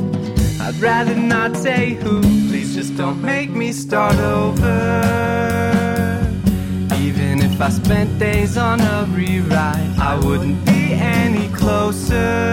I'd 0.60 0.76
rather 0.76 1.14
not 1.14 1.56
say 1.56 1.94
who. 1.94 2.20
Please 2.50 2.74
just 2.74 2.94
don't 2.94 3.22
make 3.22 3.48
me 3.48 3.72
start 3.72 4.16
over. 4.16 4.76
Even 6.96 7.40
if 7.40 7.58
I 7.58 7.70
spent 7.70 8.18
days 8.18 8.58
on 8.58 8.82
a 8.82 9.06
rewrite, 9.16 9.98
I 9.98 10.20
wouldn't 10.22 10.62
be 10.66 10.92
any 10.92 11.48
closer 11.54 12.52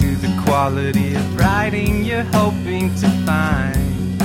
to 0.00 0.06
the 0.24 0.32
quality 0.46 1.14
of 1.14 1.36
writing 1.38 2.02
you're 2.06 2.30
hoping 2.32 2.94
to 3.02 3.08
find. 3.26 4.22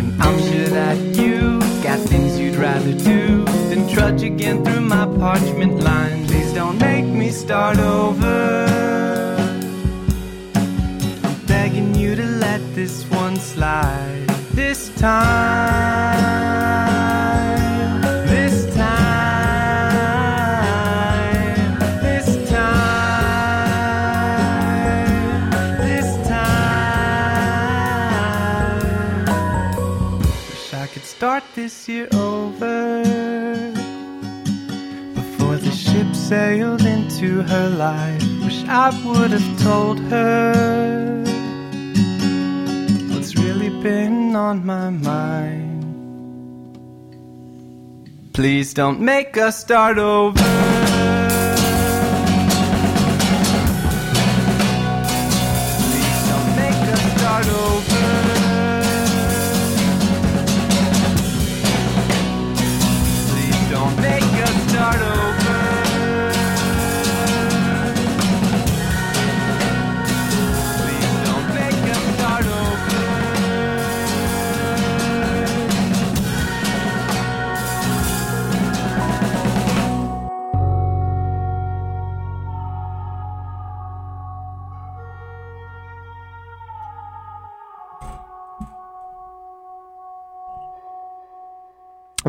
And 0.00 0.22
I'm 0.22 0.38
sure 0.38 0.68
that 0.68 0.98
you 1.16 1.61
got 1.82 1.98
things 1.98 2.38
you'd 2.38 2.54
rather 2.54 2.92
do 2.92 3.44
than 3.68 3.88
trudge 3.88 4.22
again 4.22 4.64
through 4.64 4.80
my 4.82 5.04
parchment 5.18 5.80
line. 5.80 6.24
Please 6.28 6.52
don't 6.52 6.78
make 6.78 7.04
me 7.04 7.30
start 7.30 7.78
over. 7.78 8.66
I'm 11.24 11.46
begging 11.46 11.92
you 11.96 12.14
to 12.14 12.24
let 12.24 12.60
this 12.76 13.04
one 13.10 13.36
slide 13.36 14.28
this 14.54 14.94
time. 14.96 16.21
This 31.82 31.88
year 31.88 32.08
over 32.12 33.02
before 35.14 35.56
the 35.56 35.70
ship 35.70 36.14
sailed 36.14 36.82
into 36.82 37.42
her 37.42 37.68
life. 37.70 38.22
Wish 38.44 38.64
I 38.68 38.90
would 39.04 39.30
have 39.30 39.62
told 39.62 39.98
her 40.00 41.24
what's 43.10 43.36
really 43.36 43.70
been 43.82 44.36
on 44.36 44.64
my 44.64 44.90
mind. 44.90 45.70
Please 48.32 48.74
don't 48.74 49.00
make 49.00 49.36
us 49.36 49.58
start 49.58 49.98
over. 49.98 50.91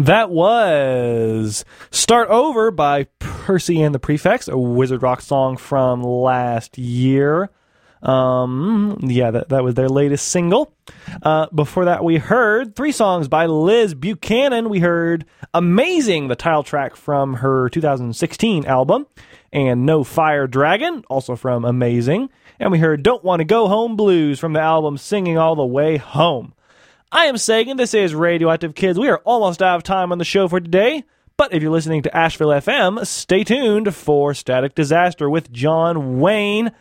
That 0.04 0.32
was 0.32 1.64
Start 1.90 2.28
Over 2.28 2.72
by 2.72 3.06
Percy 3.20 3.82
and 3.82 3.96
the 3.96 4.00
Prefects, 4.00 4.50
a 4.50 4.58
Wizard 4.58 5.02
Rock 5.02 5.22
song 5.22 5.56
from 5.56 6.04
last 6.04 6.78
year. 6.78 7.50
Um, 8.02 8.98
yeah, 9.02 9.32
that, 9.32 9.48
that 9.48 9.64
was 9.64 9.76
their 9.76 9.88
latest 9.88 10.28
single. 10.28 10.74
Uh, 11.22 11.48
before 11.56 11.86
that, 11.86 12.04
we 12.04 12.18
heard 12.18 12.76
three 12.76 12.92
songs 12.92 13.30
by 13.30 13.46
Liz 13.46 13.94
Buchanan. 13.94 14.68
We 14.68 14.80
heard 14.80 15.24
Amazing, 15.54 16.28
the 16.28 16.36
title 16.36 16.64
track 16.64 16.98
from 16.98 17.36
her 17.36 17.70
2016 17.70 18.66
album, 18.66 19.08
and 19.54 19.86
No 19.86 20.04
Fire 20.04 20.48
Dragon, 20.48 21.06
also 21.08 21.38
from 21.38 21.64
Amazing. 21.64 22.30
And 22.60 22.74
we 22.74 22.80
heard 22.80 23.04
Don't 23.04 23.24
Want 23.24 23.40
to 23.40 23.46
Go 23.46 23.70
Home 23.70 23.96
Blues 23.96 24.38
from 24.38 24.52
the 24.52 24.60
album 24.60 24.98
Singing 24.98 25.38
All 25.38 25.56
the 25.56 25.66
Way 25.66 25.96
Home. 25.96 26.54
I 27.16 27.26
am 27.26 27.38
Sagan. 27.38 27.78
This 27.78 27.94
is 27.94 28.16
Radio 28.16 28.50
Active 28.50 28.74
Kids. 28.74 28.98
We 28.98 29.08
are 29.08 29.20
almost 29.20 29.62
out 29.62 29.76
of 29.76 29.84
time 29.84 30.12
on 30.12 30.18
the 30.18 30.26
show 30.26 30.48
for 30.48 30.60
today. 30.60 31.04
But 31.38 31.54
if 31.54 31.62
you're 31.62 31.72
listening 31.72 32.02
to 32.02 32.18
Asheville 32.18 32.48
FM, 32.50 33.06
stay 33.06 33.44
tuned 33.44 33.94
for 33.94 34.34
Static 34.34 34.74
Disaster 34.74 35.30
with 35.30 35.52
John 35.52 36.20
Wayne. 36.20 36.72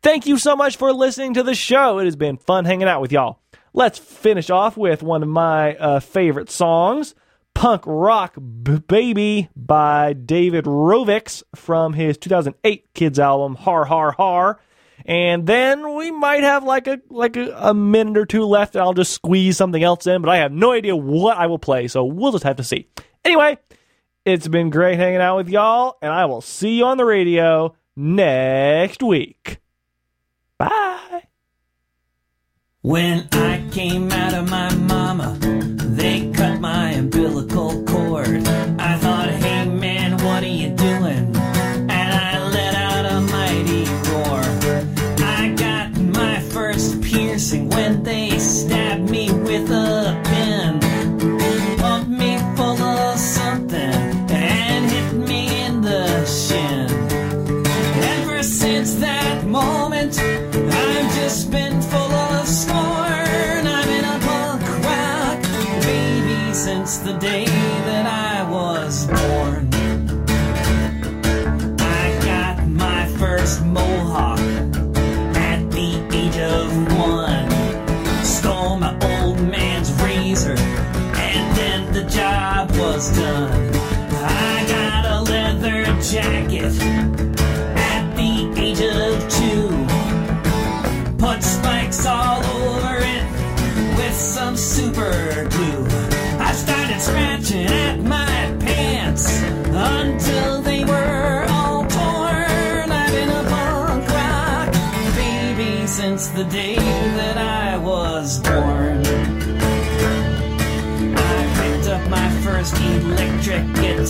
Thank 0.00 0.28
you 0.28 0.38
so 0.38 0.54
much 0.54 0.76
for 0.76 0.92
listening 0.92 1.34
to 1.34 1.42
the 1.42 1.56
show. 1.56 1.98
It 1.98 2.04
has 2.04 2.14
been 2.14 2.36
fun 2.36 2.66
hanging 2.66 2.86
out 2.86 3.00
with 3.00 3.10
y'all. 3.10 3.40
Let's 3.72 3.98
finish 3.98 4.48
off 4.48 4.76
with 4.76 5.02
one 5.02 5.24
of 5.24 5.28
my 5.28 5.74
uh, 5.74 5.98
favorite 5.98 6.52
songs, 6.52 7.16
Punk 7.54 7.82
Rock 7.84 8.36
B- 8.62 8.78
Baby 8.78 9.48
by 9.56 10.12
David 10.12 10.66
Rovics 10.66 11.42
from 11.56 11.94
his 11.94 12.16
2008 12.16 12.94
kids 12.94 13.18
album 13.18 13.56
Har 13.56 13.86
Har 13.86 14.12
Har. 14.12 14.60
And 15.06 15.46
then 15.46 15.94
we 15.94 16.10
might 16.10 16.42
have 16.42 16.64
like 16.64 16.86
a 16.86 17.00
like 17.08 17.36
a, 17.36 17.52
a 17.56 17.74
minute 17.74 18.16
or 18.16 18.26
two 18.26 18.44
left, 18.44 18.74
and 18.74 18.82
I'll 18.82 18.94
just 18.94 19.12
squeeze 19.12 19.56
something 19.56 19.82
else 19.82 20.06
in. 20.06 20.22
But 20.22 20.30
I 20.30 20.38
have 20.38 20.52
no 20.52 20.72
idea 20.72 20.94
what 20.96 21.36
I 21.36 21.46
will 21.46 21.58
play, 21.58 21.88
so 21.88 22.04
we'll 22.04 22.32
just 22.32 22.44
have 22.44 22.56
to 22.56 22.64
see. 22.64 22.88
Anyway, 23.24 23.58
it's 24.24 24.48
been 24.48 24.70
great 24.70 24.98
hanging 24.98 25.20
out 25.20 25.36
with 25.36 25.48
y'all, 25.48 25.96
and 26.02 26.12
I 26.12 26.26
will 26.26 26.40
see 26.40 26.78
you 26.78 26.84
on 26.84 26.96
the 26.96 27.04
radio 27.04 27.74
next 27.96 29.02
week. 29.02 29.58
Bye. 30.58 31.24
When 32.82 33.28
I 33.32 33.66
came 33.70 34.10
out 34.10 34.34
of 34.34 34.48
my 34.50 34.74
mama, 34.74 35.38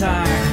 electric 0.02 0.49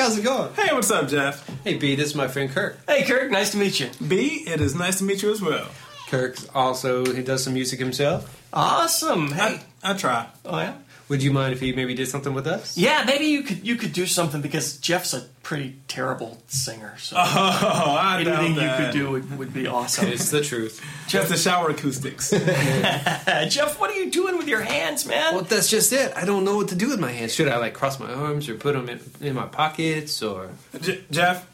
how's 0.00 0.16
it 0.16 0.24
going? 0.24 0.50
Hey, 0.54 0.72
what's 0.74 0.90
up, 0.90 1.08
Jeff? 1.08 1.46
Hey, 1.62 1.74
B, 1.74 1.94
this 1.94 2.06
is 2.08 2.14
my 2.14 2.26
friend 2.26 2.50
Kirk. 2.50 2.78
Hey, 2.88 3.04
Kirk, 3.04 3.30
nice 3.30 3.50
to 3.50 3.58
meet 3.58 3.80
you. 3.80 3.90
B, 4.08 4.44
it 4.46 4.58
is 4.58 4.74
nice 4.74 4.96
to 4.98 5.04
meet 5.04 5.22
you 5.22 5.30
as 5.30 5.42
well. 5.42 5.68
Kirk's 6.08 6.48
also, 6.54 7.04
he 7.04 7.22
does 7.22 7.44
some 7.44 7.52
music 7.52 7.78
himself. 7.78 8.42
Awesome. 8.50 9.30
Hey, 9.30 9.60
I, 9.82 9.90
I 9.90 9.94
try. 9.94 10.26
Oh, 10.46 10.58
yeah? 10.58 10.74
Would 11.10 11.24
you 11.24 11.32
mind 11.32 11.52
if 11.52 11.58
he 11.58 11.72
maybe 11.72 11.92
did 11.94 12.06
something 12.06 12.34
with 12.34 12.46
us? 12.46 12.78
Yeah, 12.78 13.02
maybe 13.04 13.24
you 13.24 13.42
could 13.42 13.66
you 13.66 13.74
could 13.74 13.92
do 13.92 14.06
something 14.06 14.40
because 14.40 14.76
Jeff's 14.76 15.12
a 15.12 15.22
pretty 15.42 15.74
terrible 15.88 16.40
singer. 16.46 16.94
So 16.98 17.16
Oh, 17.18 17.96
I 18.00 18.22
doubt 18.22 18.44
anything 18.44 18.62
you 18.62 18.76
could 18.76 18.92
do 18.92 19.10
would, 19.10 19.38
would 19.38 19.52
be 19.52 19.66
awesome. 19.66 20.06
It's 20.06 20.30
the 20.30 20.40
truth. 20.40 20.80
Jeff, 21.08 21.28
the 21.28 21.36
shower 21.36 21.70
acoustics. 21.70 22.30
Jeff, 23.50 23.80
what 23.80 23.90
are 23.90 23.94
you 23.94 24.08
doing 24.08 24.38
with 24.38 24.46
your 24.46 24.60
hands, 24.60 25.04
man? 25.04 25.34
Well, 25.34 25.42
that's 25.42 25.68
just 25.68 25.92
it. 25.92 26.12
I 26.16 26.24
don't 26.24 26.44
know 26.44 26.54
what 26.54 26.68
to 26.68 26.76
do 26.76 26.88
with 26.90 27.00
my 27.00 27.10
hands. 27.10 27.34
Should 27.34 27.48
I 27.48 27.56
like 27.56 27.74
cross 27.74 27.98
my 27.98 28.12
arms 28.12 28.48
or 28.48 28.54
put 28.54 28.74
them 28.74 28.88
in, 28.88 29.00
in 29.20 29.34
my 29.34 29.46
pockets 29.46 30.22
or? 30.22 30.50
J- 30.80 31.02
Jeff, 31.10 31.44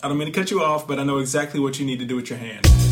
I 0.00 0.06
don't 0.06 0.16
mean 0.16 0.32
to 0.32 0.32
cut 0.32 0.52
you 0.52 0.62
off, 0.62 0.86
but 0.86 1.00
I 1.00 1.02
know 1.02 1.18
exactly 1.18 1.58
what 1.58 1.80
you 1.80 1.86
need 1.86 1.98
to 1.98 2.06
do 2.06 2.14
with 2.14 2.30
your 2.30 2.38
hands. 2.38 2.89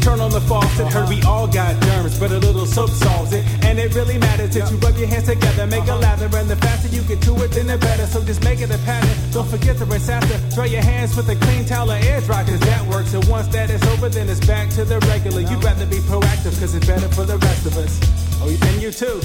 Turn 0.00 0.20
on 0.20 0.30
the 0.30 0.40
faucet, 0.40 0.92
heard 0.92 1.08
we 1.08 1.22
all 1.22 1.46
got 1.46 1.80
germs, 1.82 2.18
but 2.18 2.30
a 2.30 2.38
little 2.38 2.66
soap 2.66 2.90
solves 2.90 3.32
it. 3.32 3.44
And 3.64 3.78
it 3.78 3.94
really 3.94 4.18
matters 4.18 4.56
if 4.56 4.70
you 4.70 4.76
rub 4.78 4.96
your 4.96 5.08
hands 5.08 5.26
together, 5.26 5.66
make 5.66 5.86
a 5.88 5.94
lather, 5.94 6.28
and 6.36 6.48
the 6.48 6.56
faster 6.56 6.88
you 6.88 7.02
get 7.02 7.20
to 7.22 7.34
it, 7.42 7.50
then 7.52 7.66
the 7.66 7.78
better. 7.78 8.06
So 8.06 8.24
just 8.24 8.42
make 8.44 8.60
it 8.60 8.70
a 8.70 8.78
pattern. 8.78 9.16
Don't 9.32 9.48
forget 9.48 9.76
to 9.78 9.84
rinse 9.84 10.08
after. 10.08 10.36
Dry 10.54 10.66
your 10.66 10.82
hands 10.82 11.16
with 11.16 11.28
a 11.28 11.36
clean 11.36 11.64
towel 11.64 11.90
or 11.90 11.96
air 11.96 12.20
dry, 12.22 12.44
cause 12.44 12.60
that 12.60 12.86
works. 12.86 13.14
And 13.14 13.24
once 13.28 13.48
that 13.48 13.70
is 13.70 13.82
over, 13.84 14.08
then 14.08 14.28
it's 14.28 14.44
back 14.46 14.70
to 14.70 14.84
the 14.84 14.98
regular. 15.00 15.40
You'd 15.42 15.62
rather 15.62 15.86
be 15.86 15.98
proactive, 15.98 16.58
cause 16.60 16.74
it's 16.74 16.86
better 16.86 17.08
for 17.08 17.24
the 17.24 17.38
rest 17.38 17.66
of 17.66 17.76
us. 17.76 18.00
Oh, 18.40 18.48
and 18.48 18.82
you 18.82 18.90
too. 18.90 19.20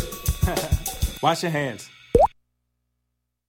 Wash 1.22 1.44
your 1.44 1.52
hands. 1.52 1.90